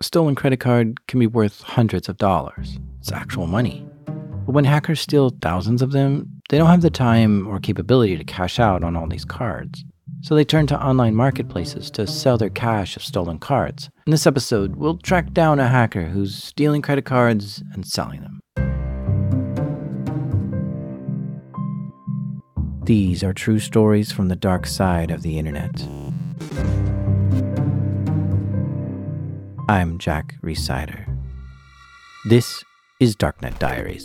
A 0.00 0.04
stolen 0.04 0.34
credit 0.34 0.60
card 0.60 1.06
can 1.08 1.20
be 1.20 1.26
worth 1.26 1.60
hundreds 1.60 2.08
of 2.08 2.16
dollars. 2.16 2.78
It's 3.00 3.12
actual 3.12 3.46
money. 3.46 3.86
But 4.06 4.52
when 4.54 4.64
hackers 4.64 4.98
steal 4.98 5.28
thousands 5.42 5.82
of 5.82 5.92
them, 5.92 6.40
they 6.48 6.56
don't 6.56 6.70
have 6.70 6.80
the 6.80 6.88
time 6.88 7.46
or 7.46 7.60
capability 7.60 8.16
to 8.16 8.24
cash 8.24 8.58
out 8.58 8.82
on 8.82 8.96
all 8.96 9.06
these 9.06 9.26
cards. 9.26 9.84
So 10.22 10.34
they 10.34 10.44
turn 10.46 10.66
to 10.68 10.82
online 10.82 11.14
marketplaces 11.14 11.90
to 11.90 12.06
sell 12.06 12.38
their 12.38 12.48
cache 12.48 12.96
of 12.96 13.04
stolen 13.04 13.38
cards. 13.38 13.90
In 14.06 14.10
this 14.10 14.26
episode, 14.26 14.76
we'll 14.76 14.96
track 14.96 15.34
down 15.34 15.60
a 15.60 15.68
hacker 15.68 16.04
who's 16.04 16.34
stealing 16.34 16.80
credit 16.80 17.04
cards 17.04 17.62
and 17.74 17.86
selling 17.86 18.22
them. 18.22 18.40
These 22.84 23.22
are 23.22 23.34
true 23.34 23.58
stories 23.58 24.12
from 24.12 24.28
the 24.28 24.36
dark 24.36 24.66
side 24.66 25.10
of 25.10 25.20
the 25.20 25.38
internet. 25.38 25.86
I'm 29.70 29.98
Jack 29.98 30.34
Rhysider. 30.42 31.06
This 32.28 32.64
is 32.98 33.14
Darknet 33.14 33.56
Diaries. 33.60 34.02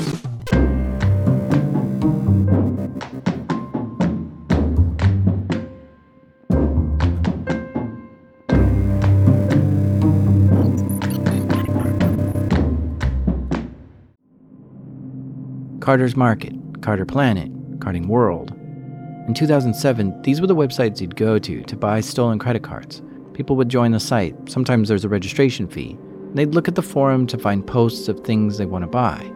Carder's 15.80 16.16
Market, 16.16 16.54
Carder 16.82 17.06
Planet, 17.08 17.52
Carding 17.80 18.08
World. 18.08 18.52
In 19.28 19.34
2007, 19.34 20.22
these 20.22 20.40
were 20.40 20.46
the 20.46 20.56
websites 20.56 21.02
you'd 21.02 21.16
go 21.16 21.40
to 21.40 21.64
to 21.64 21.76
buy 21.76 22.02
stolen 22.02 22.38
credit 22.38 22.62
cards. 22.62 23.02
People 23.36 23.58
would 23.58 23.68
join 23.68 23.92
the 23.92 24.00
site, 24.00 24.34
sometimes 24.50 24.88
there's 24.88 25.04
a 25.04 25.10
registration 25.10 25.68
fee. 25.68 25.98
They'd 26.34 26.56
look 26.56 26.70
at 26.70 26.76
the 26.76 26.82
forum 26.82 27.28
to 27.28 27.38
find 27.38 27.68
posts 27.68 28.08
of 28.08 28.22
things 28.22 28.58
they 28.58 28.66
want 28.66 28.84
to 28.84 28.88
buy. 28.88 29.30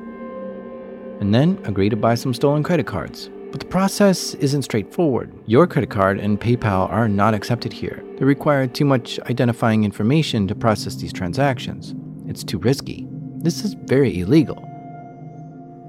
And 1.20 1.35
then 1.35 1.60
agree 1.65 1.90
to 1.90 1.98
buy 1.98 2.15
some 2.15 2.34
stolen 2.34 2.63
credit 2.63 2.88
cards. 2.88 3.29
But 3.51 3.60
the 3.60 3.65
process 3.65 4.35
isn't 4.35 4.62
straightforward. 4.62 5.34
Your 5.48 5.68
credit 5.68 5.90
card 5.90 6.18
and 6.18 6.40
PayPal 6.40 6.90
are 6.90 7.10
not 7.10 7.34
accepted 7.34 7.73
here. 7.73 8.01
They 8.18 8.23
require 8.23 8.68
too 8.68 8.85
much 8.85 9.20
identifying 9.29 9.84
information 9.84 10.48
to 10.48 10.55
process 10.55 10.95
these 10.95 11.12
transactions. 11.12 11.93
It's 12.26 12.45
too 12.45 12.60
risky. 12.60 13.05
This 13.40 13.66
is 13.66 13.73
very 13.73 14.21
illegal. 14.21 14.66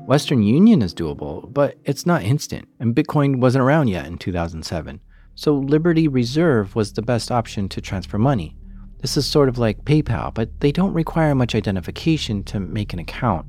Western 0.08 0.42
Union 0.42 0.82
is 0.82 0.92
doable, 0.92 1.52
but 1.52 1.76
it's 1.84 2.06
not 2.06 2.24
instant, 2.24 2.66
and 2.80 2.92
Bitcoin 2.92 3.38
wasn't 3.38 3.62
around 3.62 3.86
yet 3.86 4.06
in 4.06 4.18
2007. 4.18 5.00
So 5.40 5.54
Liberty 5.54 6.06
Reserve 6.06 6.76
was 6.76 6.92
the 6.92 7.00
best 7.00 7.32
option 7.32 7.66
to 7.70 7.80
transfer 7.80 8.18
money. 8.18 8.58
This 8.98 9.16
is 9.16 9.26
sort 9.26 9.48
of 9.48 9.56
like 9.56 9.86
PayPal, 9.86 10.34
but 10.34 10.60
they 10.60 10.70
don't 10.70 10.92
require 10.92 11.34
much 11.34 11.54
identification 11.54 12.44
to 12.44 12.60
make 12.60 12.92
an 12.92 12.98
account. 12.98 13.46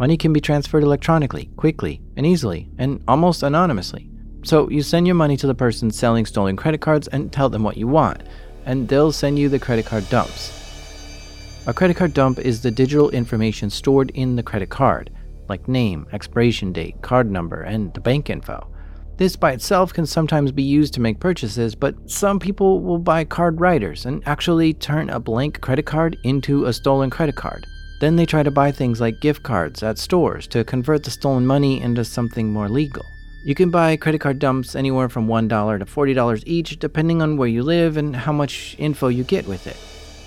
Money 0.00 0.16
can 0.16 0.32
be 0.32 0.40
transferred 0.40 0.82
electronically, 0.82 1.48
quickly, 1.54 2.02
and 2.16 2.26
easily, 2.26 2.68
and 2.76 3.04
almost 3.06 3.44
anonymously. 3.44 4.10
So 4.42 4.68
you 4.68 4.82
send 4.82 5.06
your 5.06 5.14
money 5.14 5.36
to 5.36 5.46
the 5.46 5.54
person 5.54 5.92
selling 5.92 6.26
stolen 6.26 6.56
credit 6.56 6.80
cards 6.80 7.06
and 7.06 7.32
tell 7.32 7.48
them 7.48 7.62
what 7.62 7.76
you 7.76 7.86
want, 7.86 8.24
and 8.64 8.88
they'll 8.88 9.12
send 9.12 9.38
you 9.38 9.48
the 9.48 9.60
credit 9.60 9.86
card 9.86 10.10
dumps. 10.10 10.50
A 11.68 11.72
credit 11.72 11.96
card 11.96 12.14
dump 12.14 12.40
is 12.40 12.62
the 12.62 12.72
digital 12.72 13.10
information 13.10 13.70
stored 13.70 14.10
in 14.10 14.34
the 14.34 14.42
credit 14.42 14.70
card 14.70 15.12
like 15.48 15.68
name, 15.68 16.08
expiration 16.12 16.72
date, 16.72 17.00
card 17.00 17.30
number, 17.30 17.62
and 17.62 17.94
the 17.94 18.00
bank 18.00 18.28
info. 18.28 18.68
This 19.18 19.34
by 19.34 19.50
itself 19.50 19.92
can 19.92 20.06
sometimes 20.06 20.52
be 20.52 20.62
used 20.62 20.94
to 20.94 21.00
make 21.00 21.18
purchases, 21.18 21.74
but 21.74 22.08
some 22.08 22.38
people 22.38 22.80
will 22.80 22.98
buy 22.98 23.24
card 23.24 23.60
writers 23.60 24.06
and 24.06 24.22
actually 24.26 24.74
turn 24.74 25.10
a 25.10 25.18
blank 25.18 25.60
credit 25.60 25.86
card 25.86 26.16
into 26.22 26.66
a 26.66 26.72
stolen 26.72 27.10
credit 27.10 27.34
card. 27.34 27.66
Then 28.00 28.14
they 28.14 28.26
try 28.26 28.44
to 28.44 28.52
buy 28.52 28.70
things 28.70 29.00
like 29.00 29.20
gift 29.20 29.42
cards 29.42 29.82
at 29.82 29.98
stores 29.98 30.46
to 30.48 30.62
convert 30.62 31.02
the 31.02 31.10
stolen 31.10 31.44
money 31.44 31.82
into 31.82 32.04
something 32.04 32.52
more 32.52 32.68
legal. 32.68 33.04
You 33.44 33.56
can 33.56 33.72
buy 33.72 33.96
credit 33.96 34.20
card 34.20 34.38
dumps 34.38 34.76
anywhere 34.76 35.08
from 35.08 35.26
$1 35.26 35.78
to 35.80 35.84
$40 35.84 36.42
each, 36.46 36.78
depending 36.78 37.20
on 37.20 37.36
where 37.36 37.48
you 37.48 37.64
live 37.64 37.96
and 37.96 38.14
how 38.14 38.32
much 38.32 38.76
info 38.78 39.08
you 39.08 39.24
get 39.24 39.48
with 39.48 39.66
it. 39.66 39.76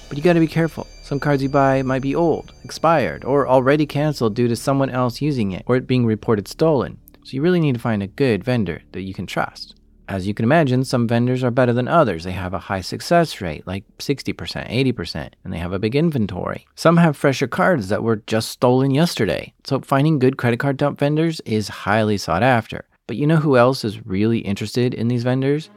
But 0.10 0.18
you 0.18 0.24
gotta 0.24 0.42
be 0.42 0.48
careful. 0.48 0.86
Some 1.02 1.22
cards 1.22 1.42
you 1.42 1.48
buy 1.48 1.82
might 1.82 2.02
be 2.02 2.14
old, 2.14 2.52
expired, 2.66 3.24
or 3.24 3.48
already 3.48 3.86
canceled 3.86 4.36
due 4.36 4.50
to 4.50 4.56
someone 4.58 4.90
else 4.90 5.22
using 5.22 5.54
it 5.54 5.64
or 5.66 5.78
it 5.78 5.88
being 5.88 6.06
reported 6.06 6.50
stolen. 6.50 6.98
So 7.24 7.36
you 7.36 7.42
really 7.42 7.60
need 7.60 7.76
to 7.76 7.82
find 7.82 8.02
a 8.02 8.08
good 8.08 8.44
vendor 8.44 8.82
that 8.94 9.02
you 9.02 9.14
can 9.14 9.28
trust. 9.28 9.76
As 10.10 10.28
you 10.28 10.34
can 10.34 10.44
imagine, 10.44 10.84
some 10.84 11.08
vendors 11.08 11.44
are 11.44 11.52
better 11.52 11.72
than 11.72 11.88
others. 11.88 12.24
They 12.24 12.34
have 12.34 12.54
a 12.54 12.60
high 12.60 12.82
success 12.82 13.40
rate, 13.40 13.66
like 13.66 13.86
60%, 14.00 14.36
80%, 14.36 15.30
and 15.44 15.54
they 15.54 15.58
have 15.58 15.72
a 15.72 15.80
big 15.80 15.96
inventory. 15.96 16.68
Some 16.76 16.98
have 16.98 17.16
fresher 17.16 17.48
cards 17.48 17.88
that 17.88 18.04
were 18.04 18.18
just 18.28 18.50
stolen 18.50 18.92
yesterday. 18.92 19.54
So 19.64 19.80
finding 19.80 20.20
good 20.20 20.38
credit 20.38 20.60
card 20.60 20.76
dump 20.78 21.00
vendors 21.00 21.40
is 21.46 21.70
highly 21.70 22.18
sought 22.18 22.44
after. 22.44 22.86
But 23.08 23.16
you 23.18 23.26
know 23.26 23.38
who 23.38 23.56
else 23.56 23.86
is 23.86 24.06
really 24.06 24.40
interested 24.40 24.94
in 24.94 25.08
these 25.08 25.24
vendors? 25.24 25.70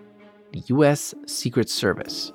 The 0.53 0.63
US 0.69 1.15
Secret 1.27 1.69
Service. 1.69 2.33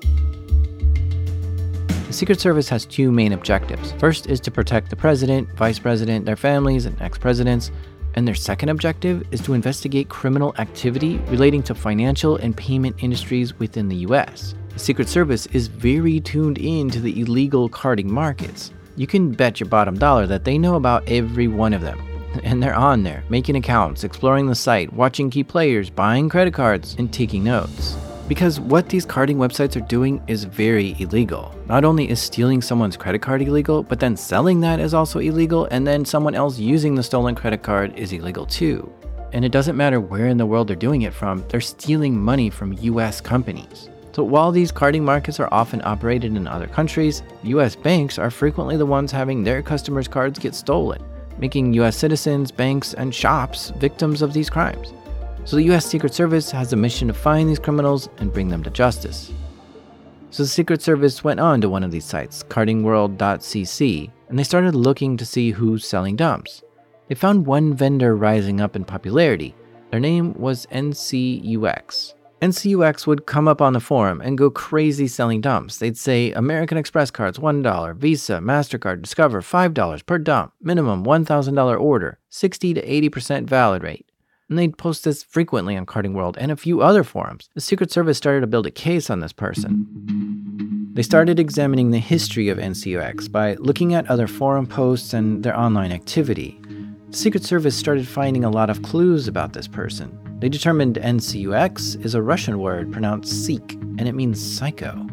The 2.08 2.14
Secret 2.14 2.40
Service 2.40 2.70
has 2.70 2.86
two 2.86 3.12
main 3.12 3.34
objectives. 3.34 3.92
First 3.94 4.28
is 4.28 4.40
to 4.42 4.52
protect 4.52 4.90
the 4.90 4.96
president, 4.96 5.50
vice 5.56 5.80
president, 5.80 6.26
their 6.26 6.36
families, 6.36 6.86
and 6.86 7.00
ex 7.02 7.18
presidents. 7.18 7.72
And 8.20 8.28
their 8.28 8.36
second 8.36 8.68
objective 8.68 9.26
is 9.32 9.40
to 9.44 9.54
investigate 9.54 10.10
criminal 10.10 10.54
activity 10.58 11.20
relating 11.30 11.64
to 11.64 11.74
financial 11.74 12.36
and 12.36 12.54
payment 12.54 12.98
industries 13.02 13.58
within 13.60 13.88
the 13.88 13.96
US. 14.08 14.56
The 14.74 14.80
Secret 14.80 15.08
Service 15.08 15.46
is 15.46 15.68
very 15.68 16.20
tuned 16.20 16.58
in 16.58 16.90
to 16.90 17.00
the 17.00 17.22
illegal 17.22 17.70
carding 17.70 18.12
markets. 18.12 18.74
You 18.98 19.08
can 19.08 19.32
bet 19.32 19.62
your 19.62 19.70
bottom 19.70 19.98
dollar 19.98 20.28
that 20.28 20.44
they 20.44 20.58
know 20.58 20.76
about 20.76 21.08
every 21.08 21.48
one 21.48 21.72
of 21.72 21.80
them. 21.80 21.98
And 22.44 22.62
they're 22.62 22.76
on 22.76 23.04
there, 23.04 23.24
making 23.30 23.56
accounts, 23.56 24.04
exploring 24.04 24.48
the 24.48 24.54
site, 24.54 24.92
watching 24.92 25.30
key 25.30 25.46
players, 25.46 25.90
buying 25.90 26.28
credit 26.28 26.54
cards, 26.54 26.98
and 27.00 27.14
taking 27.14 27.46
notes. 27.46 27.96
Because 28.30 28.60
what 28.60 28.90
these 28.90 29.08
carding 29.08 29.38
websites 29.38 29.76
are 29.76 29.88
doing 29.88 30.22
is 30.28 30.44
very 30.44 30.96
illegal. 31.00 31.52
Not 31.66 31.84
only 31.84 32.08
is 32.08 32.22
stealing 32.22 32.62
someone's 32.62 32.96
credit 32.96 33.24
card 33.24 33.42
illegal, 33.42 33.82
but 33.82 34.00
then 34.00 34.16
selling 34.16 34.60
that 34.62 34.80
is 34.80 34.94
also 34.94 35.18
illegal, 35.18 35.68
and 35.72 35.86
then 35.86 36.06
someone 36.06 36.36
else 36.36 36.60
using 36.60 36.94
the 36.94 37.02
stolen 37.02 37.34
credit 37.34 37.64
card 37.64 37.98
is 37.98 38.14
illegal 38.14 38.46
too. 38.46 38.88
And 39.34 39.44
it 39.44 39.52
doesn't 39.52 39.76
matter 39.76 40.00
where 40.00 40.28
in 40.28 40.38
the 40.38 40.46
world 40.46 40.68
they're 40.68 40.76
doing 40.76 41.02
it 41.02 41.14
from, 41.14 41.44
they're 41.50 41.60
stealing 41.60 42.22
money 42.22 42.52
from 42.52 42.74
US 42.74 43.20
companies. 43.20 43.90
So 44.12 44.24
while 44.24 44.52
these 44.52 44.72
carding 44.72 45.04
markets 45.04 45.40
are 45.40 45.52
often 45.52 45.82
operated 45.84 46.38
in 46.38 46.48
other 46.48 46.68
countries, 46.68 47.24
US 47.42 47.76
banks 47.76 48.20
are 48.20 48.30
frequently 48.30 48.78
the 48.78 48.86
ones 48.86 49.12
having 49.12 49.44
their 49.44 49.64
customers' 49.64 50.08
cards 50.08 50.38
get 50.38 50.54
stolen, 50.54 51.04
making 51.40 51.74
US 51.74 51.98
citizens, 51.98 52.52
banks, 52.52 52.94
and 52.94 53.14
shops 53.14 53.72
victims 53.78 54.22
of 54.22 54.34
these 54.34 54.52
crimes. 54.52 54.94
So 55.46 55.56
the 55.56 55.74
US 55.74 55.86
Secret 55.86 56.14
Service 56.14 56.52
has 56.52 56.74
a 56.74 56.76
mission 56.76 57.08
to 57.08 57.14
find 57.14 57.50
these 57.50 57.60
criminals 57.60 58.10
and 58.18 58.32
bring 58.32 58.50
them 58.50 58.64
to 58.64 58.70
justice. 58.70 59.34
So 60.32 60.44
the 60.44 60.50
Secret 60.50 60.82
Service 60.82 61.24
went 61.24 61.40
on 61.40 61.60
to 61.62 61.70
one 61.70 61.84
of 61.84 61.90
these 61.90 62.06
sites, 62.06 62.44
cardingworld.cc, 62.44 64.12
and 64.28 64.38
they 64.38 64.44
started 64.44 64.76
looking 64.76 65.18
to 65.18 65.26
see 65.26 65.52
who's 65.52 65.88
selling 65.88 66.16
dumps. 66.16 66.62
They 67.08 67.16
found 67.16 67.48
one 67.48 67.74
vendor 67.74 68.16
rising 68.16 68.62
up 68.62 68.76
in 68.76 68.86
popularity. 68.86 69.56
Their 69.90 70.00
name 70.00 70.34
was 70.34 70.68
NCUX. 70.68 72.14
NCUX 72.44 73.08
would 73.08 73.26
come 73.26 73.48
up 73.48 73.60
on 73.60 73.74
the 73.74 73.80
forum 73.80 74.22
and 74.22 74.38
go 74.38 74.52
crazy 74.52 75.08
selling 75.08 75.42
dumps. 75.42 75.78
They'd 75.78 75.98
say 75.98 76.32
American 76.32 76.78
Express 76.78 77.10
cards 77.10 77.40
$1, 77.40 77.96
Visa, 77.96 78.34
MasterCard, 78.34 79.02
Discover 79.02 79.42
$5 79.42 80.06
per 80.06 80.20
dump, 80.20 80.54
minimum 80.62 81.04
$1,000 81.04 81.82
order, 81.82 82.20
60 82.30 82.76
to 82.76 83.10
80% 83.10 83.46
valid 83.48 83.82
rate 83.82 84.09
and 84.50 84.58
they'd 84.58 84.78
post 84.78 85.04
this 85.04 85.24
frequently 85.24 85.78
on 85.78 85.86
Carding 85.86 86.14
World 86.14 86.38
and 86.40 86.52
a 86.52 86.56
few 86.56 86.82
other 86.82 87.04
forums. 87.04 87.50
The 87.54 87.62
Secret 87.62 87.92
Service 87.92 88.18
started 88.18 88.42
to 88.42 88.48
build 88.48 88.66
a 88.66 88.72
case 88.72 89.10
on 89.10 89.20
this 89.20 89.34
person. 89.34 90.92
They 90.94 91.04
started 91.04 91.40
examining 91.40 91.92
the 91.92 92.00
history 92.00 92.50
of 92.50 92.58
NCUX 92.58 93.32
by 93.32 93.54
looking 93.56 93.94
at 93.94 94.10
other 94.10 94.28
forum 94.28 94.66
posts 94.68 95.14
and 95.14 95.44
their 95.44 95.58
online 95.58 95.92
activity. 95.92 96.60
The 97.12 97.18
Secret 97.18 97.44
Service 97.44 97.76
started 97.76 98.08
finding 98.08 98.44
a 98.44 98.50
lot 98.50 98.70
of 98.70 98.82
clues 98.82 99.28
about 99.28 99.54
this 99.54 99.68
person. 99.68 100.18
They 100.40 100.50
determined 100.50 100.96
NCUX 100.96 102.04
is 102.04 102.16
a 102.16 102.22
Russian 102.22 102.60
word 102.60 102.92
pronounced 102.92 103.46
Sikh, 103.46 103.74
and 103.74 104.08
it 104.08 104.16
means 104.16 104.44
psycho. 104.44 105.08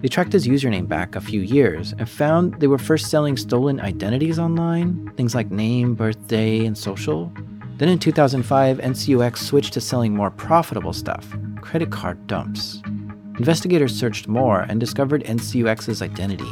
They 0.00 0.08
tracked 0.08 0.32
his 0.32 0.48
username 0.48 0.88
back 0.88 1.14
a 1.14 1.20
few 1.20 1.42
years 1.42 1.92
and 1.98 2.08
found 2.08 2.58
they 2.60 2.66
were 2.66 2.78
first 2.78 3.10
selling 3.10 3.36
stolen 3.36 3.80
identities 3.80 4.38
online, 4.38 5.12
things 5.16 5.34
like 5.34 5.50
name, 5.50 5.94
birthday, 5.94 6.64
and 6.64 6.76
social. 6.76 7.32
Then 7.80 7.88
in 7.88 7.98
2005, 7.98 8.76
NCUX 8.76 9.38
switched 9.38 9.72
to 9.72 9.80
selling 9.80 10.14
more 10.14 10.30
profitable 10.30 10.92
stuff 10.92 11.34
credit 11.62 11.90
card 11.90 12.26
dumps. 12.26 12.82
Investigators 13.38 13.98
searched 13.98 14.28
more 14.28 14.60
and 14.68 14.78
discovered 14.78 15.24
NCUX's 15.24 16.02
identity. 16.02 16.50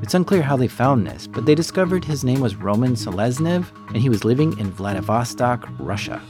It's 0.00 0.14
unclear 0.14 0.42
how 0.42 0.56
they 0.56 0.68
found 0.68 1.08
this, 1.08 1.26
but 1.26 1.44
they 1.44 1.56
discovered 1.56 2.04
his 2.04 2.22
name 2.22 2.38
was 2.38 2.54
Roman 2.54 2.92
Seleznev 2.92 3.66
and 3.88 3.96
he 3.96 4.08
was 4.08 4.24
living 4.24 4.56
in 4.60 4.70
Vladivostok, 4.70 5.68
Russia. 5.80 6.22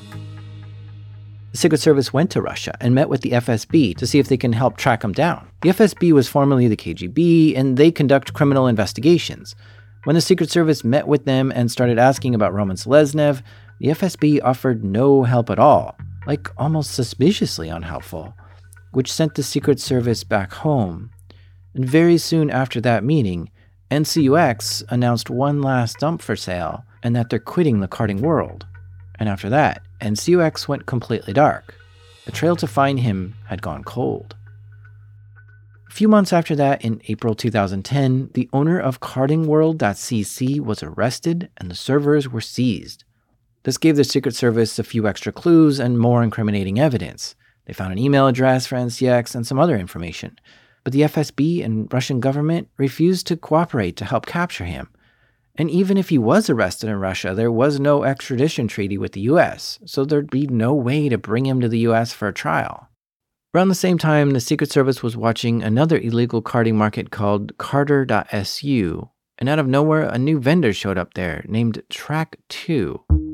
The 1.52 1.58
Secret 1.58 1.82
Service 1.82 2.14
went 2.14 2.30
to 2.30 2.40
Russia 2.40 2.74
and 2.80 2.94
met 2.94 3.10
with 3.10 3.20
the 3.20 3.32
FSB 3.32 3.94
to 3.98 4.06
see 4.06 4.20
if 4.20 4.28
they 4.28 4.38
can 4.38 4.54
help 4.54 4.78
track 4.78 5.04
him 5.04 5.12
down. 5.12 5.48
The 5.60 5.68
FSB 5.68 6.12
was 6.12 6.28
formerly 6.28 6.66
the 6.66 6.78
KGB, 6.78 7.58
and 7.58 7.76
they 7.76 7.90
conduct 7.90 8.32
criminal 8.32 8.68
investigations. 8.68 9.54
When 10.04 10.14
the 10.14 10.22
Secret 10.22 10.50
Service 10.50 10.82
met 10.82 11.06
with 11.06 11.26
them 11.26 11.52
and 11.54 11.70
started 11.70 11.98
asking 11.98 12.34
about 12.34 12.54
Roman 12.54 12.76
Seleznev, 12.76 13.42
the 13.80 13.88
FSB 13.88 14.40
offered 14.44 14.84
no 14.84 15.22
help 15.22 15.48
at 15.48 15.58
all, 15.58 15.96
like 16.26 16.50
almost 16.58 16.92
suspiciously 16.92 17.70
unhelpful, 17.70 18.34
which 18.92 19.10
sent 19.10 19.34
the 19.34 19.42
Secret 19.42 19.80
Service 19.80 20.22
back 20.22 20.52
home. 20.52 21.10
And 21.74 21.88
very 21.88 22.18
soon 22.18 22.50
after 22.50 22.80
that 22.82 23.04
meeting, 23.04 23.50
NCUX 23.90 24.84
announced 24.90 25.30
one 25.30 25.62
last 25.62 25.98
dump 25.98 26.20
for 26.20 26.36
sale 26.36 26.84
and 27.02 27.16
that 27.16 27.30
they're 27.30 27.38
quitting 27.38 27.80
the 27.80 27.88
carding 27.88 28.20
world. 28.20 28.66
And 29.18 29.30
after 29.30 29.48
that, 29.48 29.82
NCUX 30.02 30.68
went 30.68 30.84
completely 30.84 31.32
dark. 31.32 31.74
The 32.26 32.32
trail 32.32 32.56
to 32.56 32.66
find 32.66 33.00
him 33.00 33.34
had 33.46 33.62
gone 33.62 33.82
cold. 33.82 34.36
A 35.88 35.92
few 35.92 36.06
months 36.06 36.34
after 36.34 36.54
that, 36.54 36.84
in 36.84 37.00
April 37.08 37.34
2010, 37.34 38.30
the 38.34 38.48
owner 38.52 38.78
of 38.78 39.00
cardingworld.cc 39.00 40.60
was 40.60 40.82
arrested 40.82 41.50
and 41.56 41.70
the 41.70 41.74
servers 41.74 42.28
were 42.28 42.42
seized. 42.42 43.04
This 43.64 43.78
gave 43.78 43.96
the 43.96 44.04
Secret 44.04 44.34
Service 44.34 44.78
a 44.78 44.84
few 44.84 45.06
extra 45.06 45.32
clues 45.32 45.78
and 45.78 45.98
more 45.98 46.22
incriminating 46.22 46.80
evidence. 46.80 47.34
They 47.66 47.74
found 47.74 47.92
an 47.92 47.98
email 47.98 48.26
address 48.26 48.66
for 48.66 48.76
NCX 48.76 49.34
and 49.34 49.46
some 49.46 49.58
other 49.58 49.76
information. 49.76 50.38
But 50.82 50.94
the 50.94 51.02
FSB 51.02 51.62
and 51.62 51.92
Russian 51.92 52.20
government 52.20 52.68
refused 52.78 53.26
to 53.26 53.36
cooperate 53.36 53.96
to 53.96 54.06
help 54.06 54.24
capture 54.24 54.64
him. 54.64 54.88
And 55.56 55.70
even 55.70 55.98
if 55.98 56.08
he 56.08 56.16
was 56.16 56.48
arrested 56.48 56.88
in 56.88 56.96
Russia, 56.96 57.34
there 57.34 57.52
was 57.52 57.78
no 57.78 58.04
extradition 58.04 58.66
treaty 58.66 58.96
with 58.96 59.12
the 59.12 59.20
US, 59.22 59.78
so 59.84 60.06
there'd 60.06 60.30
be 60.30 60.46
no 60.46 60.72
way 60.72 61.10
to 61.10 61.18
bring 61.18 61.44
him 61.44 61.60
to 61.60 61.68
the 61.68 61.80
US 61.80 62.14
for 62.14 62.28
a 62.28 62.32
trial. 62.32 62.88
Around 63.54 63.68
the 63.68 63.74
same 63.74 63.98
time, 63.98 64.30
the 64.30 64.40
Secret 64.40 64.72
Service 64.72 65.02
was 65.02 65.18
watching 65.18 65.62
another 65.62 65.98
illegal 65.98 66.40
carding 66.40 66.78
market 66.78 67.10
called 67.10 67.58
Carder.su, 67.58 69.10
and 69.36 69.48
out 69.48 69.58
of 69.58 69.66
nowhere, 69.66 70.02
a 70.02 70.18
new 70.18 70.40
vendor 70.40 70.72
showed 70.72 70.96
up 70.96 71.12
there 71.14 71.44
named 71.46 71.82
Track2. 71.90 73.29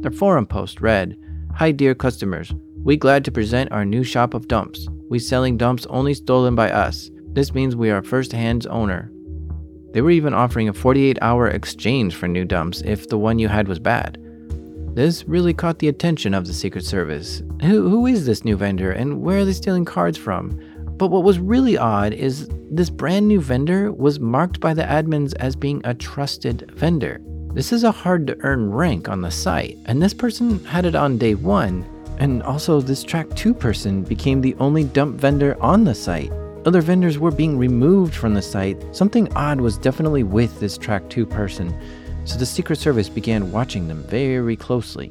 Their 0.00 0.10
forum 0.10 0.46
post 0.46 0.80
read 0.80 1.18
Hi, 1.56 1.72
dear 1.72 1.94
customers. 1.94 2.54
We 2.82 2.96
glad 2.96 3.22
to 3.26 3.32
present 3.32 3.70
our 3.70 3.84
new 3.84 4.02
shop 4.02 4.32
of 4.32 4.48
dumps. 4.48 4.88
We 5.10 5.18
selling 5.18 5.58
dumps 5.58 5.84
only 5.90 6.14
stolen 6.14 6.54
by 6.54 6.70
us. 6.70 7.10
This 7.32 7.52
means 7.52 7.76
we 7.76 7.90
are 7.90 8.02
first 8.02 8.32
hands 8.32 8.64
owner. 8.64 9.12
They 9.92 10.00
were 10.00 10.10
even 10.10 10.32
offering 10.32 10.70
a 10.70 10.72
48 10.72 11.18
hour 11.20 11.48
exchange 11.48 12.14
for 12.14 12.28
new 12.28 12.46
dumps 12.46 12.80
if 12.80 13.08
the 13.10 13.18
one 13.18 13.38
you 13.38 13.48
had 13.48 13.68
was 13.68 13.78
bad. 13.78 14.16
This 14.94 15.28
really 15.28 15.52
caught 15.52 15.80
the 15.80 15.88
attention 15.88 16.32
of 16.32 16.46
the 16.46 16.54
Secret 16.54 16.84
Service. 16.86 17.42
Who, 17.60 17.90
who 17.90 18.06
is 18.06 18.24
this 18.24 18.42
new 18.42 18.56
vendor 18.56 18.92
and 18.92 19.20
where 19.20 19.40
are 19.40 19.44
they 19.44 19.52
stealing 19.52 19.84
cards 19.84 20.16
from? 20.16 20.58
But 20.96 21.08
what 21.08 21.24
was 21.24 21.38
really 21.38 21.76
odd 21.76 22.14
is 22.14 22.48
this 22.70 22.88
brand 22.88 23.28
new 23.28 23.40
vendor 23.40 23.92
was 23.92 24.18
marked 24.18 24.60
by 24.60 24.72
the 24.72 24.82
admins 24.82 25.34
as 25.40 25.56
being 25.56 25.82
a 25.84 25.92
trusted 25.92 26.70
vendor. 26.74 27.20
This 27.52 27.72
is 27.72 27.84
a 27.84 27.92
hard 27.92 28.26
to 28.26 28.36
earn 28.40 28.70
rank 28.70 29.08
on 29.08 29.22
the 29.22 29.30
site, 29.30 29.78
and 29.86 30.02
this 30.02 30.14
person 30.14 30.64
had 30.64 30.84
it 30.84 30.94
on 30.94 31.18
day 31.18 31.34
one. 31.34 31.84
And 32.18 32.42
also, 32.42 32.80
this 32.80 33.02
track 33.02 33.28
2 33.34 33.54
person 33.54 34.02
became 34.02 34.40
the 34.40 34.54
only 34.56 34.84
dump 34.84 35.18
vendor 35.18 35.56
on 35.60 35.84
the 35.84 35.94
site. 35.94 36.30
Other 36.66 36.82
vendors 36.82 37.18
were 37.18 37.30
being 37.30 37.56
removed 37.56 38.14
from 38.14 38.34
the 38.34 38.42
site. 38.42 38.76
Something 38.94 39.32
odd 39.34 39.60
was 39.60 39.78
definitely 39.78 40.22
with 40.22 40.60
this 40.60 40.76
track 40.76 41.08
2 41.08 41.24
person 41.24 41.74
so 42.24 42.38
the 42.38 42.46
Secret 42.46 42.78
Service 42.78 43.08
began 43.08 43.50
watching 43.50 43.88
them 43.88 44.02
very 44.04 44.56
closely. 44.56 45.08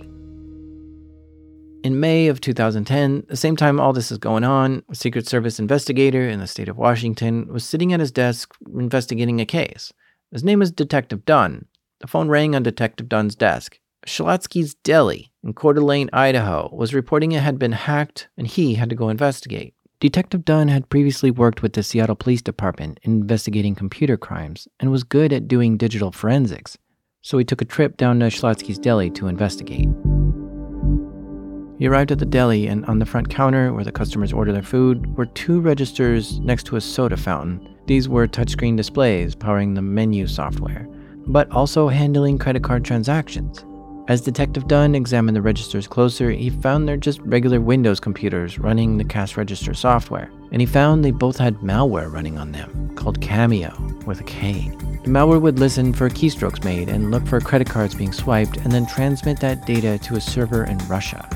In 1.84 2.00
May 2.00 2.28
of 2.28 2.42
2010, 2.42 3.26
the 3.28 3.38
same 3.38 3.56
time 3.56 3.80
all 3.80 3.94
this 3.94 4.12
is 4.12 4.18
going 4.18 4.44
on, 4.44 4.84
a 4.90 4.96
Secret 4.96 5.28
Service 5.28 5.60
investigator 5.60 6.28
in 6.28 6.40
the 6.40 6.48
state 6.48 6.70
of 6.70 6.78
Washington 6.78 7.48
was 7.48 7.64
sitting 7.64 7.94
at 7.94 8.00
his 8.00 8.12
desk 8.12 8.54
investigating 8.74 9.40
a 9.40 9.46
case. 9.46 9.94
His 10.32 10.44
name 10.44 10.62
is 10.62 10.72
Detective 10.72 11.26
Dunn. 11.26 11.66
The 12.00 12.08
phone 12.08 12.30
rang 12.30 12.56
on 12.56 12.64
Detective 12.64 13.10
Dunn's 13.10 13.36
desk. 13.36 13.80
Schlotzsky's 14.06 14.76
Deli 14.76 15.32
in 15.44 15.54
Coeur 15.54 15.74
d'Alene, 15.74 16.10
Idaho, 16.14 16.70
was 16.74 16.94
reporting 16.94 17.32
it 17.32 17.42
had 17.42 17.60
been 17.60 17.74
hacked 17.74 18.30
and 18.38 18.48
he 18.48 18.76
had 18.76 18.90
to 18.90 18.96
go 18.96 19.10
investigate. 19.10 19.74
Detective 20.00 20.46
Dunn 20.46 20.70
had 20.70 20.90
previously 20.90 21.30
worked 21.30 21.62
with 21.62 21.74
the 21.74 21.84
Seattle 21.84 22.16
Police 22.16 22.42
Department 22.42 23.00
investigating 23.04 23.76
computer 23.76 24.16
crimes 24.16 24.68
and 24.80 24.92
was 24.92 25.04
good 25.04 25.34
at 25.34 25.48
doing 25.48 25.76
digital 25.76 26.12
forensics 26.12 26.78
so 27.22 27.38
he 27.38 27.46
took 27.46 27.62
a 27.62 27.66
trip 27.66 27.98
down 27.98 28.20
to 28.20 28.28
Schlotzsky's 28.28 28.80
Deli 28.80 29.10
to 29.12 29.28
investigate. 29.28 29.88
He 31.78 31.88
arrived 31.88 32.12
at 32.12 32.20
the 32.20 32.26
deli, 32.26 32.68
and 32.68 32.86
on 32.88 33.00
the 33.00 33.06
front 33.06 33.30
counter, 33.30 33.74
where 33.74 33.86
the 33.86 33.92
customers 33.92 34.34
order 34.34 34.52
their 34.52 34.62
food, 34.62 35.16
were 35.18 35.28
two 35.28 35.62
registers 35.62 36.40
next 36.42 36.66
to 36.66 36.76
a 36.76 36.82
soda 36.82 37.16
fountain. 37.16 37.78
These 37.88 38.10
were 38.10 38.28
touchscreen 38.28 38.76
displays 38.76 39.34
powering 39.34 39.74
the 39.74 39.82
menu 39.82 40.28
software, 40.28 40.88
but 41.28 41.50
also 41.52 41.88
handling 41.88 42.38
credit 42.38 42.64
card 42.64 42.84
transactions. 42.86 43.66
As 44.10 44.22
Detective 44.22 44.68
Dunn 44.68 44.96
examined 44.96 45.36
the 45.36 45.42
registers 45.42 45.88
closer, 45.88 46.32
he 46.32 46.50
found 46.50 46.88
they're 46.88 46.98
just 46.98 47.20
regular 47.22 47.62
Windows 47.62 48.00
computers 48.00 48.58
running 48.58 48.98
the 48.98 49.04
cash 49.04 49.38
register 49.38 49.76
software. 49.76 50.32
And 50.52 50.62
he 50.62 50.66
found 50.66 51.06
they 51.06 51.12
both 51.12 51.38
had 51.38 51.58
malware 51.58 52.12
running 52.12 52.40
on 52.40 52.52
them, 52.52 52.96
called 52.96 53.22
Kameo, 53.22 54.04
with 54.08 54.20
a 54.20 54.24
K. 54.24 54.72
The 55.04 55.12
malware 55.12 55.40
would 55.40 55.60
listen 55.60 55.94
for 55.94 56.10
keystrokes 56.10 56.64
made 56.64 56.90
and 56.90 57.12
look 57.12 57.28
for 57.28 57.40
credit 57.40 57.70
cards 57.70 57.94
being 57.94 58.12
swiped 58.12 58.58
and 58.58 58.72
then 58.72 58.88
transmit 58.88 59.40
that 59.42 59.68
data 59.68 60.00
to 60.00 60.16
a 60.16 60.22
server 60.22 60.64
in 60.64 60.80
Russia. 60.88 61.30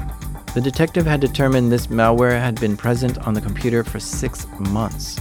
The 0.55 0.61
detective 0.61 1.05
had 1.05 1.19
determined 1.21 1.71
this 1.71 1.87
malware 1.87 2.39
had 2.39 2.59
been 2.59 2.75
present 2.75 3.19
on 3.27 3.35
the 3.35 3.41
computer 3.41 3.83
for 3.83 3.99
six 3.99 4.47
months. 4.59 5.19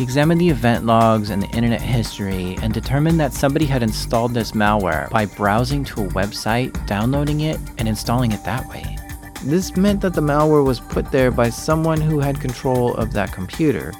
He 0.00 0.04
examined 0.04 0.40
the 0.40 0.48
event 0.48 0.86
logs 0.86 1.28
and 1.28 1.42
the 1.42 1.50
internet 1.50 1.82
history 1.82 2.56
and 2.62 2.72
determined 2.72 3.20
that 3.20 3.34
somebody 3.34 3.66
had 3.66 3.82
installed 3.82 4.32
this 4.32 4.52
malware 4.52 5.10
by 5.10 5.26
browsing 5.26 5.84
to 5.84 6.04
a 6.04 6.08
website, 6.08 6.86
downloading 6.86 7.40
it, 7.40 7.60
and 7.76 7.86
installing 7.86 8.32
it 8.32 8.42
that 8.44 8.66
way. 8.70 8.96
This 9.44 9.76
meant 9.76 10.00
that 10.00 10.14
the 10.14 10.22
malware 10.22 10.64
was 10.64 10.80
put 10.80 11.12
there 11.12 11.30
by 11.30 11.50
someone 11.50 12.00
who 12.00 12.18
had 12.18 12.40
control 12.40 12.94
of 12.94 13.12
that 13.12 13.34
computer. 13.34 13.92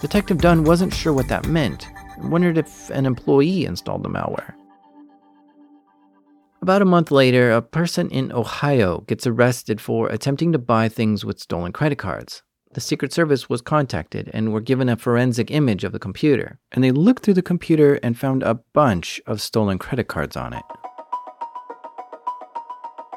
Detective 0.00 0.38
Dunn 0.38 0.64
wasn't 0.64 0.92
sure 0.92 1.12
what 1.12 1.28
that 1.28 1.46
meant 1.46 1.86
and 2.16 2.32
wondered 2.32 2.58
if 2.58 2.90
an 2.90 3.06
employee 3.06 3.66
installed 3.66 4.02
the 4.02 4.08
malware. 4.08 4.54
About 6.60 6.82
a 6.82 6.84
month 6.84 7.12
later, 7.12 7.52
a 7.52 7.62
person 7.62 8.10
in 8.10 8.32
Ohio 8.32 9.02
gets 9.02 9.28
arrested 9.28 9.80
for 9.80 10.08
attempting 10.08 10.50
to 10.50 10.58
buy 10.58 10.88
things 10.88 11.24
with 11.24 11.38
stolen 11.38 11.70
credit 11.70 11.98
cards 11.98 12.42
the 12.72 12.80
Secret 12.80 13.12
Service 13.12 13.48
was 13.48 13.62
contacted 13.62 14.30
and 14.32 14.52
were 14.52 14.60
given 14.60 14.88
a 14.88 14.96
forensic 14.96 15.50
image 15.50 15.82
of 15.82 15.90
the 15.90 15.98
computer. 15.98 16.60
And 16.70 16.84
they 16.84 16.92
looked 16.92 17.24
through 17.24 17.34
the 17.34 17.42
computer 17.42 17.94
and 17.96 18.16
found 18.16 18.44
a 18.44 18.60
bunch 18.72 19.20
of 19.26 19.42
stolen 19.42 19.76
credit 19.78 20.06
cards 20.06 20.36
on 20.36 20.52
it. 20.52 20.62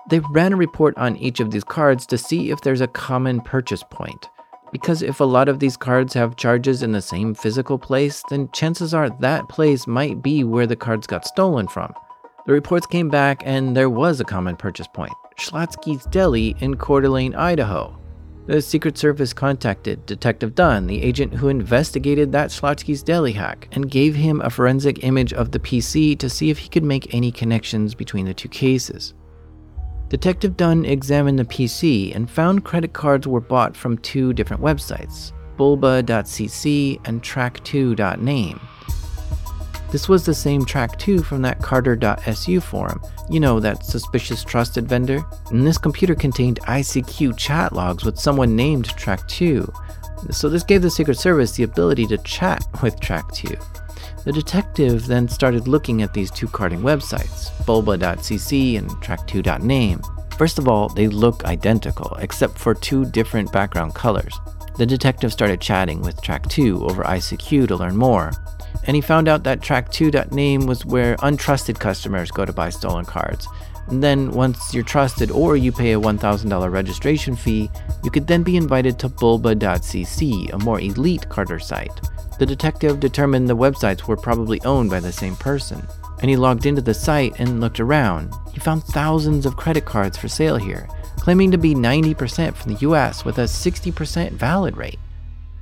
They 0.10 0.22
ran 0.32 0.54
a 0.54 0.58
report 0.58 0.98
on 0.98 1.16
each 1.18 1.40
of 1.40 1.52
these 1.52 1.64
cards 1.64 2.08
to 2.08 2.18
see 2.18 2.50
if 2.50 2.62
there's 2.62 2.82
a 2.82 2.88
common 2.88 3.42
purchase 3.42 3.84
point. 3.92 4.28
Because 4.72 5.04
if 5.04 5.20
a 5.20 5.24
lot 5.24 5.48
of 5.48 5.60
these 5.60 5.78
cards 5.78 6.16
have 6.16 6.36
charges 6.36 6.82
in 6.82 6.92
the 6.92 7.02
same 7.02 7.36
physical 7.36 7.78
place, 7.78 8.24
then 8.30 8.50
chances 8.54 8.92
are 8.92 9.12
that 9.22 9.48
place 9.50 9.86
might 9.86 10.24
be 10.24 10.44
where 10.44 10.66
the 10.66 10.76
cards 10.76 11.06
got 11.06 11.28
stolen 11.28 11.68
from. 11.68 11.94
The 12.48 12.54
reports 12.54 12.88
came 12.88 13.10
back 13.10 13.44
and 13.46 13.78
there 13.78 13.90
was 13.90 14.20
a 14.20 14.26
common 14.26 14.56
purchase 14.56 14.88
point 14.88 15.14
Schlotzsky's 15.38 16.06
Deli 16.08 16.56
in 16.60 16.76
Coeur 16.76 17.02
d'Alene, 17.02 17.36
Idaho. 17.36 18.03
The 18.46 18.62
Secret 18.62 18.98
Service 18.98 19.32
contacted 19.32 20.06
Detective 20.06 20.54
Dunn, 20.54 20.88
the 20.88 21.02
agent 21.02 21.34
who 21.34 21.48
investigated 21.48 22.34
that 22.34 22.50
Schlotzsky's 22.50 23.02
deli 23.02 23.32
hack, 23.32 23.70
and 23.72 23.90
gave 23.90 24.16
him 24.16 24.42
a 24.42 24.50
forensic 24.50 25.04
image 25.04 25.32
of 25.32 25.52
the 25.52 25.60
PC 25.60 26.20
to 26.20 26.30
see 26.30 26.50
if 26.50 26.58
he 26.58 26.68
could 26.68 26.84
make 26.84 27.14
any 27.14 27.32
connections 27.32 27.96
between 27.96 28.26
the 28.26 28.34
two 28.34 28.50
cases. 28.50 29.14
Detective 30.10 30.58
Dunn 30.58 30.84
examined 30.84 31.40
the 31.40 31.46
PC 31.46 32.14
and 32.14 32.30
found 32.30 32.66
credit 32.66 32.92
cards 32.92 33.28
were 33.28 33.40
bought 33.40 33.78
from 33.78 33.98
two 34.00 34.34
different 34.34 34.62
websites, 34.62 35.32
bulba.cc 35.56 37.00
and 37.06 37.24
track2.name. 37.24 38.60
This 39.94 40.10
was 40.10 40.26
the 40.26 40.34
same 40.34 40.66
track 40.66 40.98
2 40.98 41.22
from 41.22 41.44
that 41.44 41.62
Carder.su 41.62 42.60
forum. 42.62 43.00
You 43.30 43.40
know, 43.40 43.60
that 43.60 43.86
suspicious 43.86 44.44
trusted 44.44 44.90
vendor? 44.90 45.24
And 45.52 45.68
this 45.68 45.78
computer 45.78 46.16
contained 46.16 46.60
ICQ 46.62 47.38
chat 47.38 47.74
logs 47.74 48.04
with 48.04 48.18
someone 48.18 48.56
named 48.56 48.88
Track 48.98 49.28
2. 49.28 49.72
So 50.32 50.50
this 50.50 50.64
gave 50.64 50.82
the 50.82 50.90
Secret 50.90 51.20
Service 51.20 51.52
the 51.52 51.62
ability 51.62 52.08
to 52.08 52.18
chat 52.18 52.66
with 52.82 53.00
Track 53.00 53.32
2. 53.34 53.56
The 54.26 54.32
detective 54.34 55.06
then 55.06 55.28
started 55.28 55.68
looking 55.68 56.02
at 56.02 56.12
these 56.12 56.32
two 56.32 56.48
carding 56.48 56.80
websites, 56.80 57.52
bulba.cc 57.68 58.78
and 58.80 58.90
track2.name. 58.90 60.02
First 60.40 60.58
of 60.58 60.68
all, 60.68 60.90
they 60.90 61.08
look 61.08 61.46
identical, 61.46 62.18
except 62.20 62.58
for 62.58 62.74
two 62.74 63.06
different 63.06 63.52
background 63.52 63.94
colors. 63.94 64.40
The 64.76 64.88
detective 64.88 65.32
started 65.32 65.62
chatting 65.62 66.02
with 66.02 66.20
Track 66.24 66.50
2 66.50 66.84
over 66.84 67.04
ICQ 67.04 67.68
to 67.68 67.76
learn 67.76 67.96
more 67.96 68.32
and 68.86 68.96
he 68.96 69.02
found 69.02 69.28
out 69.28 69.44
that 69.44 69.62
track2.name 69.62 70.66
was 70.66 70.86
where 70.86 71.16
untrusted 71.18 71.80
customers 71.80 72.32
go 72.32 72.46
to 72.46 72.54
buy 72.54 72.70
stolen 72.70 73.06
cards. 73.06 73.48
And 73.88 74.02
then, 74.02 74.32
once 74.32 74.74
you're 74.74 74.84
trusted 74.84 75.30
or 75.30 75.58
you 75.58 75.72
pay 75.72 75.94
a 75.94 76.00
$1,000 76.00 76.72
registration 76.72 77.36
fee, 77.36 77.70
you 78.04 78.12
could 78.12 78.28
then 78.28 78.42
be 78.42 78.56
invited 78.56 78.98
to 79.00 79.10
bulba.cc, 79.10 80.54
a 80.54 80.58
more 80.60 80.80
elite 80.80 81.28
carder 81.28 81.60
site. 81.60 82.00
The 82.40 82.46
detective 82.46 83.00
determined 83.00 83.50
the 83.50 83.58
websites 83.58 84.08
were 84.08 84.18
probably 84.18 84.62
owned 84.62 84.90
by 84.90 85.02
the 85.02 85.12
same 85.12 85.36
person, 85.36 85.86
and 86.22 86.30
he 86.30 86.38
logged 86.38 86.66
into 86.66 86.82
the 86.82 86.94
site 86.94 87.40
and 87.40 87.60
looked 87.60 87.82
around. 87.82 88.34
He 88.54 88.60
found 88.60 88.84
thousands 88.86 89.46
of 89.46 89.58
credit 89.58 89.84
cards 89.84 90.18
for 90.18 90.30
sale 90.30 90.56
here, 90.56 90.88
claiming 91.18 91.52
to 91.52 91.58
be 91.58 91.76
90% 91.76 92.56
from 92.56 92.74
the 92.74 92.80
US 92.80 93.26
with 93.26 93.38
a 93.38 93.44
60% 93.44 94.32
valid 94.32 94.78
rate. 94.78 95.00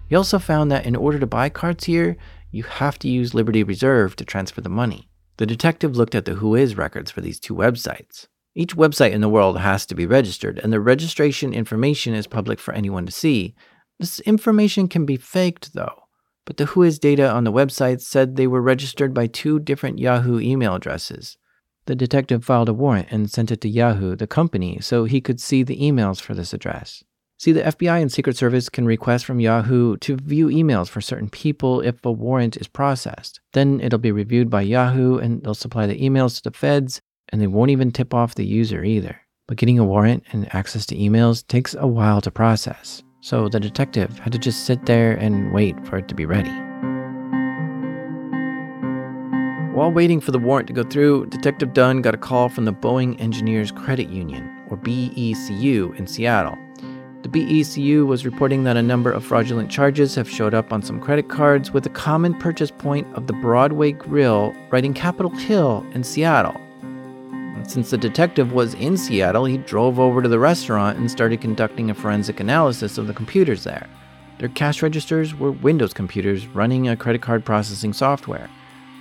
He 0.10 0.16
also 0.16 0.40
found 0.40 0.72
that 0.72 0.86
in 0.86 0.96
order 0.96 1.20
to 1.20 1.26
buy 1.26 1.50
cards 1.50 1.86
here, 1.86 2.18
you 2.52 2.64
have 2.64 3.00
to 3.00 3.08
use 3.08 3.34
Liberty 3.34 3.64
Reserve 3.64 4.16
to 4.18 4.26
transfer 4.26 4.62
the 4.62 4.70
money. 4.70 5.10
The 5.38 5.46
detective 5.46 5.96
looked 5.96 6.16
at 6.16 6.26
the 6.26 6.36
Whois 6.36 6.78
records 6.78 7.10
for 7.10 7.22
these 7.22 7.40
two 7.40 7.56
websites. 7.56 8.28
Each 8.54 8.76
website 8.76 9.12
in 9.12 9.22
the 9.22 9.30
world 9.30 9.60
has 9.60 9.86
to 9.86 9.96
be 9.96 10.06
registered, 10.06 10.60
and 10.60 10.74
the 10.74 10.82
registration 10.82 11.54
information 11.54 12.14
is 12.14 12.28
public 12.28 12.60
for 12.60 12.74
anyone 12.74 13.06
to 13.06 13.12
see. 13.12 13.56
This 13.98 14.20
information 14.22 14.88
can 14.88 15.06
be 15.06 15.16
faked, 15.16 15.74
though, 15.74 16.04
but 16.46 16.58
the 16.58 16.66
Whois 16.66 17.00
data 17.00 17.30
on 17.30 17.46
the 17.46 17.52
websites 17.52 18.02
said 18.02 18.36
they 18.36 18.48
were 18.48 18.62
registered 18.62 19.14
by 19.14 19.28
two 19.28 19.60
different 19.60 20.00
Yahoo 20.00 20.40
email 20.40 20.76
addresses. 20.76 21.38
The 21.86 21.96
detective 21.96 22.44
filed 22.44 22.70
a 22.70 22.74
warrant 22.74 23.08
and 23.10 23.32
sent 23.32 23.52
it 23.52 23.62
to 23.62 23.70
Yahoo, 23.70 24.16
the 24.16 24.28
company, 24.28 24.80
so 24.82 25.06
he 25.06 25.22
could 25.22 25.40
see 25.40 25.64
the 25.64 25.80
emails 25.80 26.20
for 26.20 26.34
this 26.34 26.54
address. 26.54 27.04
See, 27.42 27.54
the 27.54 27.64
FBI 27.64 28.00
and 28.00 28.12
Secret 28.12 28.38
Service 28.38 28.70
can 28.70 28.86
request 28.86 29.26
from 29.26 29.40
Yahoo 29.40 29.98
to 29.98 30.16
view 30.16 30.50
emails 30.50 30.88
for 30.90 31.02
certain 31.02 31.28
people 31.28 31.82
if 31.82 32.06
a 32.06 32.12
warrant 32.12 32.56
is 32.56 32.68
processed. 32.68 33.40
Then 33.54 33.82
it'll 33.82 33.98
be 33.98 34.12
reviewed 34.12 34.48
by 34.48 34.62
Yahoo 34.62 35.18
and 35.18 35.42
they'll 35.42 35.56
supply 35.56 35.88
the 35.88 36.00
emails 36.00 36.36
to 36.36 36.44
the 36.44 36.56
feds, 36.56 37.02
and 37.30 37.42
they 37.42 37.48
won't 37.48 37.72
even 37.72 37.90
tip 37.90 38.14
off 38.14 38.36
the 38.36 38.46
user 38.46 38.84
either. 38.84 39.22
But 39.48 39.58
getting 39.58 39.80
a 39.80 39.84
warrant 39.84 40.24
and 40.32 40.54
access 40.54 40.86
to 40.86 40.96
emails 40.96 41.44
takes 41.48 41.74
a 41.74 41.88
while 41.88 42.22
to 42.22 42.30
process, 42.30 43.02
so 43.22 43.50
the 43.50 43.60
detective 43.60 44.20
had 44.20 44.34
to 44.34 44.38
just 44.38 44.68
sit 44.68 44.86
there 44.86 45.14
and 45.14 45.52
wait 45.52 45.84
for 45.88 45.98
it 45.98 46.08
to 46.10 46.14
be 46.14 46.28
ready. 46.28 46.54
While 49.76 49.92
waiting 49.92 50.22
for 50.22 50.32
the 50.32 50.38
warrant 50.38 50.68
to 50.68 50.74
go 50.74 50.84
through, 50.84 51.26
Detective 51.26 51.74
Dunn 51.74 52.04
got 52.04 52.14
a 52.14 52.20
call 52.20 52.50
from 52.50 52.66
the 52.66 52.74
Boeing 52.74 53.20
Engineers 53.20 53.72
Credit 53.72 54.10
Union, 54.10 54.48
or 54.70 54.78
BECU, 54.78 55.98
in 55.98 56.06
Seattle. 56.06 56.56
The 57.22 57.30
BECU 57.30 58.08
was 58.08 58.26
reporting 58.26 58.64
that 58.64 58.78
a 58.78 58.82
number 58.82 59.12
of 59.12 59.24
fraudulent 59.24 59.70
charges 59.70 60.16
have 60.16 60.28
showed 60.28 60.56
up 60.56 60.74
on 60.74 60.82
some 60.82 61.00
credit 61.00 61.30
cards 61.30 61.72
with 61.72 61.86
a 61.86 61.90
common 61.90 62.34
purchase 62.34 62.72
point 62.72 63.06
of 63.16 63.28
the 63.28 63.34
Broadway 63.34 63.92
Grill 63.92 64.56
right 64.72 64.84
in 64.84 64.96
Capitol 64.96 65.30
Hill 65.30 65.86
in 65.94 66.04
Seattle. 66.04 66.60
Since 67.68 67.92
the 67.92 67.98
detective 67.98 68.54
was 68.54 68.74
in 68.74 68.98
Seattle, 68.98 69.46
he 69.46 69.58
drove 69.58 70.00
over 70.00 70.24
to 70.24 70.28
the 70.28 70.40
restaurant 70.40 70.98
and 70.98 71.12
started 71.12 71.42
conducting 71.42 71.92
a 71.92 71.94
forensic 71.94 72.40
analysis 72.40 72.98
of 72.98 73.06
the 73.06 73.14
computers 73.14 73.64
there. 73.64 73.88
Their 74.40 74.50
cash 74.50 74.82
registers 74.82 75.36
were 75.36 75.52
Windows 75.52 75.94
computers 75.94 76.48
running 76.48 76.90
a 76.90 76.98
credit 76.98 77.22
card 77.22 77.46
processing 77.46 77.94
software. 77.94 78.50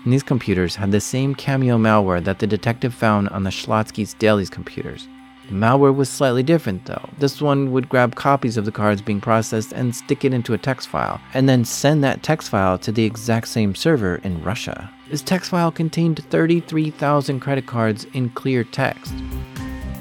And 0.04 0.12
these 0.12 0.22
computers 0.22 0.76
had 0.76 0.92
the 0.92 1.00
same 1.00 1.34
Kameo 1.34 1.80
malware 1.80 2.22
that 2.24 2.38
the 2.38 2.46
detective 2.46 2.92
found 2.92 3.30
on 3.30 3.44
the 3.44 3.50
Schlotzsky's 3.50 4.12
Deli's 4.12 4.50
computers. 4.50 5.08
Malware 5.50 5.95
was 5.95 6.09
slightly 6.09 6.45
different 6.45 6.87
though. 6.87 7.09
This 7.19 7.42
one 7.42 7.73
would 7.73 7.88
grab 7.88 8.14
copies 8.14 8.57
of 8.57 8.64
the 8.64 8.73
cards 8.73 9.02
being 9.02 9.21
processed 9.21 9.73
and 9.73 9.95
stick 9.95 10.25
it 10.25 10.33
into 10.33 10.54
a 10.54 10.59
text 10.59 10.88
file, 10.88 11.21
and 11.35 11.49
then 11.49 11.64
send 11.64 12.04
that 12.04 12.23
text 12.23 12.50
file 12.50 12.78
to 12.78 12.92
the 12.92 13.04
exact 13.04 13.49
same 13.49 13.75
server 13.75 14.16
in 14.23 14.42
Russia. 14.42 14.90
This 15.11 15.23
text 15.23 15.50
file 15.50 15.73
contained 15.73 16.25
33,000 16.30 17.40
credit 17.40 17.66
cards 17.66 18.07
in 18.14 18.30
clear 18.30 18.62
text. 18.62 19.12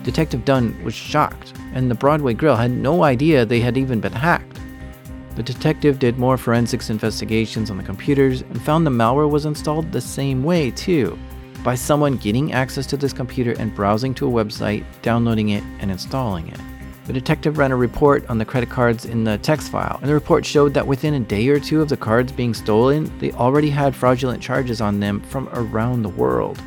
Detective 0.04 0.46
Dunn 0.46 0.82
was 0.84 0.94
shocked, 0.94 1.54
and 1.74 1.90
the 1.90 1.96
Broadway 1.96 2.36
Grill 2.36 2.56
had 2.56 2.72
no 2.72 3.04
idea 3.04 3.44
they 3.44 3.60
had 3.60 3.78
even 3.78 4.00
been 4.00 4.14
hacked. 4.14 4.60
The 5.36 5.44
detective 5.44 5.98
did 5.98 6.20
more 6.20 6.38
forensics 6.38 6.90
investigations 6.90 7.72
on 7.72 7.78
the 7.78 7.84
computers 7.84 8.42
and 8.42 8.62
found 8.62 8.86
the 8.86 8.92
malware 8.92 9.30
was 9.30 9.46
installed 9.46 9.92
the 9.92 10.02
same 10.02 10.44
way, 10.44 10.70
too 10.72 11.18
by 11.64 11.76
someone 11.76 12.18
getting 12.18 12.54
access 12.54 12.86
to 12.88 12.98
this 12.98 13.14
computer 13.14 13.54
and 13.54 13.74
browsing 13.76 14.14
to 14.16 14.28
a 14.28 14.32
website, 14.32 14.84
downloading 15.02 15.50
it, 15.50 15.64
and 15.80 15.92
installing 15.92 16.48
it. 16.48 16.60
The 17.06 17.14
detective 17.14 17.58
ran 17.58 17.72
a 17.72 17.76
report 17.76 18.30
on 18.30 18.38
the 18.38 18.46
credit 18.46 18.70
cards 18.70 19.06
in 19.06 19.24
the 19.24 19.40
text 19.40 19.72
file, 19.72 19.98
and 20.00 20.10
the 20.10 20.14
report 20.14 20.46
showed 20.46 20.76
that 20.76 20.86
within 20.86 21.16
a 21.16 21.20
day 21.20 21.48
or 21.48 21.60
two 21.60 21.82
of 21.82 21.90
the 21.90 21.98
cards 21.98 22.32
being 22.32 22.54
stolen, 22.54 23.12
they 23.18 23.32
already 23.32 23.72
had 23.72 23.96
fraudulent 23.96 24.44
charges 24.44 24.80
on 24.80 25.00
them 25.00 25.20
from 25.22 25.50
around 25.54 26.04
the 26.04 26.10
world. 26.10 26.62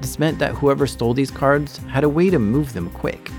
This 0.00 0.18
meant 0.18 0.38
that 0.38 0.54
whoever 0.54 0.86
stole 0.86 1.14
these 1.14 1.30
cards 1.30 1.78
had 1.78 2.04
a 2.04 2.08
way 2.08 2.30
to 2.30 2.38
move 2.38 2.72
them 2.72 2.90
quick. 2.90 3.30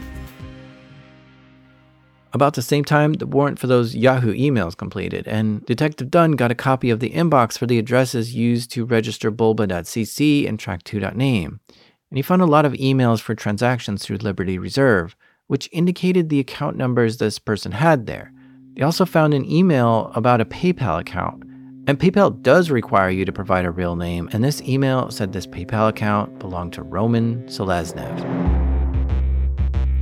About 2.34 2.56
the 2.56 2.63
same 2.63 2.84
time, 2.84 3.13
the 3.13 3.28
warrant 3.28 3.60
for 3.60 3.68
those 3.68 3.96
Yahoo 3.96 4.34
emails 4.34 4.75
completed, 4.75 5.28
and 5.28 5.63
Detective 5.68 6.10
Dunn 6.10 6.32
got 6.32 6.50
a 6.50 6.56
copy 6.56 6.90
of 6.90 7.00
the 7.00 7.12
inbox 7.12 7.60
for 7.60 7.68
the 7.68 7.78
addresses 7.78 8.34
used 8.34 8.72
to 8.72 8.86
register 8.86 9.30
bulba.cc 9.30 10.50
and 10.50 10.58
track2.name. 10.58 11.60
And 11.70 12.18
he 12.18 12.24
found 12.24 12.42
a 12.42 12.48
lot 12.48 12.66
of 12.66 12.74
emails 12.74 13.22
for 13.22 13.36
transactions 13.36 14.04
through 14.04 14.18
Liberty 14.18 14.58
Reserve, 14.58 15.16
which 15.46 15.70
indicated 15.72 16.30
the 16.30 16.40
account 16.40 16.75
numbers 16.75 17.18
this 17.18 17.38
person 17.38 17.72
had 17.72 18.08
there. 18.08 18.34
They 18.74 18.82
also 18.82 19.06
found 19.06 19.36
an 19.36 19.50
email 19.50 20.12
about 20.16 20.42
a 20.42 20.46
PayPal 20.46 21.00
account. 21.00 21.44
And 21.86 22.00
PayPal 22.00 22.42
does 22.42 22.72
require 22.72 23.12
you 23.12 23.25
to 23.25 23.32
provide 23.32 23.66
a 23.66 23.72
real 23.72 23.96
name, 23.96 24.28
and 24.34 24.44
this 24.44 24.62
email 24.63 25.12
said 25.12 25.34
this 25.34 25.46
PayPal 25.46 25.90
account 25.90 26.40
belonged 26.40 26.74
to 26.74 26.82
Roman 26.82 27.44
Seleznev 27.44 28.73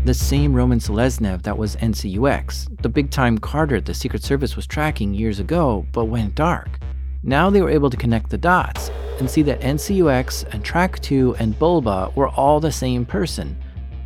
the 0.03 0.13
same 0.15 0.53
Roman 0.53 0.79
Seleznev 0.79 1.43
that 1.43 1.57
was 1.57 1.75
NCUX, 1.75 2.81
the 2.81 2.89
big 2.89 3.11
time 3.11 3.37
carder 3.37 3.79
the 3.79 3.93
Secret 3.93 4.23
Service 4.23 4.55
was 4.55 4.65
tracking 4.65 5.13
years 5.13 5.39
ago 5.39 5.85
but 5.91 6.05
went 6.05 6.33
dark. 6.33 6.79
Now 7.21 7.51
they 7.51 7.61
were 7.61 7.69
able 7.69 7.91
to 7.91 7.97
connect 7.97 8.31
the 8.31 8.37
dots 8.37 8.89
and 9.19 9.29
see 9.29 9.43
that 9.43 9.61
NCUX 9.61 10.51
and 10.53 10.65
Track 10.65 10.99
2 11.01 11.35
and 11.37 11.57
Bulba 11.57 12.11
were 12.15 12.29
all 12.29 12.59
the 12.59 12.71
same 12.71 13.05
person. 13.05 13.55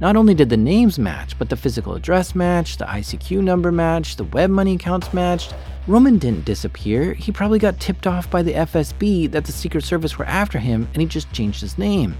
Not 0.02 0.18
only 0.18 0.34
did 0.34 0.50
the 0.50 0.58
names 0.58 1.00
match, 1.00 1.40
but 1.40 1.48
the 1.48 1.56
physical 1.56 1.96
address 1.96 2.36
matched, 2.36 2.80
the 2.80 2.86
ICQ 2.86 3.42
number 3.42 3.72
matched, 3.72 4.18
the 4.18 4.26
web 4.26 4.50
money 4.50 4.76
accounts 4.76 5.14
matched. 5.14 5.56
Roman 5.88 6.18
didn't 6.18 6.44
disappear. 6.44 7.14
He 7.14 7.32
probably 7.32 7.60
got 7.60 7.80
tipped 7.80 8.06
off 8.06 8.30
by 8.30 8.42
the 8.42 8.52
FSB 8.52 9.32
that 9.32 9.46
the 9.46 9.54
Secret 9.54 9.86
Service 9.86 10.18
were 10.18 10.26
after 10.26 10.60
him 10.60 10.90
and 10.94 11.02
he 11.02 11.08
just 11.08 11.32
changed 11.32 11.62
his 11.62 11.78
name. 11.78 12.18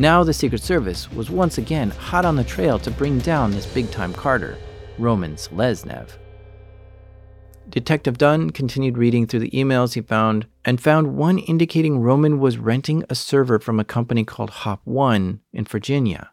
Now 0.00 0.22
the 0.22 0.32
Secret 0.32 0.62
Service 0.62 1.10
was 1.10 1.28
once 1.28 1.58
again 1.58 1.90
hot 1.90 2.24
on 2.24 2.36
the 2.36 2.44
trail 2.44 2.78
to 2.78 2.90
bring 2.92 3.18
down 3.18 3.50
this 3.50 3.66
big 3.66 3.90
time 3.90 4.12
carder, 4.12 4.56
Roman 4.96 5.34
Seleznev. 5.34 6.10
Detective 7.68 8.16
Dunn 8.16 8.50
continued 8.50 8.96
reading 8.96 9.26
through 9.26 9.40
the 9.40 9.50
emails 9.50 9.94
he 9.94 10.00
found 10.00 10.46
and 10.64 10.80
found 10.80 11.16
one 11.16 11.40
indicating 11.40 11.98
Roman 11.98 12.38
was 12.38 12.58
renting 12.58 13.02
a 13.10 13.16
server 13.16 13.58
from 13.58 13.80
a 13.80 13.84
company 13.84 14.22
called 14.22 14.50
Hop 14.50 14.82
One 14.84 15.40
in 15.52 15.64
Virginia. 15.64 16.30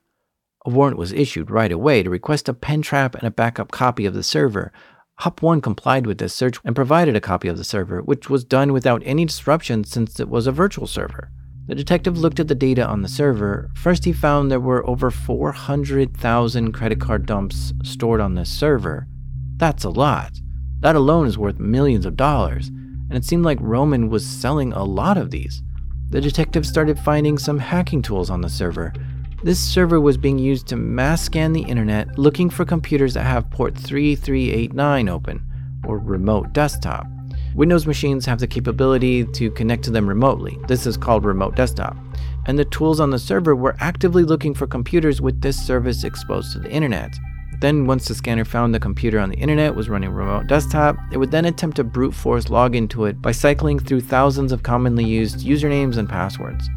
A 0.63 0.69
warrant 0.69 0.99
was 0.99 1.11
issued 1.11 1.49
right 1.49 1.71
away 1.71 2.03
to 2.03 2.09
request 2.11 2.47
a 2.47 2.53
pen 2.53 2.83
trap 2.83 3.15
and 3.15 3.23
a 3.23 3.31
backup 3.31 3.71
copy 3.71 4.05
of 4.05 4.13
the 4.13 4.21
server. 4.21 4.71
Hop 5.21 5.41
One 5.41 5.59
complied 5.59 6.05
with 6.05 6.19
this 6.19 6.35
search 6.35 6.59
and 6.63 6.75
provided 6.75 7.15
a 7.15 7.19
copy 7.19 7.47
of 7.47 7.57
the 7.57 7.63
server, 7.63 8.03
which 8.03 8.29
was 8.29 8.43
done 8.43 8.73
without 8.73 9.01
any 9.05 9.25
disruption 9.25 9.83
since 9.83 10.19
it 10.19 10.29
was 10.29 10.45
a 10.45 10.51
virtual 10.51 10.85
server. 10.85 11.31
The 11.67 11.75
detective 11.75 12.17
looked 12.17 12.39
at 12.39 12.47
the 12.47 12.53
data 12.53 12.85
on 12.85 13.01
the 13.01 13.07
server. 13.07 13.71
First, 13.73 14.05
he 14.05 14.13
found 14.13 14.51
there 14.51 14.59
were 14.59 14.87
over 14.87 15.09
400,000 15.09 16.71
credit 16.71 16.99
card 16.99 17.25
dumps 17.25 17.73
stored 17.83 18.21
on 18.21 18.35
this 18.35 18.51
server. 18.51 19.07
That's 19.57 19.83
a 19.83 19.89
lot. 19.89 20.39
That 20.81 20.95
alone 20.95 21.25
is 21.25 21.39
worth 21.39 21.57
millions 21.57 22.05
of 22.05 22.15
dollars, 22.15 22.67
and 22.67 23.13
it 23.13 23.25
seemed 23.25 23.45
like 23.45 23.57
Roman 23.61 24.09
was 24.09 24.23
selling 24.23 24.73
a 24.73 24.83
lot 24.83 25.17
of 25.17 25.31
these. 25.31 25.63
The 26.09 26.21
detective 26.21 26.67
started 26.67 26.99
finding 26.99 27.39
some 27.39 27.57
hacking 27.57 28.03
tools 28.03 28.29
on 28.29 28.41
the 28.41 28.49
server. 28.49 28.93
This 29.43 29.59
server 29.59 29.99
was 29.99 30.17
being 30.17 30.37
used 30.37 30.67
to 30.67 30.75
mass 30.75 31.23
scan 31.23 31.53
the 31.53 31.63
internet 31.63 32.19
looking 32.19 32.51
for 32.51 32.65
computers 32.65 33.15
that 33.15 33.23
have 33.23 33.49
port 33.49 33.75
3389 33.75 35.09
open, 35.09 35.43
or 35.83 35.97
remote 35.97 36.53
desktop. 36.53 37.07
Windows 37.55 37.87
machines 37.87 38.25
have 38.25 38.39
the 38.39 38.47
capability 38.47 39.23
to 39.23 39.49
connect 39.51 39.85
to 39.85 39.89
them 39.89 40.09
remotely. 40.09 40.59
This 40.67 40.85
is 40.85 40.97
called 40.97 41.23
remote 41.23 41.55
desktop. 41.55 41.95
And 42.47 42.59
the 42.59 42.65
tools 42.65 42.99
on 42.99 43.11
the 43.11 43.17
server 43.17 43.55
were 43.55 43.77
actively 43.79 44.23
looking 44.23 44.53
for 44.53 44.67
computers 44.67 45.21
with 45.21 45.39
this 45.39 45.57
service 45.57 46.03
exposed 46.03 46.51
to 46.51 46.59
the 46.59 46.69
internet. 46.69 47.15
Then, 47.61 47.87
once 47.87 48.09
the 48.09 48.13
scanner 48.13 48.43
found 48.43 48.75
the 48.75 48.79
computer 48.81 49.21
on 49.21 49.29
the 49.29 49.37
internet 49.37 49.73
was 49.73 49.87
running 49.87 50.09
remote 50.09 50.47
desktop, 50.47 50.97
it 51.13 51.17
would 51.17 51.31
then 51.31 51.45
attempt 51.45 51.77
to 51.77 51.85
brute 51.85 52.13
force 52.13 52.49
log 52.49 52.75
into 52.75 53.05
it 53.05 53.21
by 53.21 53.31
cycling 53.31 53.79
through 53.79 54.01
thousands 54.01 54.51
of 54.51 54.63
commonly 54.63 55.05
used 55.05 55.39
usernames 55.39 55.95
and 55.95 56.09
passwords. 56.09 56.69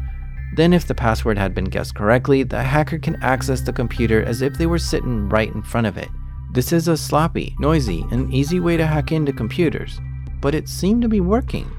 Then, 0.55 0.71
if 0.71 0.87
the 0.87 0.95
password 0.95 1.37
had 1.37 1.53
been 1.53 1.65
guessed 1.65 1.95
correctly, 1.95 2.43
the 2.43 2.63
hacker 2.63 2.99
can 2.99 3.21
access 3.21 3.59
the 3.59 3.73
computer 3.73 4.23
as 4.23 4.41
if 4.41 4.57
they 4.57 4.65
were 4.65 4.79
sitting 4.79 5.27
right 5.27 5.53
in 5.53 5.61
front 5.61 5.87
of 5.87 5.97
it. 5.97 6.07
This 6.53 6.71
is 6.71 6.87
a 6.87 6.95
sloppy, 6.95 7.53
noisy, 7.59 8.05
and 8.11 8.33
easy 8.33 8.61
way 8.61 8.77
to 8.77 8.87
hack 8.87 9.11
into 9.11 9.33
computers 9.33 9.99
but 10.41 10.55
it 10.55 10.69
seemed 10.69 11.01
to 11.01 11.09
be 11.09 11.21
working. 11.21 11.69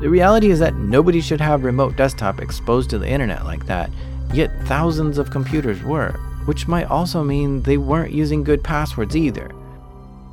The 0.00 0.08
reality 0.08 0.50
is 0.50 0.58
that 0.58 0.74
nobody 0.74 1.20
should 1.20 1.40
have 1.40 1.64
remote 1.64 1.96
desktop 1.96 2.40
exposed 2.40 2.90
to 2.90 2.98
the 2.98 3.08
internet 3.08 3.44
like 3.44 3.66
that, 3.66 3.90
yet 4.34 4.50
thousands 4.64 5.18
of 5.18 5.30
computers 5.30 5.82
were, 5.82 6.12
which 6.44 6.66
might 6.66 6.90
also 6.90 7.22
mean 7.22 7.62
they 7.62 7.76
weren't 7.76 8.12
using 8.12 8.42
good 8.42 8.64
passwords 8.64 9.16
either. 9.16 9.50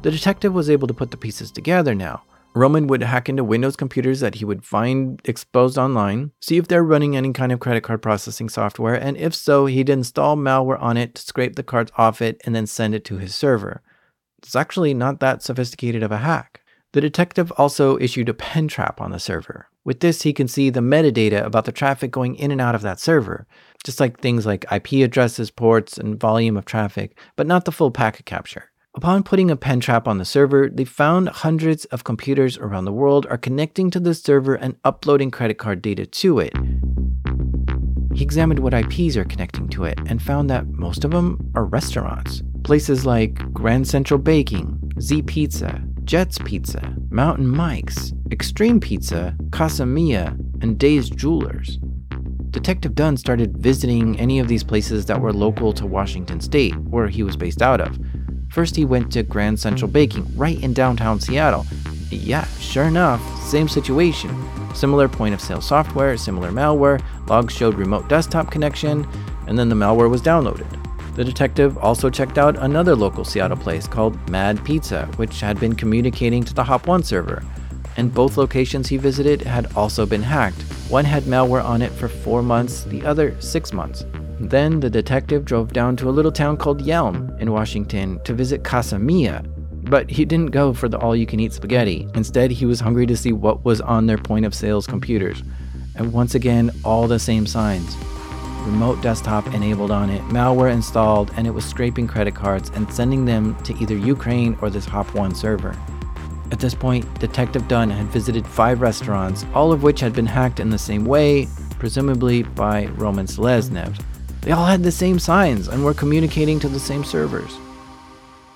The 0.01 0.11
detective 0.11 0.53
was 0.53 0.69
able 0.69 0.87
to 0.87 0.93
put 0.93 1.11
the 1.11 1.17
pieces 1.17 1.51
together 1.51 1.93
now. 1.93 2.23
Roman 2.55 2.87
would 2.87 3.03
hack 3.03 3.29
into 3.29 3.43
Windows 3.43 3.75
computers 3.75 4.21
that 4.21 4.35
he 4.35 4.45
would 4.45 4.65
find 4.65 5.21
exposed 5.25 5.77
online, 5.77 6.31
see 6.41 6.57
if 6.57 6.67
they're 6.67 6.83
running 6.83 7.15
any 7.15 7.31
kind 7.31 7.51
of 7.51 7.59
credit 7.59 7.81
card 7.81 8.01
processing 8.01 8.49
software, 8.49 8.95
and 8.95 9.17
if 9.17 9.35
so, 9.35 9.67
he'd 9.67 9.89
install 9.89 10.35
malware 10.35 10.81
on 10.81 10.97
it 10.97 11.13
to 11.15 11.21
scrape 11.21 11.55
the 11.55 11.63
cards 11.63 11.91
off 11.97 12.21
it 12.21 12.41
and 12.45 12.55
then 12.55 12.65
send 12.65 12.95
it 12.95 13.05
to 13.05 13.17
his 13.17 13.35
server. 13.35 13.83
It's 14.39 14.55
actually 14.55 14.93
not 14.93 15.19
that 15.19 15.43
sophisticated 15.43 16.01
of 16.01 16.11
a 16.11 16.17
hack. 16.17 16.58
The 16.91 17.01
detective 17.01 17.51
also 17.55 17.99
issued 17.99 18.29
a 18.29 18.33
pen 18.33 18.67
trap 18.67 18.99
on 18.99 19.11
the 19.11 19.19
server. 19.19 19.67
With 19.85 19.99
this, 19.99 20.23
he 20.23 20.33
can 20.33 20.47
see 20.47 20.71
the 20.71 20.79
metadata 20.79 21.45
about 21.45 21.65
the 21.65 21.71
traffic 21.71 22.09
going 22.09 22.35
in 22.35 22.49
and 22.49 22.59
out 22.59 22.73
of 22.73 22.81
that 22.81 22.99
server, 22.99 23.45
just 23.83 23.99
like 23.99 24.19
things 24.19 24.45
like 24.45 24.65
IP 24.71 24.93
addresses, 25.03 25.51
ports, 25.51 25.99
and 25.99 26.19
volume 26.19 26.57
of 26.57 26.65
traffic, 26.65 27.17
but 27.35 27.45
not 27.45 27.65
the 27.65 27.71
full 27.71 27.91
packet 27.91 28.25
capture. 28.25 28.71
Upon 28.95 29.21
putting 29.21 29.51
a 29.51 29.55
pen 29.55 29.79
trap 29.81 30.07
on 30.07 30.17
the 30.17 30.25
server, 30.25 30.67
they 30.67 30.83
found 30.83 31.29
hundreds 31.29 31.85
of 31.85 32.03
computers 32.03 32.57
around 32.57 32.85
the 32.85 32.91
world 32.91 33.27
are 33.29 33.37
connecting 33.37 33.91
to 33.91 33.99
the 33.99 34.15
server 34.15 34.55
and 34.55 34.75
uploading 34.83 35.29
credit 35.29 35.59
card 35.59 35.83
data 35.83 36.07
to 36.07 36.39
it. 36.39 36.53
He 38.15 38.23
examined 38.23 38.59
what 38.59 38.73
IPs 38.73 39.15
are 39.15 39.25
connecting 39.25 39.69
to 39.69 39.83
it 39.83 39.99
and 40.07 40.21
found 40.21 40.49
that 40.49 40.67
most 40.67 41.05
of 41.05 41.11
them 41.11 41.51
are 41.53 41.65
restaurants. 41.65 42.41
Places 42.63 43.05
like 43.05 43.53
Grand 43.53 43.87
Central 43.87 44.19
Baking, 44.19 44.91
Z 44.99 45.21
Pizza, 45.21 45.81
Jets 46.09 46.39
Pizza, 46.39 46.95
Mountain 47.11 47.45
Mike's, 47.47 48.13
Extreme 48.31 48.79
Pizza, 48.79 49.35
Casa 49.51 49.85
Mia, 49.85 50.35
and 50.59 50.79
Days 50.79 51.07
Jewelers. 51.07 51.77
Detective 52.49 52.95
Dunn 52.95 53.15
started 53.15 53.59
visiting 53.59 54.19
any 54.19 54.39
of 54.39 54.47
these 54.47 54.63
places 54.63 55.05
that 55.05 55.21
were 55.21 55.31
local 55.31 55.71
to 55.73 55.85
Washington 55.85 56.41
State, 56.41 56.75
where 56.77 57.09
he 57.09 57.21
was 57.21 57.37
based 57.37 57.61
out 57.61 57.79
of. 57.79 57.95
First, 58.49 58.75
he 58.75 58.85
went 58.85 59.11
to 59.11 59.21
Grand 59.21 59.59
Central 59.59 59.87
Baking, 59.87 60.25
right 60.35 60.59
in 60.63 60.73
downtown 60.73 61.19
Seattle. 61.19 61.67
Yeah, 62.09 62.47
sure 62.57 62.85
enough, 62.85 63.21
same 63.43 63.67
situation. 63.69 64.35
Similar 64.73 65.09
point 65.09 65.35
of 65.35 65.41
sale 65.41 65.61
software, 65.61 66.17
similar 66.17 66.49
malware, 66.49 67.03
logs 67.27 67.53
showed 67.53 67.75
remote 67.75 68.09
desktop 68.09 68.49
connection, 68.49 69.07
and 69.45 69.59
then 69.59 69.69
the 69.69 69.75
malware 69.75 70.09
was 70.09 70.23
downloaded. 70.23 70.88
The 71.15 71.23
detective 71.23 71.77
also 71.77 72.09
checked 72.09 72.37
out 72.37 72.57
another 72.57 72.95
local 72.95 73.25
Seattle 73.25 73.57
place 73.57 73.87
called 73.87 74.29
Mad 74.29 74.63
Pizza, 74.63 75.05
which 75.17 75.41
had 75.41 75.59
been 75.59 75.75
communicating 75.75 76.43
to 76.43 76.53
the 76.53 76.63
Hop 76.63 76.87
1 76.87 77.03
server. 77.03 77.43
And 77.97 78.13
both 78.13 78.37
locations 78.37 78.87
he 78.87 78.97
visited 78.97 79.41
had 79.41 79.75
also 79.75 80.05
been 80.05 80.21
hacked. 80.21 80.61
One 80.89 81.05
had 81.05 81.23
malware 81.23 81.63
on 81.63 81.81
it 81.81 81.91
for 81.91 82.07
four 82.07 82.41
months, 82.41 82.83
the 82.83 83.05
other 83.05 83.39
six 83.41 83.73
months. 83.73 84.05
Then 84.39 84.79
the 84.79 84.89
detective 84.89 85.43
drove 85.43 85.73
down 85.73 85.97
to 85.97 86.07
a 86.07 86.11
little 86.11 86.31
town 86.31 86.55
called 86.55 86.81
Yelm 86.81 87.37
in 87.41 87.51
Washington 87.51 88.21
to 88.23 88.33
visit 88.33 88.63
Casa 88.63 88.97
Mia. 88.97 89.43
But 89.83 90.09
he 90.09 90.23
didn't 90.23 90.51
go 90.51 90.73
for 90.73 90.87
the 90.87 90.99
all 90.99 91.15
you 91.15 91.25
can 91.25 91.39
eat 91.39 91.51
spaghetti. 91.51 92.07
Instead, 92.15 92.51
he 92.51 92.65
was 92.65 92.79
hungry 92.79 93.05
to 93.07 93.17
see 93.17 93.33
what 93.33 93.65
was 93.65 93.81
on 93.81 94.05
their 94.05 94.17
point 94.17 94.45
of 94.45 94.55
sales 94.55 94.87
computers. 94.87 95.43
And 95.95 96.13
once 96.13 96.35
again, 96.35 96.71
all 96.85 97.07
the 97.07 97.19
same 97.19 97.45
signs 97.45 97.97
remote 98.69 99.01
desktop 99.01 99.47
enabled 99.53 99.91
on 99.91 100.09
it, 100.09 100.21
malware 100.23 100.71
installed, 100.71 101.31
and 101.35 101.47
it 101.47 101.51
was 101.51 101.65
scraping 101.65 102.07
credit 102.07 102.35
cards 102.35 102.71
and 102.75 102.91
sending 102.93 103.25
them 103.25 103.55
to 103.63 103.75
either 103.79 103.95
Ukraine 103.95 104.57
or 104.61 104.69
this 104.69 104.85
Hop 104.85 105.13
1 105.15 105.33
server. 105.33 105.75
At 106.51 106.59
this 106.59 106.73
point, 106.73 107.19
Detective 107.19 107.67
Dunn 107.67 107.89
had 107.89 108.07
visited 108.07 108.45
five 108.45 108.81
restaurants, 108.81 109.45
all 109.53 109.71
of 109.71 109.83
which 109.83 109.99
had 109.99 110.13
been 110.13 110.25
hacked 110.25 110.59
in 110.59 110.69
the 110.69 110.77
same 110.77 111.05
way, 111.05 111.47
presumably 111.79 112.43
by 112.43 112.85
Roman 112.97 113.25
Seleznev. 113.25 113.99
They 114.41 114.51
all 114.51 114.65
had 114.65 114.83
the 114.83 114.91
same 114.91 115.19
signs 115.19 115.67
and 115.67 115.83
were 115.83 115.93
communicating 115.93 116.59
to 116.61 116.69
the 116.69 116.79
same 116.79 117.03
servers. 117.03 117.57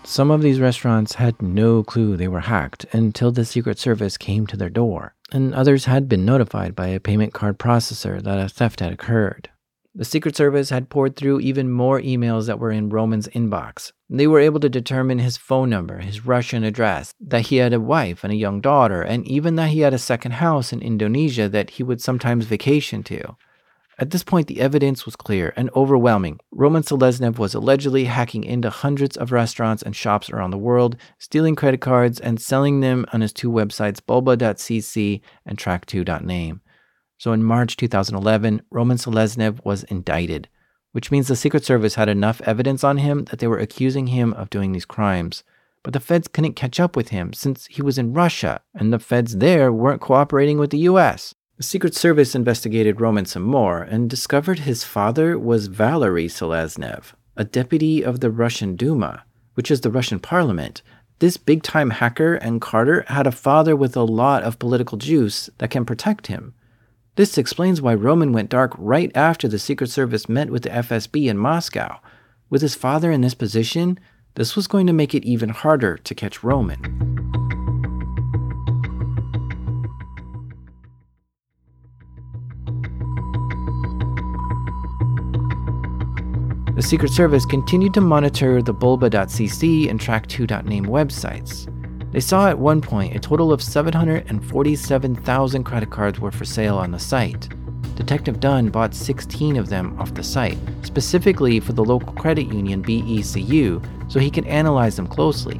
Some 0.03 0.31
of 0.31 0.41
these 0.41 0.59
restaurants 0.59 1.15
had 1.15 1.41
no 1.41 1.83
clue 1.83 2.17
they 2.17 2.27
were 2.27 2.41
hacked 2.41 2.85
until 2.91 3.31
the 3.31 3.45
Secret 3.45 3.79
Service 3.79 4.17
came 4.17 4.45
to 4.47 4.57
their 4.57 4.69
door, 4.69 5.15
and 5.31 5.53
others 5.53 5.85
had 5.85 6.09
been 6.09 6.25
notified 6.25 6.75
by 6.75 6.87
a 6.87 6.99
payment 6.99 7.33
card 7.33 7.57
processor 7.57 8.21
that 8.21 8.39
a 8.39 8.49
theft 8.49 8.79
had 8.79 8.91
occurred. 8.91 9.49
The 9.95 10.05
Secret 10.05 10.35
Service 10.35 10.71
had 10.71 10.89
poured 10.89 11.15
through 11.15 11.41
even 11.41 11.69
more 11.69 12.01
emails 12.01 12.47
that 12.47 12.57
were 12.57 12.71
in 12.71 12.89
Roman's 12.89 13.27
inbox. 13.27 13.91
They 14.09 14.25
were 14.25 14.39
able 14.39 14.59
to 14.61 14.69
determine 14.69 15.19
his 15.19 15.37
phone 15.37 15.69
number, 15.69 15.99
his 15.99 16.25
Russian 16.25 16.63
address, 16.63 17.13
that 17.21 17.47
he 17.47 17.57
had 17.57 17.73
a 17.73 17.79
wife 17.79 18.23
and 18.23 18.33
a 18.33 18.37
young 18.37 18.59
daughter, 18.59 19.03
and 19.03 19.23
even 19.27 19.53
that 19.55 19.69
he 19.69 19.81
had 19.81 19.93
a 19.93 19.99
second 19.99 20.31
house 20.31 20.73
in 20.73 20.81
Indonesia 20.81 21.47
that 21.47 21.69
he 21.69 21.83
would 21.83 22.01
sometimes 22.01 22.45
vacation 22.45 23.03
to. 23.03 23.35
At 23.99 24.09
this 24.09 24.23
point, 24.23 24.47
the 24.47 24.61
evidence 24.61 25.05
was 25.05 25.15
clear 25.15 25.53
and 25.55 25.69
overwhelming. 25.75 26.39
Roman 26.51 26.81
Seleznev 26.81 27.37
was 27.37 27.53
allegedly 27.53 28.05
hacking 28.05 28.43
into 28.43 28.71
hundreds 28.71 29.15
of 29.15 29.31
restaurants 29.31 29.83
and 29.83 29.95
shops 29.95 30.31
around 30.31 30.49
the 30.49 30.57
world, 30.57 30.97
stealing 31.19 31.55
credit 31.55 31.81
cards 31.81 32.19
and 32.19 32.41
selling 32.41 32.79
them 32.79 33.05
on 33.13 33.21
his 33.21 33.31
two 33.31 33.51
websites, 33.51 34.03
bulba.cc 34.03 35.21
and 35.45 35.57
track2.name. 35.59 36.61
So 37.17 37.31
in 37.31 37.43
March 37.43 37.77
2011, 37.77 38.61
Roman 38.71 38.97
Seleznev 38.97 39.63
was 39.63 39.83
indicted, 39.83 40.49
which 40.91 41.11
means 41.11 41.27
the 41.27 41.35
Secret 41.35 41.63
Service 41.63 41.95
had 41.95 42.09
enough 42.09 42.41
evidence 42.41 42.83
on 42.83 42.97
him 42.97 43.25
that 43.25 43.39
they 43.39 43.47
were 43.47 43.59
accusing 43.59 44.07
him 44.07 44.33
of 44.33 44.49
doing 44.49 44.71
these 44.71 44.85
crimes. 44.85 45.43
But 45.83 45.93
the 45.93 45.99
feds 45.99 46.27
couldn't 46.27 46.53
catch 46.53 46.79
up 46.79 46.95
with 46.95 47.09
him 47.09 47.33
since 47.33 47.65
he 47.65 47.81
was 47.81 47.97
in 47.97 48.13
Russia, 48.13 48.61
and 48.73 48.91
the 48.91 48.99
feds 48.99 49.37
there 49.37 49.71
weren't 49.71 50.01
cooperating 50.01 50.57
with 50.57 50.69
the 50.69 50.85
US. 50.89 51.35
The 51.57 51.63
Secret 51.63 51.93
Service 51.93 52.35
investigated 52.35 52.99
Roman 52.99 53.25
some 53.25 53.43
more 53.43 53.83
and 53.83 54.09
discovered 54.09 54.59
his 54.59 54.83
father 54.83 55.37
was 55.37 55.67
Valery 55.67 56.27
Seleznev, 56.27 57.13
a 57.37 57.43
deputy 57.43 58.03
of 58.03 58.21
the 58.21 58.31
Russian 58.31 58.75
Duma, 58.75 59.23
which 59.53 59.69
is 59.69 59.81
the 59.81 59.91
Russian 59.91 60.19
parliament. 60.19 60.81
This 61.19 61.37
big 61.37 61.63
time 61.63 61.91
hacker 61.91 62.33
and 62.33 62.59
carder 62.59 63.05
had 63.07 63.27
a 63.27 63.31
father 63.31 63.75
with 63.75 63.95
a 63.95 64.03
lot 64.03 64.43
of 64.43 64.59
political 64.59 64.97
juice 64.97 65.49
that 65.59 65.69
can 65.69 65.85
protect 65.85 66.27
him. 66.27 66.53
This 67.15 67.37
explains 67.37 67.79
why 67.79 67.93
Roman 67.93 68.33
went 68.33 68.49
dark 68.49 68.73
right 68.75 69.11
after 69.13 69.47
the 69.47 69.59
Secret 69.59 69.91
Service 69.91 70.27
met 70.27 70.49
with 70.49 70.63
the 70.63 70.69
FSB 70.69 71.27
in 71.27 71.37
Moscow. 71.37 71.99
With 72.49 72.63
his 72.63 72.73
father 72.73 73.11
in 73.11 73.21
this 73.21 73.35
position, 73.35 73.99
this 74.33 74.55
was 74.55 74.65
going 74.65 74.87
to 74.87 74.93
make 74.93 75.13
it 75.13 75.23
even 75.23 75.49
harder 75.49 75.95
to 75.97 76.15
catch 76.15 76.43
Roman. 76.43 76.81
The 86.75 86.81
Secret 86.81 87.11
Service 87.11 87.45
continued 87.45 87.93
to 87.93 88.01
monitor 88.01 88.63
the 88.63 88.73
bulba.cc 88.73 89.87
and 89.87 89.99
track2.name 89.99 90.85
websites. 90.85 91.69
They 92.13 92.21
saw 92.21 92.47
at 92.47 92.59
one 92.59 92.79
point 92.79 93.15
a 93.15 93.19
total 93.19 93.51
of 93.51 93.61
747,000 93.61 95.63
credit 95.63 95.89
cards 95.89 96.19
were 96.19 96.31
for 96.31 96.45
sale 96.45 96.77
on 96.77 96.91
the 96.91 96.99
site. 96.99 97.49
Detective 97.95 98.39
Dunn 98.39 98.69
bought 98.69 98.95
16 98.95 99.57
of 99.57 99.67
them 99.67 99.99
off 99.99 100.13
the 100.13 100.23
site, 100.23 100.57
specifically 100.83 101.59
for 101.59 101.73
the 101.73 101.83
local 101.83 102.13
credit 102.13 102.53
union 102.53 102.81
BECU, 102.83 103.83
so 104.11 104.19
he 104.19 104.31
could 104.31 104.45
analyze 104.45 104.95
them 104.95 105.07
closely. 105.07 105.59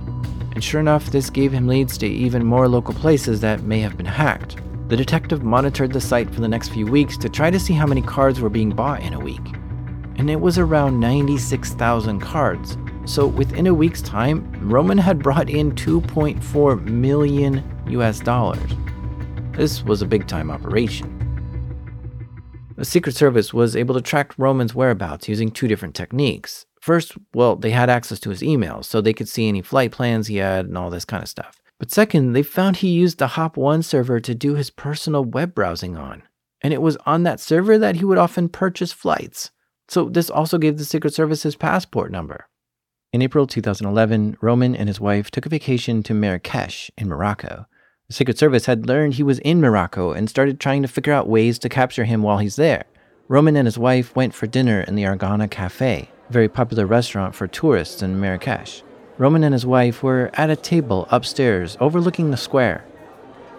And 0.53 0.63
sure 0.63 0.79
enough, 0.79 1.07
this 1.07 1.29
gave 1.29 1.51
him 1.51 1.67
leads 1.67 1.97
to 1.97 2.07
even 2.07 2.45
more 2.45 2.69
local 2.69 2.93
places 2.93 3.41
that 3.41 3.63
may 3.63 3.81
have 3.81 3.97
been 3.97 4.05
hacked. 4.05 4.55
The 4.87 4.95
detective 4.95 5.43
monitored 5.43 5.91
the 5.91 5.99
site 5.99 6.33
for 6.33 6.39
the 6.41 6.47
next 6.47 6.69
few 6.69 6.85
weeks 6.85 7.17
to 7.17 7.29
try 7.29 7.49
to 7.49 7.59
see 7.59 7.73
how 7.73 7.87
many 7.87 8.03
cards 8.03 8.39
were 8.39 8.49
being 8.49 8.69
bought 8.69 9.01
in 9.01 9.13
a 9.13 9.19
week 9.19 9.41
and 10.17 10.29
it 10.29 10.39
was 10.39 10.57
around 10.57 10.99
96,000 10.99 12.19
cards. 12.19 12.77
So 13.05 13.27
within 13.27 13.67
a 13.67 13.73
week's 13.73 14.01
time, 14.01 14.49
Roman 14.61 14.97
had 14.97 15.21
brought 15.21 15.49
in 15.49 15.73
2.4 15.73 16.85
million 16.85 17.63
US 17.87 18.19
dollars. 18.19 18.71
This 19.51 19.83
was 19.83 20.01
a 20.01 20.07
big 20.07 20.27
time 20.27 20.49
operation. 20.49 21.19
The 22.77 22.85
Secret 22.85 23.15
Service 23.15 23.53
was 23.53 23.75
able 23.75 23.93
to 23.93 24.01
track 24.01 24.33
Roman's 24.37 24.73
whereabouts 24.73 25.27
using 25.27 25.51
two 25.51 25.67
different 25.67 25.95
techniques. 25.95 26.65
First, 26.81 27.13
well, 27.33 27.55
they 27.55 27.71
had 27.71 27.89
access 27.89 28.19
to 28.21 28.29
his 28.29 28.41
emails, 28.41 28.85
so 28.85 28.99
they 28.99 29.13
could 29.13 29.29
see 29.29 29.47
any 29.47 29.61
flight 29.61 29.91
plans 29.91 30.27
he 30.27 30.37
had 30.37 30.65
and 30.65 30.77
all 30.77 30.89
this 30.89 31.05
kind 31.05 31.21
of 31.21 31.29
stuff. 31.29 31.61
But 31.79 31.91
second, 31.91 32.33
they 32.33 32.43
found 32.43 32.77
he 32.77 32.89
used 32.89 33.19
the 33.19 33.27
Hop 33.27 33.57
1 33.57 33.83
server 33.83 34.19
to 34.21 34.33
do 34.33 34.55
his 34.55 34.69
personal 34.69 35.23
web 35.23 35.53
browsing 35.53 35.97
on. 35.97 36.23
And 36.61 36.73
it 36.73 36.81
was 36.81 36.97
on 37.05 37.23
that 37.23 37.39
server 37.39 37.77
that 37.77 37.97
he 37.97 38.05
would 38.05 38.17
often 38.17 38.49
purchase 38.49 38.91
flights. 38.93 39.51
So 39.87 40.09
this 40.09 40.29
also 40.29 40.57
gave 40.57 40.77
the 40.77 40.85
Secret 40.85 41.13
Service 41.13 41.43
his 41.43 41.55
passport 41.55 42.11
number. 42.11 42.47
In 43.13 43.21
April 43.21 43.45
2011, 43.45 44.37
Roman 44.41 44.75
and 44.75 44.89
his 44.89 44.99
wife 44.99 45.29
took 45.29 45.45
a 45.45 45.49
vacation 45.49 46.01
to 46.01 46.15
Marrakesh 46.15 46.89
in 46.97 47.07
Morocco. 47.07 47.67
The 48.07 48.13
Secret 48.15 48.39
Service 48.39 48.65
had 48.65 48.87
learned 48.87 49.13
he 49.13 49.21
was 49.21 49.37
in 49.39 49.61
Morocco 49.61 50.13
and 50.13 50.27
started 50.27 50.59
trying 50.59 50.81
to 50.81 50.87
figure 50.87 51.13
out 51.13 51.29
ways 51.29 51.59
to 51.59 51.69
capture 51.69 52.05
him 52.05 52.23
while 52.23 52.39
he's 52.39 52.55
there. 52.55 52.85
Roman 53.27 53.55
and 53.55 53.67
his 53.67 53.77
wife 53.77 54.15
went 54.15 54.33
for 54.33 54.47
dinner 54.47 54.81
in 54.81 54.95
the 54.95 55.05
Argana 55.05 55.47
Cafe, 55.47 56.09
a 56.27 56.33
very 56.33 56.49
popular 56.49 56.87
restaurant 56.87 57.35
for 57.35 57.45
tourists 57.45 58.01
in 58.01 58.19
Marrakesh. 58.19 58.81
Roman 59.19 59.43
and 59.43 59.53
his 59.53 59.65
wife 59.65 60.01
were 60.01 60.31
at 60.33 60.49
a 60.49 60.55
table 60.55 61.07
upstairs 61.11 61.77
overlooking 61.79 62.31
the 62.31 62.35
square. 62.35 62.83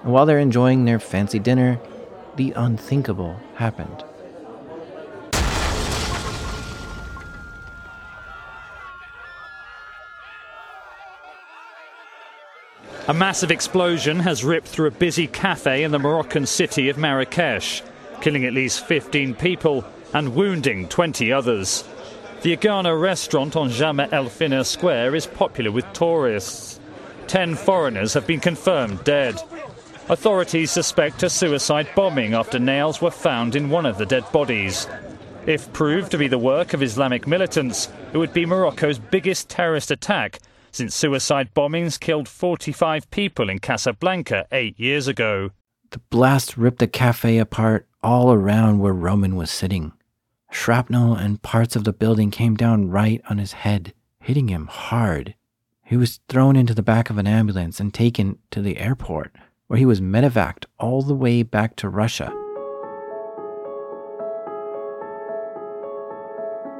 And 0.02 0.12
while 0.12 0.26
they're 0.26 0.40
enjoying 0.40 0.84
their 0.84 0.98
fancy 0.98 1.38
dinner, 1.38 1.78
the 2.34 2.50
unthinkable 2.56 3.38
happened. 3.54 4.02
A 13.06 13.12
massive 13.12 13.50
explosion 13.50 14.20
has 14.20 14.44
ripped 14.44 14.66
through 14.66 14.86
a 14.86 14.90
busy 14.90 15.26
cafe 15.26 15.82
in 15.82 15.90
the 15.90 15.98
Moroccan 15.98 16.46
city 16.46 16.88
of 16.88 16.96
Marrakesh, 16.96 17.82
killing 18.22 18.46
at 18.46 18.54
least 18.54 18.86
15 18.86 19.34
people 19.34 19.84
and 20.14 20.34
wounding 20.34 20.88
20 20.88 21.30
others. 21.30 21.84
The 22.40 22.56
Argana 22.56 22.98
restaurant 22.98 23.56
on 23.56 23.68
Jemaa 23.68 24.10
El 24.10 24.30
Fina 24.30 24.64
Square 24.64 25.16
is 25.16 25.26
popular 25.26 25.70
with 25.70 25.84
tourists. 25.92 26.80
Ten 27.26 27.56
foreigners 27.56 28.14
have 28.14 28.26
been 28.26 28.40
confirmed 28.40 29.04
dead. 29.04 29.38
Authorities 30.08 30.70
suspect 30.70 31.22
a 31.22 31.28
suicide 31.28 31.90
bombing 31.94 32.32
after 32.32 32.58
nails 32.58 33.02
were 33.02 33.10
found 33.10 33.54
in 33.54 33.68
one 33.68 33.84
of 33.84 33.98
the 33.98 34.06
dead 34.06 34.24
bodies. 34.32 34.88
If 35.44 35.70
proved 35.74 36.10
to 36.12 36.18
be 36.18 36.28
the 36.28 36.38
work 36.38 36.72
of 36.72 36.82
Islamic 36.82 37.26
militants, 37.26 37.90
it 38.14 38.16
would 38.16 38.32
be 38.32 38.46
Morocco's 38.46 38.98
biggest 38.98 39.50
terrorist 39.50 39.90
attack 39.90 40.40
since 40.74 40.92
suicide 40.92 41.54
bombings 41.54 42.00
killed 42.00 42.28
45 42.28 43.08
people 43.10 43.48
in 43.48 43.60
Casablanca 43.60 44.46
eight 44.50 44.78
years 44.78 45.06
ago. 45.06 45.50
The 45.90 46.00
blast 46.10 46.56
ripped 46.56 46.80
the 46.80 46.88
cafe 46.88 47.38
apart 47.38 47.86
all 48.02 48.32
around 48.32 48.80
where 48.80 48.92
Roman 48.92 49.36
was 49.36 49.52
sitting. 49.52 49.92
Shrapnel 50.50 51.14
and 51.14 51.40
parts 51.42 51.76
of 51.76 51.84
the 51.84 51.92
building 51.92 52.32
came 52.32 52.56
down 52.56 52.90
right 52.90 53.22
on 53.30 53.38
his 53.38 53.52
head, 53.52 53.94
hitting 54.18 54.48
him 54.48 54.66
hard. 54.66 55.36
He 55.84 55.96
was 55.96 56.18
thrown 56.28 56.56
into 56.56 56.74
the 56.74 56.82
back 56.82 57.08
of 57.08 57.18
an 57.18 57.28
ambulance 57.28 57.78
and 57.78 57.94
taken 57.94 58.38
to 58.50 58.60
the 58.60 58.78
airport, 58.78 59.32
where 59.68 59.78
he 59.78 59.86
was 59.86 60.00
medevaced 60.00 60.64
all 60.80 61.02
the 61.02 61.14
way 61.14 61.44
back 61.44 61.76
to 61.76 61.88
Russia. 61.88 62.32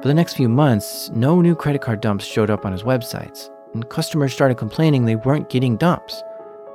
For 0.02 0.09
the 0.09 0.14
next 0.14 0.35
few 0.35 0.48
months, 0.48 1.11
no 1.14 1.40
new 1.40 1.54
credit 1.54 1.80
card 1.80 2.00
dumps 2.00 2.24
showed 2.24 2.50
up 2.50 2.66
on 2.66 2.72
his 2.72 2.83
websites 2.83 3.50
and 3.74 3.88
customers 3.90 4.32
started 4.32 4.56
complaining 4.56 5.04
they 5.04 5.16
weren't 5.16 5.50
getting 5.50 5.76
dumps. 5.76 6.22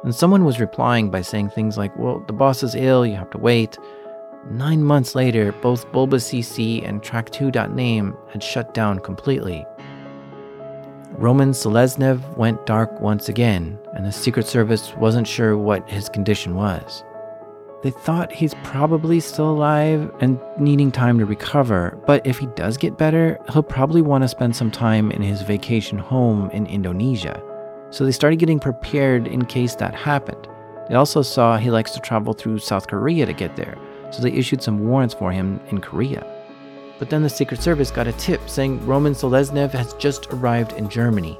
And 0.03 0.13
someone 0.13 0.45
was 0.45 0.59
replying 0.59 1.09
by 1.09 1.21
saying 1.21 1.49
things 1.49 1.77
like, 1.77 1.97
Well, 1.97 2.23
the 2.27 2.33
boss 2.33 2.61
is 2.61 2.75
ill, 2.75 3.05
you 3.05 3.15
have 3.15 3.29
to 3.31 3.37
wait. 3.37 3.77
Nine 4.49 4.83
months 4.83 5.15
later, 5.15 5.51
both 5.51 5.91
BulbaCC 5.91 6.87
and 6.87 7.01
Track2.name 7.01 8.15
had 8.31 8.43
shut 8.43 8.73
down 8.73 8.99
completely. 8.99 9.65
Roman 11.11 11.51
Seleznev 11.51 12.37
went 12.37 12.65
dark 12.65 13.01
once 13.01 13.27
again, 13.27 13.77
and 13.93 14.05
the 14.05 14.11
Secret 14.11 14.47
Service 14.47 14.95
wasn't 14.95 15.27
sure 15.27 15.57
what 15.57 15.89
his 15.89 16.07
condition 16.07 16.55
was. 16.55 17.03
They 17.81 17.91
thought 17.91 18.33
he's 18.33 18.53
probably 18.63 19.21
still 19.21 19.51
alive 19.51 20.11
and 20.19 20.37
needing 20.57 20.91
time 20.91 21.17
to 21.19 21.25
recover, 21.25 21.97
but 22.05 22.25
if 22.27 22.37
he 22.37 22.47
does 22.47 22.75
get 22.75 22.97
better, 22.97 23.39
he'll 23.53 23.63
probably 23.63 24.01
want 24.01 24.23
to 24.23 24.27
spend 24.27 24.53
some 24.53 24.69
time 24.69 25.11
in 25.11 25.21
his 25.21 25.43
vacation 25.43 25.97
home 25.97 26.49
in 26.51 26.67
Indonesia. 26.67 27.41
So 27.89 28.03
they 28.03 28.11
started 28.11 28.37
getting 28.37 28.59
prepared 28.59 29.27
in 29.27 29.45
case 29.45 29.75
that 29.75 29.95
happened. 29.95 30.45
They 30.89 30.95
also 30.95 31.21
saw 31.21 31.55
he 31.55 31.71
likes 31.71 31.91
to 31.91 32.01
travel 32.01 32.33
through 32.33 32.59
South 32.59 32.87
Korea 32.87 33.25
to 33.25 33.33
get 33.33 33.55
there, 33.55 33.77
so 34.11 34.21
they 34.21 34.31
issued 34.33 34.61
some 34.61 34.85
warrants 34.85 35.13
for 35.13 35.31
him 35.31 35.61
in 35.69 35.79
Korea. 35.79 36.25
But 36.99 37.09
then 37.09 37.23
the 37.23 37.29
Secret 37.29 37.61
Service 37.61 37.91
got 37.91 38.07
a 38.07 38.13
tip 38.13 38.49
saying 38.49 38.85
Roman 38.85 39.13
Seleznev 39.13 39.71
has 39.71 39.93
just 39.93 40.27
arrived 40.33 40.73
in 40.73 40.89
Germany. 40.89 41.37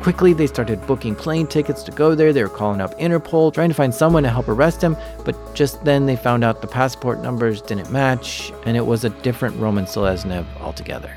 Quickly, 0.00 0.32
they 0.32 0.46
started 0.46 0.86
booking 0.86 1.14
plane 1.14 1.46
tickets 1.46 1.82
to 1.82 1.92
go 1.92 2.14
there. 2.14 2.32
They 2.32 2.42
were 2.42 2.48
calling 2.48 2.80
up 2.80 2.98
Interpol, 2.98 3.52
trying 3.52 3.68
to 3.68 3.74
find 3.74 3.94
someone 3.94 4.22
to 4.22 4.30
help 4.30 4.48
arrest 4.48 4.82
him. 4.82 4.96
But 5.24 5.54
just 5.54 5.84
then, 5.84 6.06
they 6.06 6.16
found 6.16 6.44
out 6.44 6.60
the 6.60 6.68
passport 6.68 7.20
numbers 7.20 7.60
didn't 7.60 7.90
match, 7.90 8.52
and 8.64 8.76
it 8.76 8.86
was 8.86 9.04
a 9.04 9.10
different 9.10 9.56
Roman 9.56 9.84
Seleznev 9.84 10.46
altogether. 10.60 11.14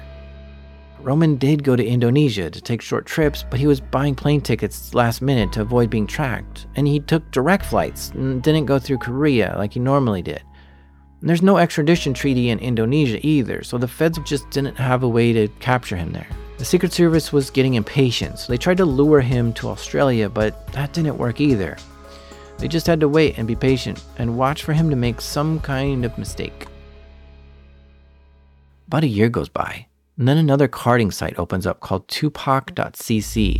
Roman 1.00 1.38
did 1.38 1.64
go 1.64 1.76
to 1.76 1.86
Indonesia 1.86 2.50
to 2.50 2.62
take 2.62 2.82
short 2.82 3.06
trips, 3.06 3.44
but 3.50 3.60
he 3.60 3.68
was 3.68 3.82
buying 3.82 4.14
plane 4.14 4.42
tickets 4.42 4.94
last 4.94 5.22
minute 5.22 5.52
to 5.54 5.62
avoid 5.62 5.90
being 5.90 6.06
tracked. 6.06 6.68
And 6.76 6.88
he 6.88 7.00
took 7.00 7.30
direct 7.32 7.66
flights 7.66 8.10
and 8.12 8.44
didn't 8.44 8.66
go 8.66 8.78
through 8.78 9.00
Korea 9.00 9.56
like 9.58 9.74
he 9.74 9.80
normally 9.80 10.22
did. 10.22 10.44
And 11.20 11.30
there's 11.30 11.42
no 11.42 11.58
extradition 11.58 12.14
treaty 12.14 12.50
in 12.50 12.60
Indonesia 12.60 13.20
either, 13.26 13.64
so 13.64 13.78
the 13.78 13.88
feds 13.88 14.20
just 14.26 14.50
didn't 14.50 14.78
have 14.78 15.04
a 15.04 15.10
way 15.10 15.34
to 15.34 15.48
capture 15.60 15.96
him 15.96 16.14
there. 16.14 16.28
The 16.62 16.66
Secret 16.66 16.94
Service 16.94 17.34
was 17.34 17.50
getting 17.50 17.74
impatient, 17.74 18.38
so 18.38 18.54
they 18.54 18.58
tried 18.60 18.78
to 18.78 18.86
lure 18.86 19.20
him 19.20 19.52
to 19.54 19.68
Australia, 19.68 20.30
but 20.30 20.68
that 20.74 20.94
didn't 20.94 21.18
work 21.18 21.42
either. 21.42 21.76
They 22.60 22.68
just 22.68 22.86
had 22.86 23.00
to 23.00 23.10
wait 23.10 23.40
and 23.40 23.48
be 23.48 23.56
patient 23.56 24.04
and 24.20 24.38
watch 24.38 24.62
for 24.62 24.72
him 24.72 24.92
to 24.92 24.96
make 24.96 25.22
some 25.22 25.60
kind 25.62 26.06
of 26.06 26.16
mistake. 26.20 26.68
About 28.86 29.04
a 29.04 29.08
year 29.08 29.28
goes 29.28 29.50
by, 29.50 29.88
and 30.20 30.28
then 30.28 30.38
another 30.38 30.68
carding 30.68 31.10
site 31.10 31.40
opens 31.40 31.66
up 31.66 31.80
called 31.80 32.08
Tupac.cc. 32.08 33.58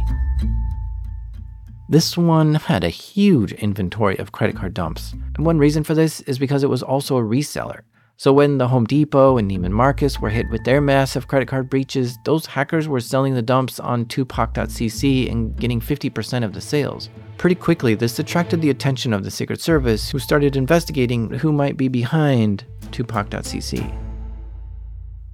This 1.90 2.16
one 2.16 2.54
had 2.54 2.84
a 2.84 2.90
huge 2.90 3.52
inventory 3.54 4.20
of 4.20 4.32
credit 4.32 4.58
card 4.58 4.76
dumps, 4.76 5.14
and 5.36 5.44
one 5.44 5.58
reason 5.58 5.84
for 5.84 5.96
this 5.96 6.22
is 6.22 6.38
because 6.38 6.62
it 6.62 6.70
was 6.70 6.84
also 6.84 7.18
a 7.18 7.24
reseller. 7.24 7.82
So 8.22 8.32
when 8.32 8.60
the 8.60 8.68
Home 8.68 8.86
Depot 8.86 9.40
and 9.40 9.50
Neiman 9.50 9.72
Marcus 9.72 10.22
were 10.22 10.30
hit 10.30 10.48
with 10.52 10.64
their 10.64 10.80
massive 10.80 11.28
credit 11.28 11.48
card 11.48 11.72
breaches, 11.72 12.20
those 12.24 12.46
hackers 12.46 12.88
were 12.88 13.00
selling 13.00 13.34
the 13.34 13.42
dumps 13.42 13.80
on 13.80 14.06
Tupac.cc 14.06 15.32
and 15.32 15.56
getting 15.58 15.82
50% 15.82 16.44
of 16.44 16.54
the 16.54 16.62
sales. 16.62 17.10
Pretty 17.40 17.56
quickly, 17.56 17.96
this 17.96 18.20
attracted 18.20 18.62
the 18.62 18.70
attention 18.70 19.12
of 19.12 19.24
the 19.24 19.32
Secret 19.32 19.60
Service, 19.60 20.12
who 20.12 20.20
started 20.20 20.56
investigating 20.56 21.32
who 21.32 21.52
might 21.52 21.78
be 21.78 21.88
behind 21.88 22.64
Tupac.cc. 22.92 23.92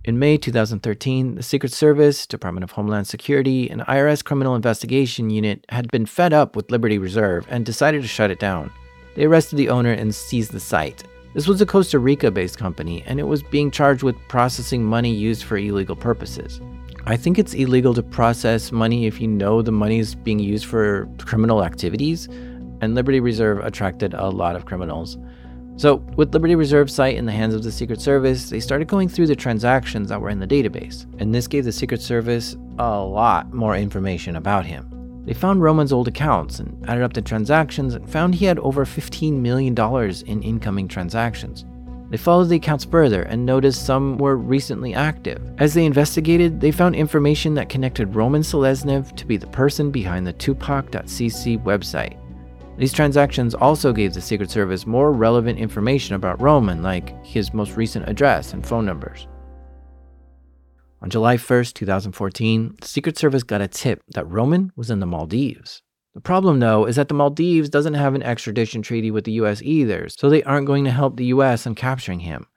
In 0.06 0.18
May 0.18 0.38
2013, 0.38 1.36
the 1.36 1.44
Secret 1.44 1.74
Service, 1.74 2.26
Department 2.26 2.64
of 2.64 2.72
Homeland 2.72 3.08
Security, 3.08 3.70
and 3.70 3.82
IRS 3.82 4.24
Criminal 4.24 4.56
Investigation 4.56 5.30
Unit 5.30 5.66
had 5.68 5.92
been 5.92 6.06
fed 6.06 6.32
up 6.32 6.56
with 6.56 6.72
Liberty 6.72 7.00
Reserve 7.00 7.46
and 7.50 7.66
decided 7.66 8.02
to 8.04 8.08
shut 8.08 8.32
it 8.32 8.40
down. 8.40 8.72
They 9.18 9.26
arrested 9.26 9.58
the 9.58 9.68
owner 9.68 9.92
and 9.92 10.16
seized 10.16 10.54
the 10.54 10.62
site. 10.62 11.04
This 11.38 11.48
was 11.48 11.62
a 11.62 11.68
Costa 11.68 12.00
Rica 12.00 12.32
based 12.32 12.58
company, 12.58 13.04
and 13.06 13.20
it 13.20 13.28
was 13.28 13.44
being 13.44 13.70
charged 13.70 14.02
with 14.02 14.16
processing 14.28 14.84
money 14.84 15.14
used 15.14 15.44
for 15.44 15.56
illegal 15.56 15.96
purposes. 15.96 16.60
I 17.06 17.16
think 17.16 17.38
it's 17.38 17.54
illegal 17.54 17.94
to 17.94 18.02
process 18.02 18.72
money 18.72 19.06
if 19.06 19.22
you 19.22 19.28
know 19.28 19.62
the 19.62 19.72
money 19.72 20.00
is 20.00 20.16
being 20.16 20.40
used 20.40 20.66
for 20.66 21.08
criminal 21.20 21.64
activities, 21.64 22.26
and 22.82 22.96
Liberty 22.96 23.20
Reserve 23.20 23.60
attracted 23.60 24.16
a 24.16 24.30
lot 24.30 24.56
of 24.56 24.66
criminals. 24.66 25.20
So, 25.76 25.98
with 26.16 26.34
Liberty 26.34 26.56
Reserve 26.56 26.90
site 26.90 27.18
in 27.18 27.28
the 27.28 27.32
hands 27.32 27.54
of 27.54 27.62
the 27.62 27.72
Secret 27.72 28.02
Service, 28.02 28.50
they 28.50 28.60
started 28.60 28.88
going 28.88 29.08
through 29.08 29.28
the 29.28 29.36
transactions 29.36 30.10
that 30.10 30.20
were 30.20 30.32
in 30.32 30.40
the 30.40 30.48
database, 30.48 31.06
and 31.22 31.36
this 31.36 31.46
gave 31.46 31.66
the 31.66 31.72
Secret 31.72 32.02
Service 32.02 32.58
a 32.80 32.98
lot 33.00 33.54
more 33.54 33.76
information 33.76 34.38
about 34.38 34.66
him. 34.66 34.97
They 35.28 35.34
found 35.34 35.62
Roman's 35.62 35.92
old 35.92 36.08
accounts 36.08 36.60
and 36.60 36.90
added 36.90 37.04
up 37.04 37.12
the 37.12 37.22
transactions 37.22 37.96
and 37.96 38.10
found 38.10 38.34
he 38.34 38.46
had 38.46 38.60
over 38.60 38.86
$15 38.86 39.34
million 39.34 39.76
in 40.26 40.42
incoming 40.42 40.88
transactions. 40.88 41.66
They 42.10 42.16
followed 42.16 42.46
the 42.46 42.56
accounts 42.56 42.86
further 42.86 43.24
and 43.24 43.46
noticed 43.46 43.86
some 43.86 44.18
were 44.18 44.38
recently 44.38 44.94
active. 44.94 45.42
As 45.58 45.74
they 45.74 45.84
investigated, 45.84 46.62
they 46.62 46.72
found 46.72 46.96
information 46.96 47.56
that 47.56 47.68
connected 47.68 48.16
Roman 48.16 48.42
Seleznev 48.42 49.18
to 49.18 49.26
be 49.26 49.36
the 49.36 49.48
person 49.48 49.92
behind 49.92 50.26
the 50.26 50.32
Tupac.cc 50.32 51.62
website. 51.62 52.18
These 52.78 52.94
transactions 52.94 53.54
also 53.54 53.92
gave 53.92 54.14
the 54.14 54.22
Secret 54.22 54.50
Service 54.50 54.86
more 54.86 55.12
relevant 55.12 55.60
information 55.60 56.16
about 56.16 56.40
Roman, 56.42 56.82
like 56.82 57.22
his 57.26 57.54
most 57.54 57.76
recent 57.76 58.08
address 58.08 58.54
and 58.54 58.66
phone 58.66 58.86
numbers. 58.86 59.28
On 61.00 61.12
July 61.12 61.38
1st, 61.38 61.74
2014, 61.76 62.78
the 62.82 62.88
Secret 62.88 63.18
Service 63.20 63.44
got 63.44 63.62
a 63.62 63.68
tip 63.68 64.02
that 64.16 64.28
Roman 64.28 64.72
was 64.76 64.90
in 64.90 65.00
the 65.00 65.06
Maldives. 65.06 65.84
The 66.16 66.22
problem, 66.22 66.60
though, 66.60 66.86
is 66.86 66.96
that 66.96 67.08
the 67.08 67.14
Maldives 67.14 67.70
doesn't 67.70 67.94
have 67.94 68.16
an 68.16 68.24
extradition 68.24 68.82
treaty 68.82 69.12
with 69.12 69.24
the 69.24 69.34
US 69.34 69.62
either, 69.62 70.10
so 70.10 70.28
they 70.28 70.42
aren't 70.42 70.66
going 70.66 70.86
to 70.86 70.92
help 70.92 71.16
the 71.16 71.26
US 71.26 71.68
in 71.68 71.76
capturing 71.76 72.22
him. 72.22 72.48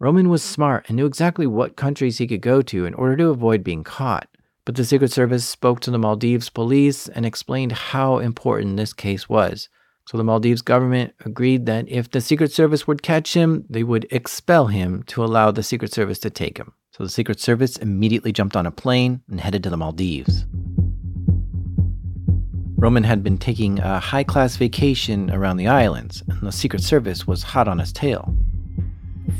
Roman 0.00 0.28
was 0.28 0.42
smart 0.42 0.86
and 0.88 0.96
knew 0.96 1.06
exactly 1.06 1.46
what 1.46 1.76
countries 1.76 2.18
he 2.18 2.26
could 2.26 2.40
go 2.40 2.62
to 2.62 2.84
in 2.84 2.94
order 2.94 3.16
to 3.18 3.28
avoid 3.28 3.62
being 3.62 3.84
caught. 3.84 4.26
But 4.64 4.74
the 4.74 4.84
Secret 4.84 5.12
Service 5.12 5.48
spoke 5.48 5.78
to 5.80 5.92
the 5.92 5.98
Maldives 5.98 6.50
police 6.50 7.06
and 7.06 7.24
explained 7.24 7.70
how 7.70 8.18
important 8.18 8.76
this 8.76 8.92
case 8.92 9.28
was. 9.28 9.68
So 10.08 10.18
the 10.18 10.24
Maldives 10.24 10.62
government 10.62 11.14
agreed 11.24 11.66
that 11.66 11.88
if 11.88 12.10
the 12.10 12.20
Secret 12.20 12.50
Service 12.50 12.88
would 12.88 13.02
catch 13.04 13.34
him, 13.34 13.64
they 13.70 13.84
would 13.84 14.08
expel 14.10 14.66
him 14.66 15.04
to 15.04 15.24
allow 15.24 15.52
the 15.52 15.62
Secret 15.62 15.92
Service 15.92 16.18
to 16.18 16.30
take 16.30 16.58
him. 16.58 16.72
So 16.96 17.02
the 17.02 17.10
Secret 17.10 17.40
Service 17.40 17.76
immediately 17.76 18.30
jumped 18.30 18.54
on 18.54 18.66
a 18.66 18.70
plane 18.70 19.20
and 19.28 19.40
headed 19.40 19.64
to 19.64 19.70
the 19.70 19.76
Maldives. 19.76 20.46
Roman 22.76 23.02
had 23.02 23.24
been 23.24 23.36
taking 23.36 23.80
a 23.80 23.98
high 23.98 24.22
class 24.22 24.54
vacation 24.54 25.28
around 25.32 25.56
the 25.56 25.66
islands, 25.66 26.22
and 26.28 26.42
the 26.42 26.52
Secret 26.52 26.84
Service 26.84 27.26
was 27.26 27.42
hot 27.42 27.66
on 27.66 27.80
his 27.80 27.92
tail. 27.92 28.36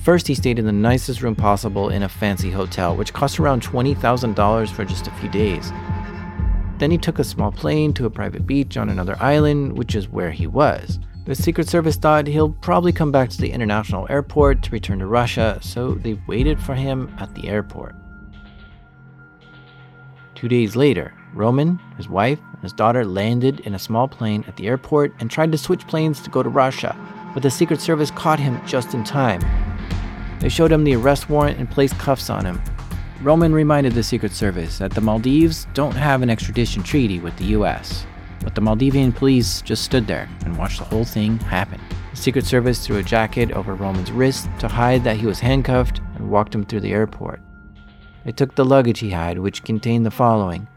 First, 0.02 0.26
he 0.26 0.34
stayed 0.34 0.58
in 0.58 0.66
the 0.66 0.72
nicest 0.72 1.22
room 1.22 1.36
possible 1.36 1.90
in 1.90 2.02
a 2.02 2.08
fancy 2.08 2.50
hotel, 2.50 2.96
which 2.96 3.12
cost 3.12 3.38
around 3.38 3.62
$20,000 3.62 4.72
for 4.72 4.84
just 4.84 5.06
a 5.06 5.12
few 5.12 5.28
days. 5.28 5.70
Then 6.78 6.90
he 6.90 6.98
took 6.98 7.20
a 7.20 7.24
small 7.24 7.52
plane 7.52 7.94
to 7.94 8.06
a 8.06 8.10
private 8.10 8.48
beach 8.48 8.76
on 8.76 8.88
another 8.88 9.16
island, 9.20 9.78
which 9.78 9.94
is 9.94 10.08
where 10.08 10.32
he 10.32 10.48
was. 10.48 10.98
The 11.24 11.34
Secret 11.34 11.70
Service 11.70 11.96
thought 11.96 12.26
he'll 12.26 12.50
probably 12.50 12.92
come 12.92 13.10
back 13.10 13.30
to 13.30 13.40
the 13.40 13.50
international 13.50 14.06
airport 14.10 14.62
to 14.62 14.70
return 14.70 14.98
to 14.98 15.06
Russia, 15.06 15.58
so 15.62 15.94
they 15.94 16.20
waited 16.26 16.60
for 16.60 16.74
him 16.74 17.14
at 17.18 17.34
the 17.34 17.48
airport. 17.48 17.94
Two 20.34 20.48
days 20.48 20.76
later, 20.76 21.14
Roman, 21.32 21.80
his 21.96 22.10
wife, 22.10 22.38
and 22.52 22.62
his 22.62 22.74
daughter 22.74 23.06
landed 23.06 23.60
in 23.60 23.74
a 23.74 23.78
small 23.78 24.06
plane 24.06 24.44
at 24.46 24.56
the 24.56 24.66
airport 24.66 25.14
and 25.18 25.30
tried 25.30 25.50
to 25.52 25.56
switch 25.56 25.86
planes 25.86 26.20
to 26.20 26.28
go 26.28 26.42
to 26.42 26.50
Russia, 26.50 26.94
but 27.32 27.42
the 27.42 27.50
Secret 27.50 27.80
Service 27.80 28.10
caught 28.10 28.38
him 28.38 28.60
just 28.66 28.92
in 28.92 29.02
time. 29.02 29.40
They 30.40 30.50
showed 30.50 30.72
him 30.72 30.84
the 30.84 30.96
arrest 30.96 31.30
warrant 31.30 31.58
and 31.58 31.70
placed 31.70 31.98
cuffs 31.98 32.28
on 32.28 32.44
him. 32.44 32.60
Roman 33.22 33.54
reminded 33.54 33.94
the 33.94 34.02
Secret 34.02 34.32
Service 34.32 34.76
that 34.76 34.90
the 34.90 35.00
Maldives 35.00 35.66
don't 35.72 35.96
have 35.96 36.20
an 36.20 36.28
extradition 36.28 36.82
treaty 36.82 37.18
with 37.18 37.34
the 37.38 37.46
US, 37.46 38.04
but 38.44 38.54
the 38.54 38.60
Maldivian 38.60 39.14
police 39.14 39.62
just 39.62 39.82
stood 39.82 40.06
there 40.06 40.28
and 40.44 40.56
watched 40.56 40.78
the 40.78 40.84
whole 40.84 41.04
thing 41.04 41.38
happen. 41.38 41.80
The 42.10 42.16
Secret 42.16 42.44
Service 42.44 42.86
threw 42.86 42.98
a 42.98 43.02
jacket 43.02 43.50
over 43.52 43.74
Roman's 43.74 44.12
wrist 44.12 44.48
to 44.60 44.68
hide 44.68 45.02
that 45.02 45.16
he 45.16 45.26
was 45.26 45.40
handcuffed 45.40 46.00
and 46.14 46.30
walked 46.30 46.54
him 46.54 46.64
through 46.64 46.80
the 46.80 46.92
airport. 46.92 47.40
They 48.24 48.32
took 48.32 48.54
the 48.54 48.64
luggage 48.64 49.00
he 49.00 49.10
had, 49.10 49.38
which 49.38 49.64
contained 49.64 50.06
the 50.06 50.10
following 50.10 50.68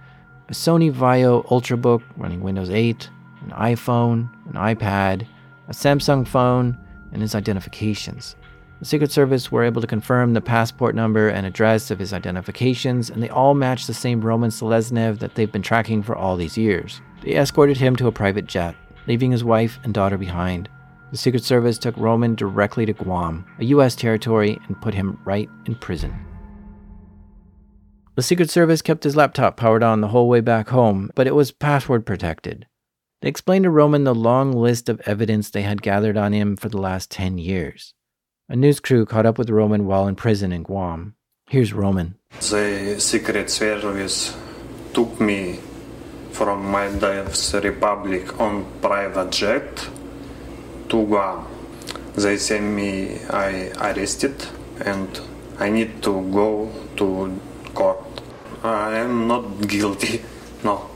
a 0.49 0.53
Sony 0.53 0.91
Vaio 0.91 1.45
Ultrabook 1.47 2.01
running 2.15 2.39
Windows 2.39 2.69
8, 2.69 3.09
an 3.43 3.51
iPhone, 3.51 4.29
an 4.47 4.53
iPad, 4.53 5.27
a 5.67 5.73
Samsung 5.73 6.25
phone, 6.25 6.77
and 7.11 7.21
his 7.21 7.35
identifications. 7.35 8.37
The 8.79 8.85
Secret 8.85 9.11
Service 9.11 9.51
were 9.51 9.63
able 9.63 9.81
to 9.81 9.87
confirm 9.87 10.33
the 10.33 10.41
passport 10.41 10.95
number 10.95 11.29
and 11.29 11.45
address 11.45 11.91
of 11.91 11.99
his 11.99 12.13
identifications, 12.13 13.09
and 13.09 13.21
they 13.21 13.29
all 13.29 13.55
matched 13.55 13.87
the 13.87 13.93
same 13.93 14.21
Roman 14.21 14.51
Seleznev 14.51 15.19
that 15.19 15.35
they've 15.35 15.51
been 15.51 15.63
tracking 15.63 16.03
for 16.03 16.15
all 16.15 16.37
these 16.37 16.57
years. 16.57 17.01
They 17.27 17.35
escorted 17.35 17.75
him 17.75 17.97
to 17.97 18.07
a 18.07 18.11
private 18.13 18.47
jet, 18.47 18.73
leaving 19.05 19.31
his 19.31 19.43
wife 19.43 19.81
and 19.83 19.93
daughter 19.93 20.17
behind. 20.17 20.69
The 21.11 21.17
Secret 21.17 21.43
Service 21.43 21.77
took 21.77 21.97
Roman 21.97 22.35
directly 22.35 22.85
to 22.85 22.93
Guam, 22.93 23.45
a 23.59 23.65
U.S. 23.65 23.97
territory, 23.97 24.57
and 24.65 24.81
put 24.81 24.93
him 24.93 25.19
right 25.25 25.49
in 25.65 25.75
prison. 25.75 26.17
The 28.15 28.23
Secret 28.23 28.49
Service 28.49 28.81
kept 28.81 29.03
his 29.03 29.17
laptop 29.17 29.57
powered 29.57 29.83
on 29.83 29.99
the 29.99 30.07
whole 30.07 30.29
way 30.29 30.39
back 30.39 30.69
home, 30.69 31.11
but 31.15 31.27
it 31.27 31.35
was 31.35 31.51
password 31.51 32.05
protected. 32.05 32.65
They 33.21 33.27
explained 33.27 33.63
to 33.63 33.71
Roman 33.71 34.05
the 34.05 34.15
long 34.15 34.53
list 34.53 34.87
of 34.87 35.01
evidence 35.01 35.49
they 35.49 35.63
had 35.63 35.81
gathered 35.81 36.15
on 36.15 36.31
him 36.31 36.55
for 36.55 36.69
the 36.69 36.79
last 36.79 37.11
10 37.11 37.37
years. 37.37 37.93
A 38.47 38.55
news 38.55 38.79
crew 38.79 39.05
caught 39.05 39.25
up 39.25 39.37
with 39.37 39.49
Roman 39.49 39.85
while 39.85 40.07
in 40.07 40.15
prison 40.15 40.53
in 40.53 40.63
Guam. 40.63 41.15
Here's 41.49 41.73
Roman. 41.73 42.15
The 42.39 42.95
Secret 42.99 43.49
Service 43.49 44.33
took 44.93 45.19
me 45.19 45.59
from 46.37 46.69
Maldives 46.69 47.55
Republic 47.55 48.39
on 48.39 48.63
private 48.79 49.31
jet 49.31 49.89
to 50.87 51.03
Guam. 51.07 51.47
They 52.15 52.37
sent 52.37 52.75
me 52.75 53.17
I 53.27 53.71
arrested 53.81 54.45
and 54.85 55.09
I 55.57 55.71
need 55.71 56.03
to 56.03 56.21
go 56.31 56.71
to 56.97 57.41
court. 57.73 58.21
I 58.63 58.97
am 58.97 59.27
not 59.27 59.67
guilty. 59.67 60.21
No. 60.63 60.87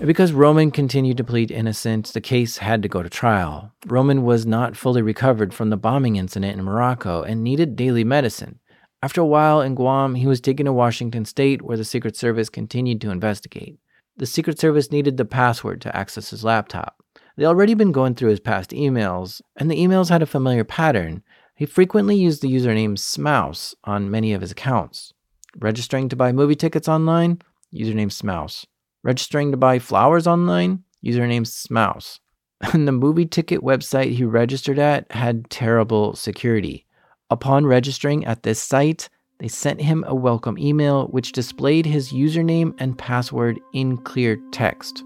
Because 0.00 0.32
Roman 0.32 0.70
continued 0.70 1.18
to 1.18 1.24
plead 1.24 1.50
innocent, 1.50 2.06
the 2.06 2.22
case 2.22 2.56
had 2.56 2.82
to 2.82 2.88
go 2.88 3.02
to 3.02 3.10
trial. 3.10 3.72
Roman 3.86 4.22
was 4.22 4.46
not 4.46 4.74
fully 4.74 5.02
recovered 5.02 5.52
from 5.52 5.68
the 5.68 5.76
bombing 5.76 6.16
incident 6.16 6.58
in 6.58 6.64
Morocco 6.64 7.22
and 7.22 7.44
needed 7.44 7.76
daily 7.76 8.04
medicine. 8.04 8.58
After 9.02 9.20
a 9.20 9.26
while 9.26 9.60
in 9.60 9.74
Guam, 9.74 10.14
he 10.14 10.26
was 10.26 10.40
taken 10.40 10.64
to 10.64 10.72
Washington 10.72 11.26
state 11.26 11.60
where 11.60 11.76
the 11.76 11.84
Secret 11.84 12.16
Service 12.16 12.48
continued 12.48 13.02
to 13.02 13.10
investigate. 13.10 13.76
The 14.16 14.26
Secret 14.26 14.58
Service 14.58 14.90
needed 14.90 15.16
the 15.16 15.24
password 15.24 15.80
to 15.82 15.96
access 15.96 16.30
his 16.30 16.44
laptop. 16.44 17.02
They'd 17.36 17.46
already 17.46 17.74
been 17.74 17.92
going 17.92 18.14
through 18.14 18.30
his 18.30 18.40
past 18.40 18.70
emails, 18.70 19.40
and 19.56 19.70
the 19.70 19.78
emails 19.78 20.10
had 20.10 20.22
a 20.22 20.26
familiar 20.26 20.64
pattern. 20.64 21.22
He 21.54 21.64
frequently 21.64 22.16
used 22.16 22.42
the 22.42 22.52
username 22.52 22.98
Smouse 22.98 23.74
on 23.84 24.10
many 24.10 24.32
of 24.32 24.42
his 24.42 24.52
accounts. 24.52 25.14
Registering 25.56 26.08
to 26.10 26.16
buy 26.16 26.32
movie 26.32 26.54
tickets 26.54 26.88
online, 26.88 27.40
username 27.74 28.12
Smouse. 28.12 28.66
Registering 29.02 29.50
to 29.50 29.56
buy 29.56 29.78
flowers 29.78 30.26
online, 30.26 30.84
username 31.04 31.46
Smouse. 31.46 32.18
And 32.72 32.86
the 32.86 32.92
movie 32.92 33.26
ticket 33.26 33.60
website 33.60 34.12
he 34.12 34.24
registered 34.24 34.78
at 34.78 35.10
had 35.10 35.50
terrible 35.50 36.14
security. 36.14 36.86
Upon 37.28 37.66
registering 37.66 38.24
at 38.24 38.44
this 38.44 38.62
site, 38.62 39.08
they 39.42 39.48
sent 39.48 39.80
him 39.80 40.04
a 40.06 40.14
welcome 40.14 40.56
email 40.56 41.08
which 41.08 41.32
displayed 41.32 41.84
his 41.84 42.12
username 42.12 42.72
and 42.78 42.96
password 42.96 43.58
in 43.72 43.96
clear 43.96 44.38
text. 44.52 45.02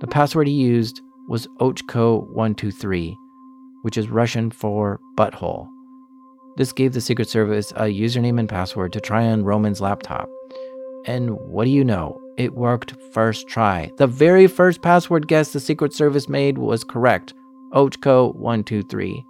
The 0.00 0.06
password 0.06 0.46
he 0.48 0.54
used 0.54 1.02
was 1.28 1.46
Ochko123, 1.60 3.14
which 3.82 3.98
is 3.98 4.08
Russian 4.08 4.50
for 4.50 4.98
butthole. 5.14 5.68
This 6.56 6.72
gave 6.72 6.94
the 6.94 7.02
Secret 7.02 7.28
Service 7.28 7.70
a 7.72 7.82
username 7.82 8.38
and 8.40 8.48
password 8.48 8.94
to 8.94 9.00
try 9.00 9.26
on 9.26 9.44
Roman's 9.44 9.82
laptop. 9.82 10.30
And 11.04 11.32
what 11.32 11.66
do 11.66 11.70
you 11.70 11.84
know? 11.84 12.18
It 12.38 12.54
worked 12.54 12.94
first 13.12 13.46
try. 13.46 13.90
The 13.98 14.06
very 14.06 14.46
first 14.46 14.80
password 14.80 15.28
guess 15.28 15.52
the 15.52 15.60
Secret 15.60 15.92
Service 15.92 16.30
made 16.30 16.56
was 16.56 16.82
correct 16.82 17.34
Ochko123. 17.74 19.22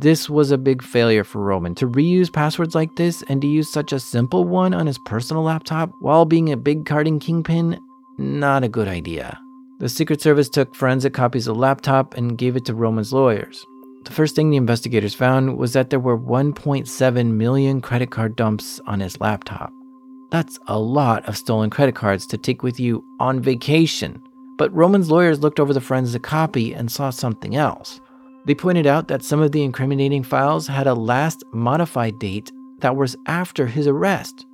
This 0.00 0.30
was 0.30 0.50
a 0.50 0.56
big 0.56 0.82
failure 0.82 1.24
for 1.24 1.42
Roman. 1.42 1.74
To 1.74 1.86
reuse 1.86 2.32
passwords 2.32 2.74
like 2.74 2.96
this 2.96 3.22
and 3.28 3.42
to 3.42 3.46
use 3.46 3.70
such 3.70 3.92
a 3.92 4.00
simple 4.00 4.44
one 4.44 4.72
on 4.72 4.86
his 4.86 4.96
personal 4.96 5.42
laptop 5.42 5.92
while 6.00 6.24
being 6.24 6.50
a 6.50 6.56
big 6.56 6.86
carding 6.86 7.18
kingpin, 7.18 7.78
not 8.16 8.64
a 8.64 8.68
good 8.68 8.88
idea. 8.88 9.38
The 9.78 9.90
Secret 9.90 10.22
Service 10.22 10.48
took 10.48 10.74
forensic 10.74 11.12
copies 11.12 11.46
of 11.46 11.54
the 11.54 11.60
laptop 11.60 12.16
and 12.16 12.38
gave 12.38 12.56
it 12.56 12.64
to 12.64 12.74
Roman's 12.74 13.12
lawyers. 13.12 13.66
The 14.04 14.12
first 14.12 14.34
thing 14.34 14.48
the 14.48 14.56
investigators 14.56 15.12
found 15.12 15.58
was 15.58 15.74
that 15.74 15.90
there 15.90 16.00
were 16.00 16.18
1.7 16.18 17.32
million 17.32 17.82
credit 17.82 18.10
card 18.10 18.36
dumps 18.36 18.80
on 18.86 19.00
his 19.00 19.20
laptop. 19.20 19.70
That's 20.30 20.58
a 20.66 20.78
lot 20.78 21.28
of 21.28 21.36
stolen 21.36 21.68
credit 21.68 21.94
cards 21.94 22.26
to 22.28 22.38
take 22.38 22.62
with 22.62 22.80
you 22.80 23.04
on 23.20 23.40
vacation. 23.40 24.22
But 24.56 24.74
Roman's 24.74 25.10
lawyers 25.10 25.40
looked 25.40 25.60
over 25.60 25.74
the 25.74 25.80
forensic 25.82 26.22
copy 26.22 26.72
and 26.72 26.90
saw 26.90 27.10
something 27.10 27.54
else. 27.54 28.00
They 28.46 28.54
pointed 28.54 28.86
out 28.86 29.08
that 29.08 29.22
some 29.22 29.40
of 29.40 29.52
the 29.52 29.62
incriminating 29.62 30.22
files 30.22 30.66
had 30.66 30.86
a 30.86 30.94
last 30.94 31.44
modified 31.52 32.18
date 32.18 32.50
that 32.78 32.96
was 32.96 33.16
after 33.26 33.66
his 33.66 33.86
arrest. 33.86 34.46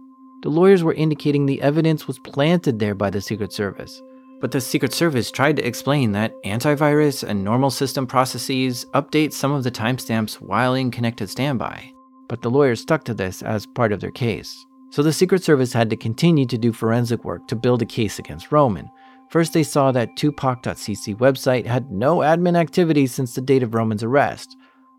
The 0.42 0.50
lawyers 0.50 0.82
were 0.82 0.94
indicating 0.94 1.46
the 1.46 1.62
evidence 1.62 2.06
was 2.06 2.18
planted 2.18 2.78
there 2.78 2.94
by 2.94 3.10
the 3.10 3.20
Secret 3.20 3.52
Service. 3.52 4.02
But 4.40 4.50
the 4.50 4.60
Secret 4.60 4.92
Service 4.92 5.30
tried 5.30 5.56
to 5.56 5.66
explain 5.66 6.12
that 6.12 6.34
antivirus 6.44 7.22
and 7.26 7.42
normal 7.42 7.70
system 7.70 8.06
processes 8.06 8.84
update 8.92 9.32
some 9.32 9.52
of 9.52 9.64
the 9.64 9.70
timestamps 9.70 10.34
while 10.34 10.74
in 10.74 10.90
connected 10.90 11.30
standby. 11.30 11.92
But 12.28 12.42
the 12.42 12.50
lawyers 12.50 12.80
stuck 12.80 13.04
to 13.04 13.14
this 13.14 13.40
as 13.42 13.66
part 13.66 13.92
of 13.92 14.00
their 14.00 14.10
case. 14.10 14.66
So 14.90 15.02
the 15.02 15.12
Secret 15.12 15.42
Service 15.42 15.72
had 15.72 15.90
to 15.90 15.96
continue 15.96 16.46
to 16.46 16.58
do 16.58 16.72
forensic 16.72 17.24
work 17.24 17.48
to 17.48 17.56
build 17.56 17.82
a 17.82 17.86
case 17.86 18.18
against 18.18 18.52
Roman. 18.52 18.90
First, 19.28 19.52
they 19.52 19.62
saw 19.62 19.92
that 19.92 20.16
Tupac.cc 20.16 21.16
website 21.16 21.66
had 21.66 21.90
no 21.90 22.18
admin 22.18 22.56
activity 22.56 23.06
since 23.06 23.34
the 23.34 23.40
date 23.40 23.62
of 23.62 23.74
Roman's 23.74 24.02
arrest. 24.02 24.56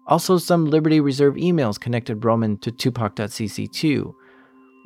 Also, 0.08 0.38
some 0.38 0.66
Liberty 0.66 1.00
Reserve 1.00 1.36
emails 1.36 1.80
connected 1.80 2.24
Roman 2.24 2.58
to 2.60 2.72
Tupac.cc 2.72 3.72
too. 3.72 4.16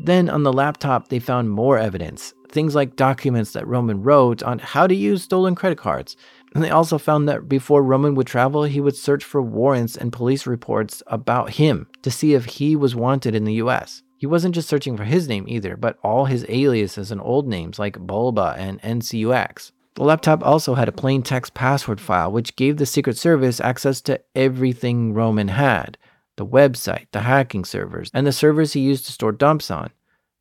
Then, 0.04 0.30
on 0.30 0.44
the 0.44 0.54
laptop, 0.54 1.10
they 1.10 1.20
found 1.20 1.52
more 1.52 1.78
evidence 1.78 2.34
things 2.52 2.76
like 2.76 2.96
documents 2.96 3.54
that 3.54 3.68
Roman 3.68 4.04
wrote 4.04 4.44
on 4.44 4.60
how 4.60 4.88
to 4.88 4.96
use 4.96 5.24
stolen 5.24 5.56
credit 5.56 5.78
cards. 5.78 6.16
And 6.54 6.64
they 6.64 6.70
also 6.70 6.98
found 6.98 7.28
that 7.30 7.48
before 7.48 7.82
Roman 7.82 8.16
would 8.16 8.28
travel, 8.28 8.64
he 8.64 8.82
would 8.82 8.96
search 8.96 9.24
for 9.24 9.42
warrants 9.42 9.96
and 9.96 10.12
police 10.12 10.46
reports 10.46 11.02
about 11.08 11.52
him 11.52 11.88
to 12.02 12.12
see 12.12 12.34
if 12.34 12.46
he 12.46 12.76
was 12.76 12.96
wanted 12.96 13.36
in 13.36 13.46
the 13.46 13.54
US. 13.56 14.04
He 14.22 14.28
wasn't 14.28 14.54
just 14.54 14.70
searching 14.70 14.96
for 14.98 15.04
his 15.04 15.28
name 15.28 15.46
either, 15.48 15.76
but 15.76 15.98
all 16.04 16.26
his 16.26 16.46
aliases 16.48 17.10
and 17.10 17.20
old 17.20 17.48
names 17.48 17.80
like 17.80 17.98
Bulba 17.98 18.54
and 18.56 18.80
NCUX. 18.84 19.72
The 19.96 20.04
laptop 20.04 20.46
also 20.46 20.76
had 20.76 20.88
a 20.88 20.92
plain 20.92 21.24
text 21.24 21.56
password 21.56 22.00
file, 22.00 22.32
which 22.32 22.56
gave 22.56 22.78
the 22.78 22.86
Secret 22.86 23.18
Service 23.18 23.60
access 23.60 24.00
to 24.02 24.22
everything 24.36 25.16
Roman 25.16 25.48
had 25.48 25.98
the 26.36 26.46
website, 26.46 27.08
the 27.12 27.22
hacking 27.22 27.66
servers, 27.66 28.12
and 28.14 28.28
the 28.28 28.32
servers 28.32 28.74
he 28.74 28.82
used 28.82 29.08
to 29.08 29.12
store 29.12 29.32
dumps 29.32 29.72
on. 29.72 29.90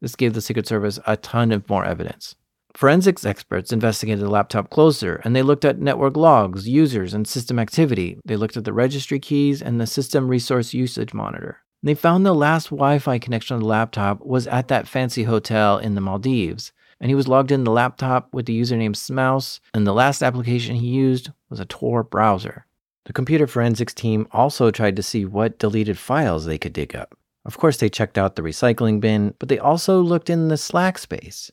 This 0.02 0.14
gave 0.14 0.34
the 0.34 0.42
Secret 0.42 0.66
Service 0.66 0.98
a 1.06 1.16
ton 1.16 1.50
of 1.50 1.66
more 1.70 1.86
evidence. 1.86 2.34
Forensics 2.74 3.24
experts 3.24 3.72
investigated 3.72 4.22
the 4.22 4.28
laptop 4.28 4.68
closer 4.68 5.22
and 5.24 5.34
they 5.34 5.42
looked 5.42 5.64
at 5.64 5.80
network 5.80 6.18
logs, 6.18 6.68
users, 6.68 7.14
and 7.14 7.26
system 7.26 7.58
activity. 7.58 8.18
They 8.26 8.36
looked 8.36 8.58
at 8.58 8.64
the 8.64 8.74
registry 8.74 9.18
keys 9.18 9.62
and 9.62 9.80
the 9.80 9.86
system 9.86 10.28
resource 10.28 10.74
usage 10.74 11.14
monitor. 11.14 11.62
They 11.82 11.94
found 11.94 12.26
the 12.26 12.34
last 12.34 12.66
Wi 12.66 12.98
Fi 12.98 13.18
connection 13.18 13.54
on 13.54 13.60
the 13.60 13.66
laptop 13.66 14.20
was 14.20 14.46
at 14.46 14.68
that 14.68 14.86
fancy 14.86 15.24
hotel 15.24 15.78
in 15.78 15.94
the 15.94 16.02
Maldives, 16.02 16.72
and 17.00 17.10
he 17.10 17.14
was 17.14 17.26
logged 17.26 17.50
in 17.50 17.64
the 17.64 17.70
laptop 17.70 18.28
with 18.34 18.44
the 18.44 18.60
username 18.60 18.94
Smouse, 18.94 19.60
and 19.72 19.86
the 19.86 19.94
last 19.94 20.22
application 20.22 20.76
he 20.76 20.88
used 20.88 21.30
was 21.48 21.58
a 21.58 21.64
Tor 21.64 22.02
browser. 22.02 22.66
The 23.06 23.14
computer 23.14 23.46
forensics 23.46 23.94
team 23.94 24.28
also 24.30 24.70
tried 24.70 24.96
to 24.96 25.02
see 25.02 25.24
what 25.24 25.58
deleted 25.58 25.98
files 25.98 26.44
they 26.44 26.58
could 26.58 26.74
dig 26.74 26.94
up. 26.94 27.16
Of 27.46 27.56
course, 27.56 27.78
they 27.78 27.88
checked 27.88 28.18
out 28.18 28.36
the 28.36 28.42
recycling 28.42 29.00
bin, 29.00 29.34
but 29.38 29.48
they 29.48 29.58
also 29.58 30.02
looked 30.02 30.28
in 30.28 30.48
the 30.48 30.58
slack 30.58 30.98
space. 30.98 31.50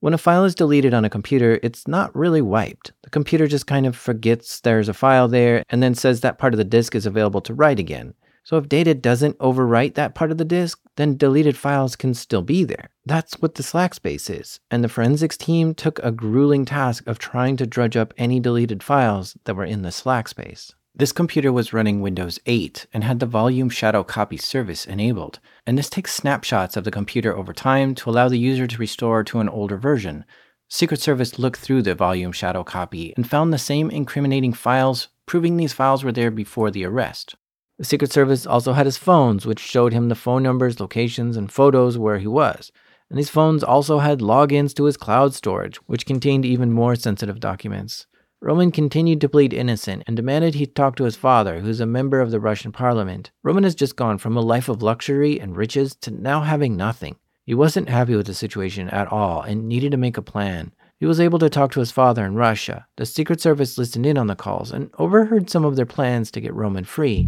When 0.00 0.14
a 0.14 0.18
file 0.18 0.44
is 0.44 0.54
deleted 0.54 0.92
on 0.92 1.04
a 1.04 1.10
computer, 1.10 1.58
it's 1.62 1.88
not 1.88 2.14
really 2.14 2.42
wiped. 2.42 2.92
The 3.02 3.10
computer 3.10 3.46
just 3.46 3.66
kind 3.66 3.86
of 3.86 3.96
forgets 3.96 4.60
there's 4.60 4.88
a 4.88 4.94
file 4.94 5.28
there 5.28 5.62
and 5.68 5.82
then 5.82 5.94
says 5.94 6.20
that 6.20 6.38
part 6.38 6.52
of 6.52 6.58
the 6.58 6.64
disk 6.64 6.94
is 6.94 7.06
available 7.06 7.40
to 7.42 7.54
write 7.54 7.78
again. 7.78 8.14
So 8.44 8.56
if 8.56 8.68
data 8.68 8.94
doesn't 8.94 9.38
overwrite 9.38 9.94
that 9.94 10.14
part 10.14 10.30
of 10.30 10.38
the 10.38 10.44
disk, 10.44 10.80
then 10.96 11.16
deleted 11.16 11.56
files 11.56 11.96
can 11.96 12.14
still 12.14 12.42
be 12.42 12.64
there. 12.64 12.90
That's 13.06 13.34
what 13.34 13.54
the 13.54 13.62
slack 13.62 13.94
space 13.94 14.28
is. 14.28 14.60
And 14.70 14.82
the 14.82 14.88
forensics 14.88 15.36
team 15.36 15.74
took 15.74 15.98
a 16.00 16.10
grueling 16.10 16.64
task 16.64 17.06
of 17.06 17.18
trying 17.18 17.56
to 17.58 17.66
drudge 17.66 17.96
up 17.96 18.14
any 18.16 18.40
deleted 18.40 18.82
files 18.82 19.36
that 19.44 19.54
were 19.54 19.64
in 19.64 19.82
the 19.82 19.92
slack 19.92 20.28
space. 20.28 20.72
This 20.94 21.12
computer 21.12 21.52
was 21.52 21.72
running 21.72 22.00
Windows 22.00 22.40
8 22.46 22.86
and 22.92 23.04
had 23.04 23.20
the 23.20 23.26
volume 23.26 23.70
shadow 23.70 24.02
copy 24.02 24.36
service 24.36 24.84
enabled. 24.84 25.38
And 25.66 25.78
this 25.78 25.88
takes 25.88 26.12
snapshots 26.12 26.76
of 26.76 26.84
the 26.84 26.90
computer 26.90 27.36
over 27.36 27.52
time 27.52 27.94
to 27.96 28.10
allow 28.10 28.28
the 28.28 28.38
user 28.38 28.66
to 28.66 28.76
restore 28.78 29.22
to 29.24 29.38
an 29.38 29.48
older 29.48 29.78
version. 29.78 30.24
Secret 30.68 31.00
Service 31.00 31.38
looked 31.38 31.58
through 31.58 31.82
the 31.82 31.94
volume 31.94 32.32
shadow 32.32 32.62
copy 32.62 33.12
and 33.16 33.28
found 33.28 33.52
the 33.52 33.58
same 33.58 33.90
incriminating 33.90 34.52
files, 34.52 35.08
proving 35.26 35.56
these 35.56 35.72
files 35.72 36.04
were 36.04 36.12
there 36.12 36.30
before 36.30 36.70
the 36.70 36.84
arrest. 36.84 37.34
The 37.80 37.86
Secret 37.86 38.12
Service 38.12 38.46
also 38.46 38.74
had 38.74 38.84
his 38.84 38.98
phones, 38.98 39.46
which 39.46 39.58
showed 39.58 39.94
him 39.94 40.10
the 40.10 40.14
phone 40.14 40.42
numbers, 40.42 40.80
locations, 40.80 41.34
and 41.34 41.50
photos 41.50 41.96
where 41.96 42.18
he 42.18 42.26
was. 42.26 42.70
And 43.08 43.18
these 43.18 43.30
phones 43.30 43.64
also 43.64 44.00
had 44.00 44.18
logins 44.18 44.74
to 44.74 44.84
his 44.84 44.98
cloud 44.98 45.32
storage, 45.32 45.76
which 45.86 46.04
contained 46.04 46.44
even 46.44 46.72
more 46.72 46.94
sensitive 46.94 47.40
documents. 47.40 48.06
Roman 48.42 48.70
continued 48.70 49.22
to 49.22 49.30
plead 49.30 49.54
innocent 49.54 50.02
and 50.06 50.14
demanded 50.14 50.56
he 50.56 50.66
talk 50.66 50.94
to 50.96 51.04
his 51.04 51.16
father, 51.16 51.60
who's 51.60 51.80
a 51.80 51.86
member 51.86 52.20
of 52.20 52.30
the 52.30 52.38
Russian 52.38 52.70
parliament. 52.70 53.30
Roman 53.42 53.64
has 53.64 53.74
just 53.74 53.96
gone 53.96 54.18
from 54.18 54.36
a 54.36 54.42
life 54.42 54.68
of 54.68 54.82
luxury 54.82 55.40
and 55.40 55.56
riches 55.56 55.94
to 56.02 56.10
now 56.10 56.42
having 56.42 56.76
nothing. 56.76 57.16
He 57.46 57.54
wasn't 57.54 57.88
happy 57.88 58.14
with 58.14 58.26
the 58.26 58.34
situation 58.34 58.90
at 58.90 59.10
all 59.10 59.40
and 59.40 59.66
needed 59.66 59.92
to 59.92 59.96
make 59.96 60.18
a 60.18 60.22
plan. 60.22 60.72
He 60.98 61.06
was 61.06 61.18
able 61.18 61.38
to 61.38 61.48
talk 61.48 61.72
to 61.72 61.80
his 61.80 61.90
father 61.90 62.26
in 62.26 62.34
Russia. 62.34 62.86
The 62.98 63.06
Secret 63.06 63.40
Service 63.40 63.78
listened 63.78 64.04
in 64.04 64.18
on 64.18 64.26
the 64.26 64.36
calls 64.36 64.70
and 64.70 64.90
overheard 64.98 65.48
some 65.48 65.64
of 65.64 65.74
their 65.74 65.86
plans 65.86 66.30
to 66.32 66.42
get 66.42 66.52
Roman 66.52 66.84
free. 66.84 67.26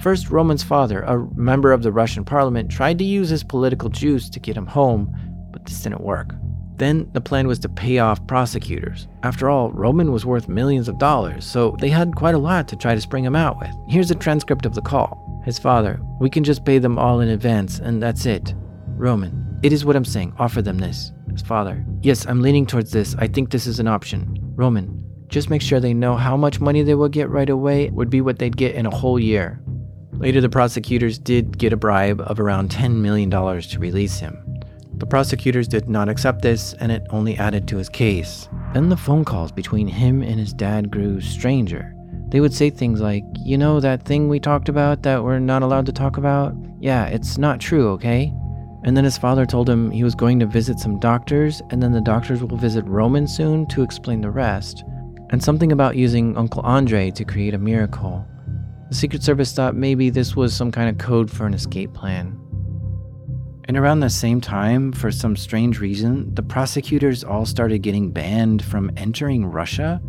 First, 0.00 0.30
Roman's 0.30 0.62
father, 0.62 1.02
a 1.02 1.26
member 1.34 1.72
of 1.72 1.82
the 1.82 1.92
Russian 1.92 2.24
parliament, 2.24 2.70
tried 2.70 2.98
to 2.98 3.04
use 3.04 3.28
his 3.28 3.42
political 3.42 3.88
juice 3.88 4.28
to 4.30 4.40
get 4.40 4.56
him 4.56 4.66
home, 4.66 5.14
but 5.50 5.64
this 5.64 5.82
didn't 5.82 6.02
work. 6.02 6.34
Then 6.76 7.08
the 7.14 7.20
plan 7.22 7.46
was 7.46 7.58
to 7.60 7.68
pay 7.68 7.98
off 7.98 8.26
prosecutors. 8.26 9.08
After 9.22 9.48
all, 9.48 9.72
Roman 9.72 10.12
was 10.12 10.26
worth 10.26 10.48
millions 10.48 10.88
of 10.88 10.98
dollars, 10.98 11.46
so 11.46 11.74
they 11.80 11.88
had 11.88 12.14
quite 12.14 12.34
a 12.34 12.38
lot 12.38 12.68
to 12.68 12.76
try 12.76 12.94
to 12.94 13.00
spring 13.00 13.24
him 13.24 13.34
out 13.34 13.58
with. 13.58 13.70
Here's 13.88 14.10
a 14.10 14.14
transcript 14.14 14.66
of 14.66 14.74
the 14.74 14.82
call. 14.82 15.40
His 15.44 15.58
father, 15.58 15.98
we 16.20 16.28
can 16.28 16.44
just 16.44 16.64
pay 16.66 16.78
them 16.78 16.98
all 16.98 17.20
in 17.20 17.28
advance, 17.28 17.78
and 17.78 18.02
that's 18.02 18.26
it. 18.26 18.54
Roman, 18.88 19.58
it 19.62 19.72
is 19.72 19.84
what 19.84 19.96
I'm 19.96 20.04
saying, 20.04 20.34
offer 20.38 20.60
them 20.60 20.78
this 20.78 21.12
his 21.36 21.46
father. 21.46 21.84
Yes, 22.02 22.26
I'm 22.26 22.40
leaning 22.40 22.66
towards 22.66 22.92
this. 22.92 23.14
I 23.18 23.28
think 23.28 23.50
this 23.50 23.66
is 23.66 23.78
an 23.78 23.88
option. 23.88 24.38
Roman, 24.56 25.04
just 25.28 25.50
make 25.50 25.60
sure 25.60 25.80
they 25.80 25.92
know 25.92 26.16
how 26.16 26.36
much 26.36 26.60
money 26.60 26.82
they 26.82 26.94
will 26.94 27.08
get 27.08 27.28
right 27.28 27.50
away 27.50 27.90
would 27.90 28.08
be 28.08 28.20
what 28.20 28.38
they'd 28.38 28.56
get 28.56 28.74
in 28.74 28.86
a 28.86 28.94
whole 28.94 29.18
year. 29.18 29.60
Later, 30.18 30.40
the 30.40 30.48
prosecutors 30.48 31.18
did 31.18 31.58
get 31.58 31.72
a 31.72 31.76
bribe 31.76 32.22
of 32.22 32.40
around 32.40 32.70
$10 32.70 32.96
million 32.96 33.30
to 33.30 33.78
release 33.78 34.18
him. 34.18 34.62
The 34.98 35.06
prosecutors 35.06 35.68
did 35.68 35.90
not 35.90 36.08
accept 36.08 36.40
this, 36.40 36.72
and 36.74 36.90
it 36.90 37.06
only 37.10 37.36
added 37.36 37.68
to 37.68 37.76
his 37.76 37.90
case. 37.90 38.48
Then 38.72 38.88
the 38.88 38.96
phone 38.96 39.26
calls 39.26 39.52
between 39.52 39.86
him 39.86 40.22
and 40.22 40.40
his 40.40 40.54
dad 40.54 40.90
grew 40.90 41.20
stranger. 41.20 41.94
They 42.28 42.40
would 42.40 42.54
say 42.54 42.70
things 42.70 43.02
like, 43.02 43.24
You 43.44 43.58
know 43.58 43.78
that 43.78 44.04
thing 44.04 44.28
we 44.28 44.40
talked 44.40 44.70
about 44.70 45.02
that 45.02 45.22
we're 45.22 45.38
not 45.38 45.62
allowed 45.62 45.84
to 45.86 45.92
talk 45.92 46.16
about? 46.16 46.54
Yeah, 46.80 47.06
it's 47.06 47.36
not 47.36 47.60
true, 47.60 47.90
okay? 47.90 48.32
And 48.84 48.96
then 48.96 49.04
his 49.04 49.18
father 49.18 49.44
told 49.44 49.68
him 49.68 49.90
he 49.90 50.02
was 50.02 50.14
going 50.14 50.38
to 50.40 50.46
visit 50.46 50.78
some 50.80 50.98
doctors, 50.98 51.60
and 51.70 51.82
then 51.82 51.92
the 51.92 52.00
doctors 52.00 52.42
will 52.42 52.56
visit 52.56 52.84
Roman 52.86 53.28
soon 53.28 53.66
to 53.66 53.82
explain 53.82 54.22
the 54.22 54.30
rest. 54.30 54.82
And 55.28 55.42
something 55.42 55.72
about 55.72 55.96
using 55.96 56.36
Uncle 56.38 56.62
Andre 56.62 57.10
to 57.10 57.24
create 57.24 57.52
a 57.52 57.58
miracle. 57.58 58.26
The 58.88 58.94
Secret 58.94 59.22
Service 59.22 59.52
thought 59.52 59.74
maybe 59.74 60.10
this 60.10 60.36
was 60.36 60.54
some 60.54 60.70
kind 60.70 60.88
of 60.88 60.98
code 60.98 61.30
for 61.30 61.44
an 61.44 61.54
escape 61.54 61.92
plan. 61.92 62.38
And 63.64 63.76
around 63.76 63.98
the 63.98 64.10
same 64.10 64.40
time, 64.40 64.92
for 64.92 65.10
some 65.10 65.34
strange 65.34 65.80
reason, 65.80 66.32
the 66.34 66.42
prosecutors 66.42 67.24
all 67.24 67.44
started 67.46 67.82
getting 67.82 68.12
banned 68.12 68.64
from 68.64 68.92
entering 68.96 69.44
Russia. 69.44 70.00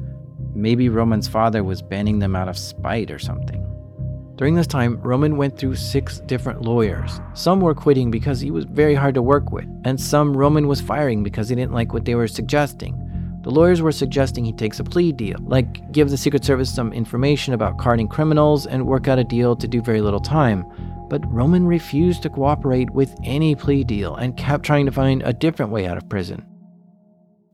Maybe 0.54 0.90
Roman's 0.90 1.28
father 1.28 1.64
was 1.64 1.82
banning 1.82 2.20
them 2.20 2.36
out 2.36 2.50
of 2.50 2.58
spite 2.58 3.10
or 3.10 3.18
something. 3.18 3.64
During 4.36 4.54
this 4.54 4.68
time, 4.68 5.02
Roman 5.02 5.38
went 5.38 5.58
through 5.58 5.74
six 5.74 6.20
different 6.20 6.62
lawyers. 6.62 7.20
Some 7.34 7.60
were 7.60 7.74
quitting 7.74 8.12
because 8.12 8.40
he 8.40 8.52
was 8.52 8.66
very 8.66 8.94
hard 8.94 9.16
to 9.16 9.24
work 9.24 9.52
with, 9.52 9.66
and 9.86 10.00
some 10.00 10.38
Roman 10.38 10.68
was 10.68 10.80
firing 10.80 11.24
because 11.24 11.50
he 11.50 11.56
didn't 11.56 11.74
like 11.74 11.94
what 11.94 12.06
they 12.06 12.14
were 12.14 12.28
suggesting. 12.28 12.94
The 13.48 13.54
lawyers 13.54 13.82
were 13.82 13.94
suggesting 13.94 14.44
he 14.44 14.52
takes 14.52 14.82
a 14.82 14.84
plea 14.84 15.14
deal, 15.14 15.38
like 15.40 15.94
give 15.94 16.10
the 16.10 16.18
Secret 16.18 16.44
Service 16.44 16.70
some 16.70 16.92
information 16.92 17.54
about 17.54 17.78
carding 17.78 18.10
criminals 18.10 18.68
and 18.68 18.86
work 18.86 19.08
out 19.08 19.20
a 19.20 19.24
deal 19.24 19.56
to 19.56 19.70
do 19.70 19.82
very 19.82 20.02
little 20.02 20.20
time. 20.20 20.66
But 21.08 21.26
Roman 21.34 21.66
refused 21.66 22.24
to 22.24 22.30
cooperate 22.30 22.90
with 22.90 23.16
any 23.24 23.56
plea 23.56 23.86
deal 23.86 24.18
and 24.18 24.36
kept 24.36 24.66
trying 24.66 24.86
to 24.86 24.92
find 24.92 25.24
a 25.24 25.32
different 25.32 25.72
way 25.72 25.88
out 25.88 25.96
of 25.96 26.10
prison. 26.10 26.46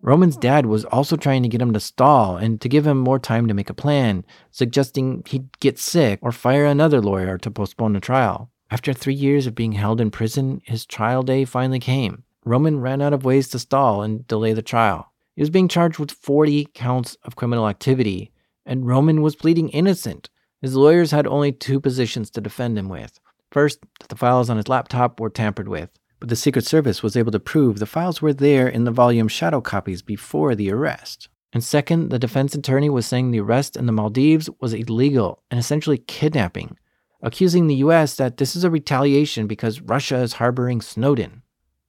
Roman's 0.02 0.36
dad 0.36 0.66
was 0.66 0.84
also 0.86 1.16
trying 1.16 1.44
to 1.44 1.48
get 1.48 1.62
him 1.62 1.74
to 1.74 1.80
stall 1.80 2.38
and 2.38 2.60
to 2.62 2.68
give 2.68 2.88
him 2.88 2.98
more 2.98 3.20
time 3.20 3.48
to 3.48 3.54
make 3.54 3.70
a 3.70 3.76
plan, 3.76 4.26
suggesting 4.50 5.22
he'd 5.28 5.60
get 5.60 5.78
sick 5.78 6.18
or 6.24 6.32
fire 6.32 6.66
another 6.66 7.02
lawyer 7.02 7.38
to 7.38 7.52
postpone 7.52 7.94
the 7.94 8.00
trial. 8.00 8.50
After 8.72 8.94
three 8.94 9.14
years 9.14 9.46
of 9.46 9.54
being 9.54 9.74
held 9.74 10.02
in 10.02 10.10
prison, 10.10 10.64
his 10.66 10.88
trial 10.88 11.22
day 11.22 11.46
finally 11.46 11.78
came. 11.78 12.24
Roman 12.44 12.80
ran 12.80 13.00
out 13.00 13.14
of 13.14 13.26
ways 13.26 13.48
to 13.50 13.60
stall 13.60 14.02
and 14.02 14.28
delay 14.28 14.54
the 14.54 14.64
trial. 14.64 15.12
He 15.36 15.41
was 15.41 15.50
being 15.50 15.67
charged 15.67 16.00
with 16.00 16.12
40 16.12 16.67
counts 16.74 17.17
of 17.24 17.36
criminal 17.36 17.67
activity, 17.67 18.32
and 18.65 18.88
Roman 18.88 19.22
was 19.22 19.36
pleading 19.36 19.69
innocent. 19.69 20.30
His 20.62 20.76
lawyers 20.76 21.12
had 21.12 21.28
only 21.28 21.52
two 21.52 21.80
positions 21.80 22.30
to 22.32 22.41
defend 22.41 22.78
him 22.78 22.89
with. 22.89 23.19
First, 23.52 23.80
that 24.00 24.10
the 24.10 24.15
files 24.15 24.50
on 24.50 24.58
his 24.58 24.67
laptop 24.67 25.19
were 25.19 25.30
tampered 25.30 25.67
with 25.67 25.89
but 26.24 26.30
the 26.30 26.38
Secret 26.38 26.65
Service 26.65 27.04
was 27.04 27.17
able 27.17 27.34
to 27.34 27.39
prove 27.39 27.80
the 27.80 27.86
files 27.86 28.22
were 28.22 28.32
there 28.32 28.65
in 28.65 28.86
the 28.86 28.91
volume 28.91 29.28
shadow 29.28 29.60
copies 29.60 30.02
before 30.02 30.56
the 30.56 30.72
arrest. 30.72 31.28
And 31.52 31.62
second, 31.62 32.12
the 32.12 32.17
defense 32.17 32.56
attorney 32.56 32.89
was 32.89 33.06
saying 33.06 33.32
the 33.32 33.41
arrest 33.41 33.76
in 33.76 33.88
the 33.88 33.91
Maldives 33.91 34.50
was 34.62 34.74
illegal 34.74 35.43
and 35.52 35.60
essentially 35.60 35.98
kidnapping, 35.98 36.78
accusing 37.22 37.67
the 37.67 37.76
US 37.76 38.15
that 38.15 38.38
this 38.38 38.56
is 38.56 38.63
a 38.63 38.72
retaliation 38.72 39.48
because 39.48 39.82
Russia 39.82 40.15
is 40.19 40.32
harboring 40.32 40.80
Snowden. 40.80 41.43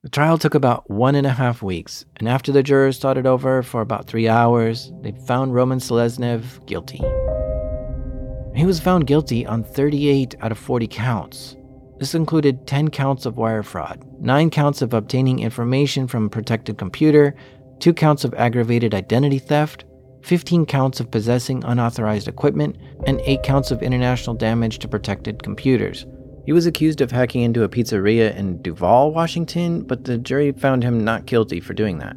The 0.04 0.10
trial 0.10 0.36
took 0.36 0.54
about 0.54 0.90
one 0.90 1.14
and 1.14 1.26
a 1.26 1.30
half 1.30 1.62
weeks, 1.62 2.04
and 2.18 2.28
after 2.28 2.52
the 2.52 2.62
jurors 2.62 2.98
thought 2.98 3.16
it 3.16 3.24
over 3.24 3.62
for 3.62 3.80
about 3.80 4.06
three 4.06 4.28
hours, 4.28 4.92
they 5.00 5.12
found 5.12 5.54
Roman 5.54 5.78
Seleznev 5.78 6.66
guilty. 6.66 7.00
He 8.54 8.66
was 8.66 8.78
found 8.80 9.06
guilty 9.06 9.46
on 9.46 9.64
38 9.64 10.34
out 10.42 10.52
of 10.52 10.58
40 10.58 10.88
counts, 10.88 11.56
this 11.98 12.14
included 12.14 12.66
10 12.66 12.90
counts 12.90 13.24
of 13.24 13.38
wire 13.38 13.62
fraud, 13.62 14.04
9 14.20 14.50
counts 14.50 14.82
of 14.82 14.92
obtaining 14.92 15.38
information 15.38 16.06
from 16.06 16.26
a 16.26 16.28
protected 16.28 16.76
computer, 16.76 17.34
2 17.78 17.94
counts 17.94 18.24
of 18.24 18.34
aggravated 18.34 18.94
identity 18.94 19.38
theft, 19.38 19.86
15 20.20 20.66
counts 20.66 21.00
of 21.00 21.10
possessing 21.10 21.64
unauthorized 21.64 22.28
equipment, 22.28 22.76
and 23.06 23.22
8 23.24 23.42
counts 23.42 23.70
of 23.70 23.82
international 23.82 24.36
damage 24.36 24.80
to 24.80 24.88
protected 24.88 25.42
computers. 25.42 26.04
He 26.44 26.52
was 26.52 26.66
accused 26.66 27.00
of 27.00 27.10
hacking 27.10 27.42
into 27.42 27.62
a 27.62 27.68
pizzeria 27.68 28.34
in 28.36 28.60
Duvall, 28.60 29.12
Washington, 29.12 29.82
but 29.82 30.04
the 30.04 30.18
jury 30.18 30.52
found 30.52 30.82
him 30.82 31.02
not 31.02 31.26
guilty 31.26 31.60
for 31.60 31.72
doing 31.72 31.98
that. 31.98 32.16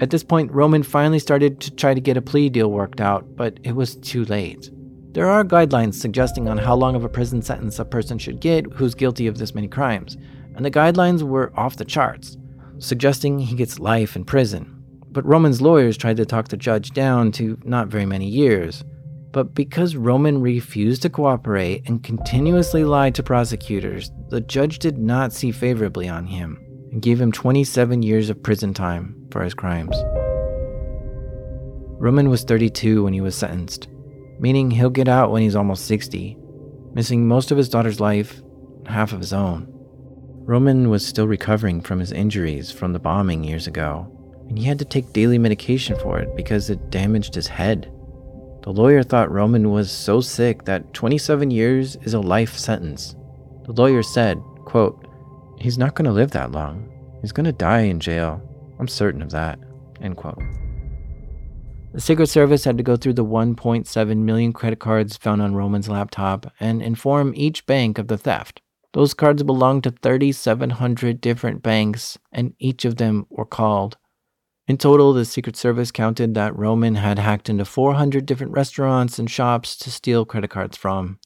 At 0.00 0.10
this 0.10 0.24
point, 0.24 0.50
Roman 0.50 0.82
finally 0.82 1.20
started 1.20 1.60
to 1.60 1.70
try 1.70 1.94
to 1.94 2.00
get 2.00 2.16
a 2.16 2.22
plea 2.22 2.48
deal 2.48 2.72
worked 2.72 3.00
out, 3.00 3.36
but 3.36 3.60
it 3.62 3.76
was 3.76 3.94
too 3.96 4.24
late. 4.24 4.68
There 5.12 5.28
are 5.28 5.44
guidelines 5.44 5.94
suggesting 5.94 6.48
on 6.48 6.58
how 6.58 6.74
long 6.74 6.96
of 6.96 7.04
a 7.04 7.08
prison 7.08 7.40
sentence 7.40 7.78
a 7.78 7.84
person 7.84 8.18
should 8.18 8.40
get 8.40 8.64
who's 8.72 8.94
guilty 8.94 9.28
of 9.28 9.38
this 9.38 9.54
many 9.54 9.68
crimes, 9.68 10.16
and 10.56 10.64
the 10.64 10.70
guidelines 10.70 11.22
were 11.22 11.52
off 11.54 11.76
the 11.76 11.84
charts, 11.84 12.36
suggesting 12.78 13.38
he 13.38 13.54
gets 13.54 13.78
life 13.78 14.16
in 14.16 14.24
prison. 14.24 14.82
But 15.12 15.26
Roman's 15.26 15.60
lawyers 15.60 15.96
tried 15.96 16.16
to 16.16 16.26
talk 16.26 16.48
the 16.48 16.56
judge 16.56 16.90
down 16.90 17.30
to 17.32 17.58
not 17.62 17.88
very 17.88 18.06
many 18.06 18.26
years. 18.26 18.82
But 19.32 19.54
because 19.54 19.96
Roman 19.96 20.42
refused 20.42 21.02
to 21.02 21.10
cooperate 21.10 21.88
and 21.88 22.04
continuously 22.04 22.84
lied 22.84 23.14
to 23.14 23.22
prosecutors, 23.22 24.10
the 24.28 24.42
judge 24.42 24.78
did 24.78 24.98
not 24.98 25.32
see 25.32 25.50
favorably 25.50 26.06
on 26.08 26.26
him 26.26 26.58
and 26.92 27.00
gave 27.00 27.20
him 27.20 27.32
27 27.32 28.02
years 28.02 28.28
of 28.28 28.42
prison 28.42 28.74
time 28.74 29.26
for 29.30 29.42
his 29.42 29.54
crimes. 29.54 29.96
Roman 31.98 32.28
was 32.28 32.44
32 32.44 33.04
when 33.04 33.14
he 33.14 33.22
was 33.22 33.34
sentenced, 33.34 33.88
meaning 34.38 34.70
he'll 34.70 34.90
get 34.90 35.08
out 35.08 35.30
when 35.30 35.42
he's 35.42 35.56
almost 35.56 35.86
60, 35.86 36.36
missing 36.92 37.26
most 37.26 37.50
of 37.50 37.56
his 37.56 37.70
daughter's 37.70 38.00
life, 38.00 38.42
half 38.86 39.12
of 39.12 39.20
his 39.20 39.32
own. 39.32 39.66
Roman 40.44 40.90
was 40.90 41.06
still 41.06 41.28
recovering 41.28 41.80
from 41.80 42.00
his 42.00 42.12
injuries 42.12 42.70
from 42.70 42.92
the 42.92 42.98
bombing 42.98 43.44
years 43.44 43.66
ago, 43.66 44.12
and 44.48 44.58
he 44.58 44.64
had 44.64 44.78
to 44.80 44.84
take 44.84 45.12
daily 45.12 45.38
medication 45.38 45.96
for 46.00 46.18
it 46.18 46.36
because 46.36 46.68
it 46.68 46.90
damaged 46.90 47.34
his 47.34 47.46
head. 47.46 47.90
The 48.62 48.72
lawyer 48.72 49.02
thought 49.02 49.32
Roman 49.32 49.70
was 49.70 49.90
so 49.90 50.20
sick 50.20 50.64
that 50.66 50.94
27 50.94 51.50
years 51.50 51.96
is 52.02 52.14
a 52.14 52.20
life 52.20 52.56
sentence. 52.56 53.16
The 53.64 53.72
lawyer 53.72 54.04
said, 54.04 54.40
quote, 54.64 55.04
He's 55.58 55.78
not 55.78 55.96
going 55.96 56.04
to 56.06 56.12
live 56.12 56.30
that 56.30 56.52
long. 56.52 56.88
He's 57.20 57.32
going 57.32 57.46
to 57.46 57.52
die 57.52 57.82
in 57.82 57.98
jail. 57.98 58.40
I'm 58.78 58.86
certain 58.86 59.20
of 59.20 59.30
that. 59.30 59.58
End 60.00 60.16
quote. 60.16 60.40
The 61.92 62.00
Secret 62.00 62.28
Service 62.28 62.64
had 62.64 62.78
to 62.78 62.84
go 62.84 62.96
through 62.96 63.14
the 63.14 63.24
1.7 63.24 64.16
million 64.18 64.52
credit 64.52 64.78
cards 64.78 65.16
found 65.16 65.42
on 65.42 65.54
Roman's 65.54 65.88
laptop 65.88 66.52
and 66.60 66.80
inform 66.80 67.32
each 67.36 67.66
bank 67.66 67.98
of 67.98 68.06
the 68.06 68.16
theft. 68.16 68.62
Those 68.92 69.12
cards 69.12 69.42
belonged 69.42 69.84
to 69.84 69.90
3,700 69.90 71.20
different 71.20 71.62
banks, 71.62 72.18
and 72.30 72.54
each 72.58 72.84
of 72.84 72.96
them 72.96 73.26
were 73.28 73.44
called. 73.44 73.96
In 74.68 74.76
total, 74.76 75.12
the 75.12 75.24
Secret 75.24 75.56
Service 75.56 75.90
counted 75.90 76.34
that 76.34 76.56
Roman 76.56 76.94
had 76.94 77.18
hacked 77.18 77.48
into 77.48 77.64
400 77.64 78.24
different 78.24 78.52
restaurants 78.52 79.18
and 79.18 79.28
shops 79.28 79.76
to 79.78 79.90
steal 79.90 80.24
credit 80.24 80.50
cards 80.50 80.76
from, 80.76 81.18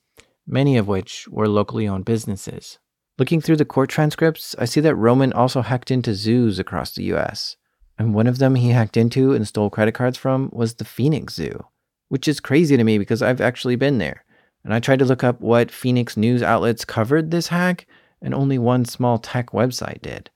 many 0.46 0.78
of 0.78 0.88
which 0.88 1.28
were 1.28 1.48
locally 1.48 1.86
owned 1.86 2.06
businesses. 2.06 2.78
Looking 3.18 3.42
through 3.42 3.56
the 3.56 3.64
court 3.66 3.90
transcripts, 3.90 4.54
I 4.58 4.64
see 4.64 4.80
that 4.80 4.94
Roman 4.94 5.32
also 5.32 5.62
hacked 5.62 5.90
into 5.90 6.14
zoos 6.14 6.58
across 6.58 6.92
the 6.92 7.04
US. 7.14 7.56
And 7.98 8.14
one 8.14 8.26
of 8.26 8.38
them 8.38 8.54
he 8.54 8.70
hacked 8.70 8.96
into 8.96 9.32
and 9.32 9.46
stole 9.46 9.70
credit 9.70 9.92
cards 9.92 10.16
from 10.18 10.50
was 10.52 10.74
the 10.74 10.84
Phoenix 10.84 11.34
Zoo, 11.34 11.64
which 12.08 12.28
is 12.28 12.40
crazy 12.40 12.76
to 12.76 12.84
me 12.84 12.98
because 12.98 13.22
I've 13.22 13.40
actually 13.40 13.76
been 13.76 13.98
there. 13.98 14.24
And 14.64 14.74
I 14.74 14.80
tried 14.80 14.98
to 14.98 15.04
look 15.04 15.24
up 15.24 15.40
what 15.40 15.70
Phoenix 15.70 16.16
news 16.16 16.42
outlets 16.42 16.84
covered 16.84 17.30
this 17.30 17.48
hack, 17.48 17.86
and 18.20 18.34
only 18.34 18.58
one 18.58 18.84
small 18.84 19.18
tech 19.18 19.50
website 19.50 20.02
did. 20.02 20.30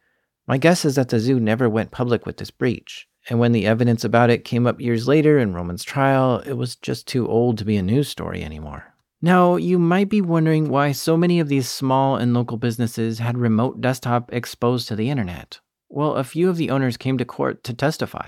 My 0.50 0.58
guess 0.58 0.84
is 0.84 0.96
that 0.96 1.10
the 1.10 1.20
zoo 1.20 1.38
never 1.38 1.70
went 1.70 1.92
public 1.92 2.26
with 2.26 2.38
this 2.38 2.50
breach. 2.50 3.06
And 3.28 3.38
when 3.38 3.52
the 3.52 3.66
evidence 3.66 4.02
about 4.02 4.30
it 4.30 4.44
came 4.44 4.66
up 4.66 4.80
years 4.80 5.06
later 5.06 5.38
in 5.38 5.54
Roman's 5.54 5.84
trial, 5.84 6.40
it 6.40 6.54
was 6.54 6.74
just 6.74 7.06
too 7.06 7.28
old 7.28 7.56
to 7.58 7.64
be 7.64 7.76
a 7.76 7.82
news 7.84 8.08
story 8.08 8.42
anymore. 8.42 8.92
Now, 9.22 9.54
you 9.54 9.78
might 9.78 10.08
be 10.08 10.20
wondering 10.20 10.68
why 10.68 10.90
so 10.90 11.16
many 11.16 11.38
of 11.38 11.46
these 11.46 11.68
small 11.68 12.16
and 12.16 12.34
local 12.34 12.56
businesses 12.56 13.20
had 13.20 13.38
remote 13.38 13.80
desktop 13.80 14.34
exposed 14.34 14.88
to 14.88 14.96
the 14.96 15.08
internet. 15.08 15.60
Well, 15.88 16.16
a 16.16 16.24
few 16.24 16.50
of 16.50 16.56
the 16.56 16.70
owners 16.70 16.96
came 16.96 17.16
to 17.18 17.24
court 17.24 17.62
to 17.62 17.72
testify. 17.72 18.26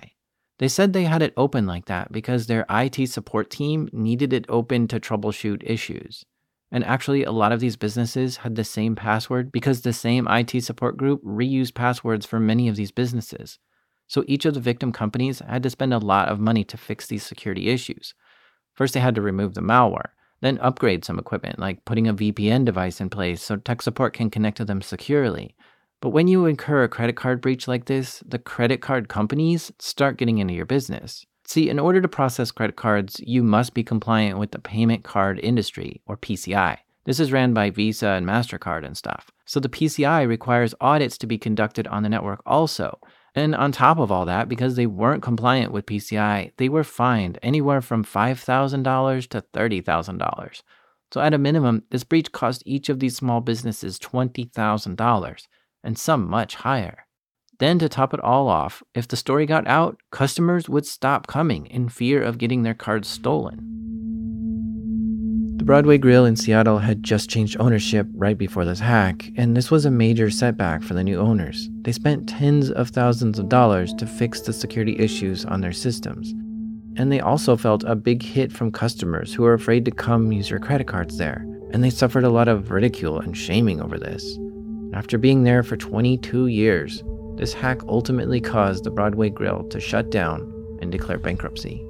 They 0.61 0.69
said 0.69 0.93
they 0.93 1.07
had 1.07 1.23
it 1.23 1.35
open 1.37 1.67
like 1.67 1.87
that 1.87 2.13
because 2.13 2.47
their 2.47 2.65
IT 2.71 3.05
support 3.09 3.51
team 3.51 3.89
needed 3.93 4.33
it 4.33 4.47
open 4.49 4.87
to 4.87 5.01
troubleshoot 5.01 5.65
issues. 5.69 6.25
And 6.75 6.85
actually, 6.85 7.23
a 7.23 7.31
lot 7.31 7.53
of 7.53 7.61
these 7.61 7.77
businesses 7.77 8.39
had 8.39 8.57
the 8.57 8.65
same 8.65 8.97
password 8.97 9.53
because 9.53 9.83
the 9.83 9.93
same 9.93 10.27
IT 10.27 10.65
support 10.65 10.97
group 10.97 11.23
reused 11.23 11.75
passwords 11.75 12.25
for 12.25 12.41
many 12.41 12.67
of 12.67 12.77
these 12.77 12.91
businesses. 12.91 13.59
So 14.09 14.25
each 14.27 14.47
of 14.47 14.55
the 14.55 14.61
victim 14.61 14.91
companies 14.91 15.41
had 15.41 15.63
to 15.65 15.71
spend 15.71 15.93
a 15.93 15.99
lot 15.99 16.29
of 16.29 16.41
money 16.41 16.65
to 16.65 16.79
fix 16.79 17.07
these 17.07 17.25
security 17.25 17.69
issues. 17.69 18.15
First, 18.75 18.95
they 18.95 19.01
had 19.01 19.15
to 19.17 19.23
remove 19.23 19.53
the 19.53 19.61
malware, 19.61 20.11
then 20.41 20.59
upgrade 20.59 21.05
some 21.05 21.19
equipment, 21.19 21.59
like 21.59 21.85
putting 21.85 22.09
a 22.09 22.15
VPN 22.15 22.65
device 22.65 23.03
in 23.03 23.11
place 23.11 23.43
so 23.43 23.57
tech 23.57 23.83
support 23.83 24.15
can 24.15 24.31
connect 24.31 24.57
to 24.57 24.65
them 24.65 24.81
securely. 24.81 25.55
But 26.01 26.11
when 26.11 26.27
you 26.27 26.47
incur 26.47 26.83
a 26.83 26.89
credit 26.89 27.17
card 27.17 27.43
breach 27.43 27.69
like 27.69 27.85
this, 27.85 28.23
the 28.27 28.39
credit 28.39 28.81
card 28.81 29.09
companies 29.09 29.71
start 29.79 30.17
getting 30.17 30.39
into 30.39 30.55
your 30.55 30.67
business. 30.67 31.27
See, 31.53 31.69
in 31.69 31.79
order 31.79 32.01
to 32.01 32.09
process 32.09 32.51
credit 32.51 32.77
cards, 32.77 33.21
you 33.27 33.43
must 33.43 33.75
be 33.75 33.85
compliant 33.85 34.39
with 34.39 34.53
the 34.53 34.59
payment 34.59 35.05
card 35.05 35.39
industry, 35.39 36.01
or 36.07 36.17
PCI. 36.17 36.79
This 37.05 37.21
is 37.21 37.31
ran 37.31 37.53
by 37.53 37.69
Visa 37.69 38.07
and 38.07 38.27
MasterCard 38.27 38.87
and 38.87 38.97
stuff. 38.97 39.31
So 39.45 39.61
the 39.61 39.69
PCI 39.69 40.27
requires 40.27 40.75
audits 40.81 41.19
to 41.19 41.27
be 41.27 41.37
conducted 41.37 41.87
on 41.87 42.05
the 42.05 42.09
network 42.09 42.41
also. 42.47 42.99
And 43.35 43.55
on 43.55 43.71
top 43.71 43.99
of 43.99 44.11
all 44.11 44.25
that, 44.25 44.49
because 44.49 44.77
they 44.77 44.87
weren't 44.87 45.23
compliant 45.23 45.73
with 45.73 45.85
PCI, 45.85 46.53
they 46.57 46.71
were 46.71 46.85
fined 46.85 47.39
anywhere 47.43 47.83
from 47.83 48.03
$5,000 48.03 49.29
to 49.29 49.45
$30,000. 49.53 50.63
So 51.13 51.21
at 51.21 51.35
a 51.35 51.39
minimum, 51.39 51.83
this 51.91 52.03
breach 52.03 52.33
cost 52.33 52.63
each 52.65 52.89
of 52.89 52.99
these 52.99 53.17
small 53.17 53.43
businesses 53.43 53.99
$20,000 53.99 55.47
and 55.85 55.99
some 55.99 56.31
much 56.31 56.55
higher. 56.55 57.05
Then, 57.63 57.79
to 57.79 57.89
top 57.89 58.13
it 58.13 58.19
all 58.19 58.49
off, 58.49 58.83
if 58.93 59.07
the 59.07 59.17
story 59.17 59.47
got 59.47 59.69
out, 59.69 59.97
customers 60.11 60.69
would 60.69 60.85
stop 60.85 61.29
coming 61.29 61.67
in 61.67 61.89
fear 61.89 62.21
of 62.21 62.37
getting 62.37 62.65
their 62.65 62.75
cards 62.75 63.07
stolen. 63.07 63.59
The 65.59 65.65
Broadway 65.65 65.99
Grill 65.99 66.25
in 66.25 66.35
Seattle 66.35 66.81
had 66.81 67.05
just 67.05 67.31
changed 67.31 67.57
ownership 67.61 68.09
right 68.15 68.37
before 68.37 68.65
this 68.65 68.81
hack, 68.81 69.31
and 69.37 69.57
this 69.57 69.71
was 69.71 69.85
a 69.85 69.93
major 69.93 70.29
setback 70.29 70.83
for 70.83 70.95
the 70.95 71.05
new 71.05 71.21
owners. 71.21 71.71
They 71.83 71.93
spent 71.93 72.29
tens 72.29 72.73
of 72.73 72.89
thousands 72.89 73.39
of 73.39 73.49
dollars 73.49 73.95
to 73.95 74.07
fix 74.09 74.41
the 74.41 74.53
security 74.53 74.99
issues 74.99 75.45
on 75.45 75.61
their 75.61 75.71
systems. 75.71 76.33
And 76.97 77.13
they 77.13 77.21
also 77.21 77.57
felt 77.57 77.85
a 77.85 77.95
big 77.95 78.25
hit 78.25 78.53
from 78.53 78.73
customers 78.73 79.33
who 79.33 79.45
were 79.45 79.55
afraid 79.55 79.85
to 79.85 79.93
come 79.93 80.33
use 80.33 80.49
their 80.49 80.59
credit 80.59 80.89
cards 80.89 81.17
there, 81.17 81.47
and 81.71 81.85
they 81.85 81.91
suffered 81.91 82.25
a 82.25 82.29
lot 82.29 82.49
of 82.49 82.73
ridicule 82.73 83.21
and 83.21 83.37
shaming 83.37 83.81
over 83.81 84.01
this. 84.01 84.37
After 84.95 85.17
being 85.17 85.45
there 85.45 85.63
for 85.63 85.77
22 85.77 86.49
years, 86.49 87.05
this 87.43 87.53
hack 87.53 87.83
ultimately 87.89 88.41
caused 88.41 88.85
the 88.85 88.91
Broadway 88.93 89.29
Grill 89.29 89.65
to 89.71 89.81
shut 89.81 90.11
down 90.11 90.43
and 90.81 90.93
declare 90.93 91.19
bankruptcy. 91.19 91.85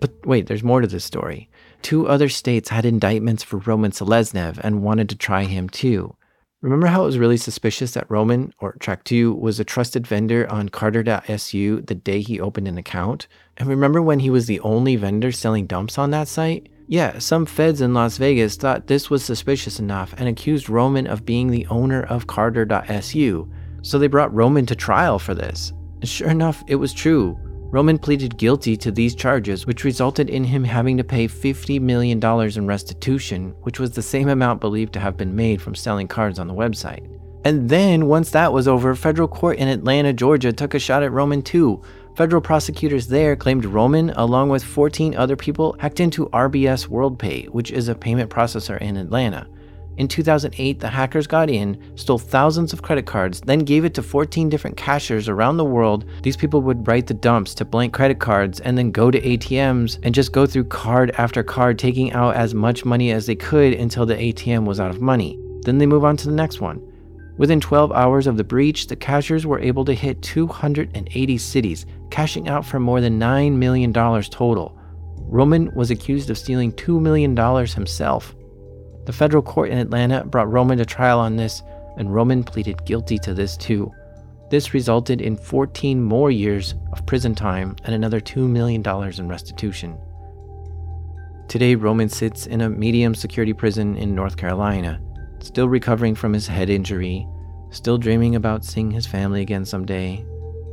But 0.00 0.10
wait, 0.24 0.46
there's 0.46 0.62
more 0.62 0.80
to 0.80 0.86
this 0.86 1.04
story. 1.04 1.50
Two 1.82 2.08
other 2.08 2.30
states 2.30 2.70
had 2.70 2.86
indictments 2.86 3.42
for 3.42 3.58
Roman 3.58 3.90
Seleznev 3.90 4.58
and 4.64 4.82
wanted 4.82 5.10
to 5.10 5.16
try 5.16 5.44
him 5.44 5.68
too. 5.68 6.16
Remember 6.62 6.86
how 6.86 7.02
it 7.02 7.06
was 7.06 7.18
really 7.18 7.36
suspicious 7.36 7.92
that 7.92 8.10
Roman, 8.10 8.54
or 8.58 8.72
Track2, 8.80 9.38
was 9.38 9.60
a 9.60 9.64
trusted 9.64 10.06
vendor 10.06 10.50
on 10.50 10.70
Carder.su 10.70 11.82
the 11.82 11.94
day 11.94 12.22
he 12.22 12.40
opened 12.40 12.68
an 12.68 12.78
account? 12.78 13.28
And 13.58 13.68
remember 13.68 14.00
when 14.00 14.20
he 14.20 14.30
was 14.30 14.46
the 14.46 14.60
only 14.60 14.96
vendor 14.96 15.30
selling 15.30 15.66
dumps 15.66 15.98
on 15.98 16.10
that 16.12 16.26
site? 16.26 16.70
Yeah, 16.88 17.18
some 17.18 17.46
feds 17.46 17.80
in 17.80 17.94
Las 17.94 18.18
Vegas 18.18 18.56
thought 18.56 18.86
this 18.86 19.08
was 19.08 19.24
suspicious 19.24 19.78
enough 19.78 20.14
and 20.18 20.28
accused 20.28 20.68
Roman 20.68 21.06
of 21.06 21.24
being 21.24 21.50
the 21.50 21.66
owner 21.68 22.02
of 22.04 22.26
Carder.su, 22.26 23.50
so 23.82 23.98
they 23.98 24.08
brought 24.08 24.34
Roman 24.34 24.66
to 24.66 24.76
trial 24.76 25.18
for 25.18 25.34
this. 25.34 25.72
Sure 26.04 26.28
enough, 26.28 26.62
it 26.66 26.76
was 26.76 26.92
true. 26.92 27.38
Roman 27.72 27.98
pleaded 27.98 28.36
guilty 28.36 28.76
to 28.76 28.90
these 28.90 29.14
charges, 29.14 29.66
which 29.66 29.84
resulted 29.84 30.28
in 30.28 30.44
him 30.44 30.62
having 30.62 30.98
to 30.98 31.04
pay 31.04 31.26
$50 31.26 31.80
million 31.80 32.22
in 32.22 32.66
restitution, 32.66 33.54
which 33.62 33.80
was 33.80 33.92
the 33.92 34.02
same 34.02 34.28
amount 34.28 34.60
believed 34.60 34.92
to 34.92 35.00
have 35.00 35.16
been 35.16 35.34
made 35.34 35.62
from 35.62 35.74
selling 35.74 36.06
cards 36.06 36.38
on 36.38 36.48
the 36.48 36.54
website. 36.54 37.08
And 37.44 37.70
then, 37.70 38.06
once 38.06 38.30
that 38.30 38.52
was 38.52 38.68
over, 38.68 38.94
federal 38.94 39.26
court 39.26 39.56
in 39.56 39.68
Atlanta, 39.68 40.12
Georgia 40.12 40.52
took 40.52 40.74
a 40.74 40.78
shot 40.78 41.02
at 41.02 41.12
Roman 41.12 41.40
too, 41.40 41.80
Federal 42.14 42.42
prosecutors 42.42 43.06
there 43.06 43.34
claimed 43.34 43.64
Roman, 43.64 44.10
along 44.10 44.50
with 44.50 44.62
14 44.62 45.16
other 45.16 45.34
people, 45.34 45.74
hacked 45.78 45.98
into 45.98 46.26
RBS 46.26 46.86
WorldPay, 46.88 47.48
which 47.48 47.70
is 47.70 47.88
a 47.88 47.94
payment 47.94 48.28
processor 48.28 48.78
in 48.82 48.98
Atlanta. 48.98 49.46
In 49.96 50.08
2008, 50.08 50.78
the 50.78 50.88
hackers 50.88 51.26
got 51.26 51.48
in, 51.48 51.78
stole 51.96 52.18
thousands 52.18 52.74
of 52.74 52.82
credit 52.82 53.06
cards, 53.06 53.40
then 53.40 53.60
gave 53.60 53.86
it 53.86 53.94
to 53.94 54.02
14 54.02 54.50
different 54.50 54.76
cashiers 54.76 55.28
around 55.28 55.56
the 55.56 55.64
world. 55.64 56.04
These 56.22 56.36
people 56.36 56.60
would 56.62 56.86
write 56.86 57.06
the 57.06 57.14
dumps 57.14 57.54
to 57.54 57.64
blank 57.64 57.94
credit 57.94 58.18
cards 58.18 58.60
and 58.60 58.76
then 58.76 58.90
go 58.90 59.10
to 59.10 59.20
ATMs 59.20 59.98
and 60.02 60.14
just 60.14 60.32
go 60.32 60.44
through 60.44 60.64
card 60.64 61.12
after 61.12 61.42
card, 61.42 61.78
taking 61.78 62.12
out 62.12 62.36
as 62.36 62.54
much 62.54 62.84
money 62.84 63.10
as 63.10 63.24
they 63.24 63.36
could 63.36 63.72
until 63.72 64.04
the 64.04 64.16
ATM 64.16 64.66
was 64.66 64.80
out 64.80 64.90
of 64.90 65.00
money. 65.00 65.38
Then 65.62 65.78
they 65.78 65.86
move 65.86 66.04
on 66.04 66.18
to 66.18 66.26
the 66.26 66.34
next 66.34 66.60
one. 66.60 66.91
Within 67.38 67.60
12 67.60 67.92
hours 67.92 68.26
of 68.26 68.36
the 68.36 68.44
breach, 68.44 68.86
the 68.86 68.96
cashiers 68.96 69.46
were 69.46 69.58
able 69.58 69.84
to 69.86 69.94
hit 69.94 70.20
280 70.22 71.38
cities, 71.38 71.86
cashing 72.10 72.48
out 72.48 72.64
for 72.64 72.78
more 72.78 73.00
than 73.00 73.18
$9 73.18 73.52
million 73.54 73.92
total. 73.92 74.78
Roman 75.18 75.74
was 75.74 75.90
accused 75.90 76.28
of 76.28 76.36
stealing 76.36 76.72
$2 76.72 77.00
million 77.00 77.34
himself. 77.66 78.34
The 79.06 79.12
federal 79.12 79.42
court 79.42 79.70
in 79.70 79.78
Atlanta 79.78 80.24
brought 80.24 80.52
Roman 80.52 80.78
to 80.78 80.84
trial 80.84 81.18
on 81.18 81.36
this, 81.36 81.62
and 81.96 82.14
Roman 82.14 82.44
pleaded 82.44 82.84
guilty 82.84 83.18
to 83.18 83.32
this 83.32 83.56
too. 83.56 83.90
This 84.50 84.74
resulted 84.74 85.22
in 85.22 85.38
14 85.38 86.02
more 86.02 86.30
years 86.30 86.74
of 86.92 87.06
prison 87.06 87.34
time 87.34 87.76
and 87.84 87.94
another 87.94 88.20
$2 88.20 88.46
million 88.46 88.82
in 89.18 89.28
restitution. 89.28 89.98
Today, 91.48 91.74
Roman 91.74 92.10
sits 92.10 92.46
in 92.46 92.60
a 92.60 92.68
medium 92.68 93.14
security 93.14 93.54
prison 93.54 93.96
in 93.96 94.14
North 94.14 94.36
Carolina 94.36 95.00
still 95.42 95.68
recovering 95.68 96.14
from 96.14 96.32
his 96.32 96.46
head 96.46 96.70
injury, 96.70 97.26
still 97.70 97.98
dreaming 97.98 98.34
about 98.36 98.64
seeing 98.64 98.90
his 98.90 99.06
family 99.06 99.40
again 99.40 99.64
someday, 99.64 100.24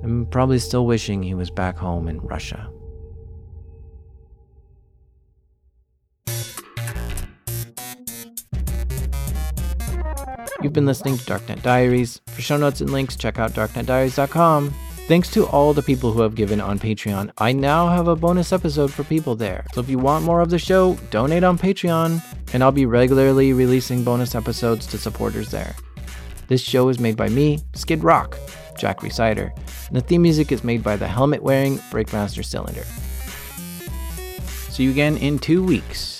and 0.03 0.29
probably 0.31 0.59
still 0.59 0.85
wishing 0.85 1.23
he 1.23 1.33
was 1.33 1.49
back 1.49 1.77
home 1.77 2.07
in 2.07 2.19
Russia. 2.19 2.69
You've 10.61 10.73
been 10.73 10.85
listening 10.85 11.17
to 11.17 11.23
Darknet 11.23 11.61
Diaries. 11.61 12.19
For 12.27 12.41
show 12.41 12.57
notes 12.57 12.81
and 12.81 12.91
links, 12.91 13.15
check 13.15 13.39
out 13.39 13.53
darknetdiaries.com. 13.53 14.73
Thanks 15.09 15.31
to 15.31 15.47
all 15.47 15.73
the 15.73 15.81
people 15.81 16.11
who 16.11 16.21
have 16.21 16.35
given 16.35 16.61
on 16.61 16.77
Patreon. 16.77 17.31
I 17.39 17.51
now 17.51 17.87
have 17.87 18.07
a 18.07 18.15
bonus 18.15 18.53
episode 18.53 18.93
for 18.93 19.03
people 19.03 19.35
there. 19.35 19.65
So 19.73 19.81
if 19.81 19.89
you 19.89 19.97
want 19.97 20.23
more 20.23 20.39
of 20.39 20.51
the 20.51 20.59
show, 20.59 20.93
donate 21.09 21.43
on 21.43 21.57
Patreon, 21.57 22.21
and 22.53 22.63
I'll 22.63 22.71
be 22.71 22.85
regularly 22.85 23.51
releasing 23.51 24.03
bonus 24.03 24.35
episodes 24.35 24.85
to 24.85 24.99
supporters 24.99 25.49
there. 25.49 25.75
This 26.47 26.61
show 26.61 26.89
is 26.89 26.99
made 26.99 27.17
by 27.17 27.27
me, 27.27 27.57
Skid 27.73 28.03
Rock, 28.03 28.37
Jack 28.77 28.99
Rhysider, 28.99 29.51
and 29.87 29.95
the 29.95 30.01
theme 30.01 30.21
music 30.21 30.51
is 30.51 30.63
made 30.63 30.83
by 30.83 30.95
the 30.95 31.07
helmet 31.07 31.41
wearing 31.41 31.79
Breakmaster 31.89 32.45
Cylinder. 32.45 32.83
See 34.71 34.83
you 34.83 34.91
again 34.91 35.17
in 35.17 35.39
two 35.39 35.63
weeks. 35.63 36.18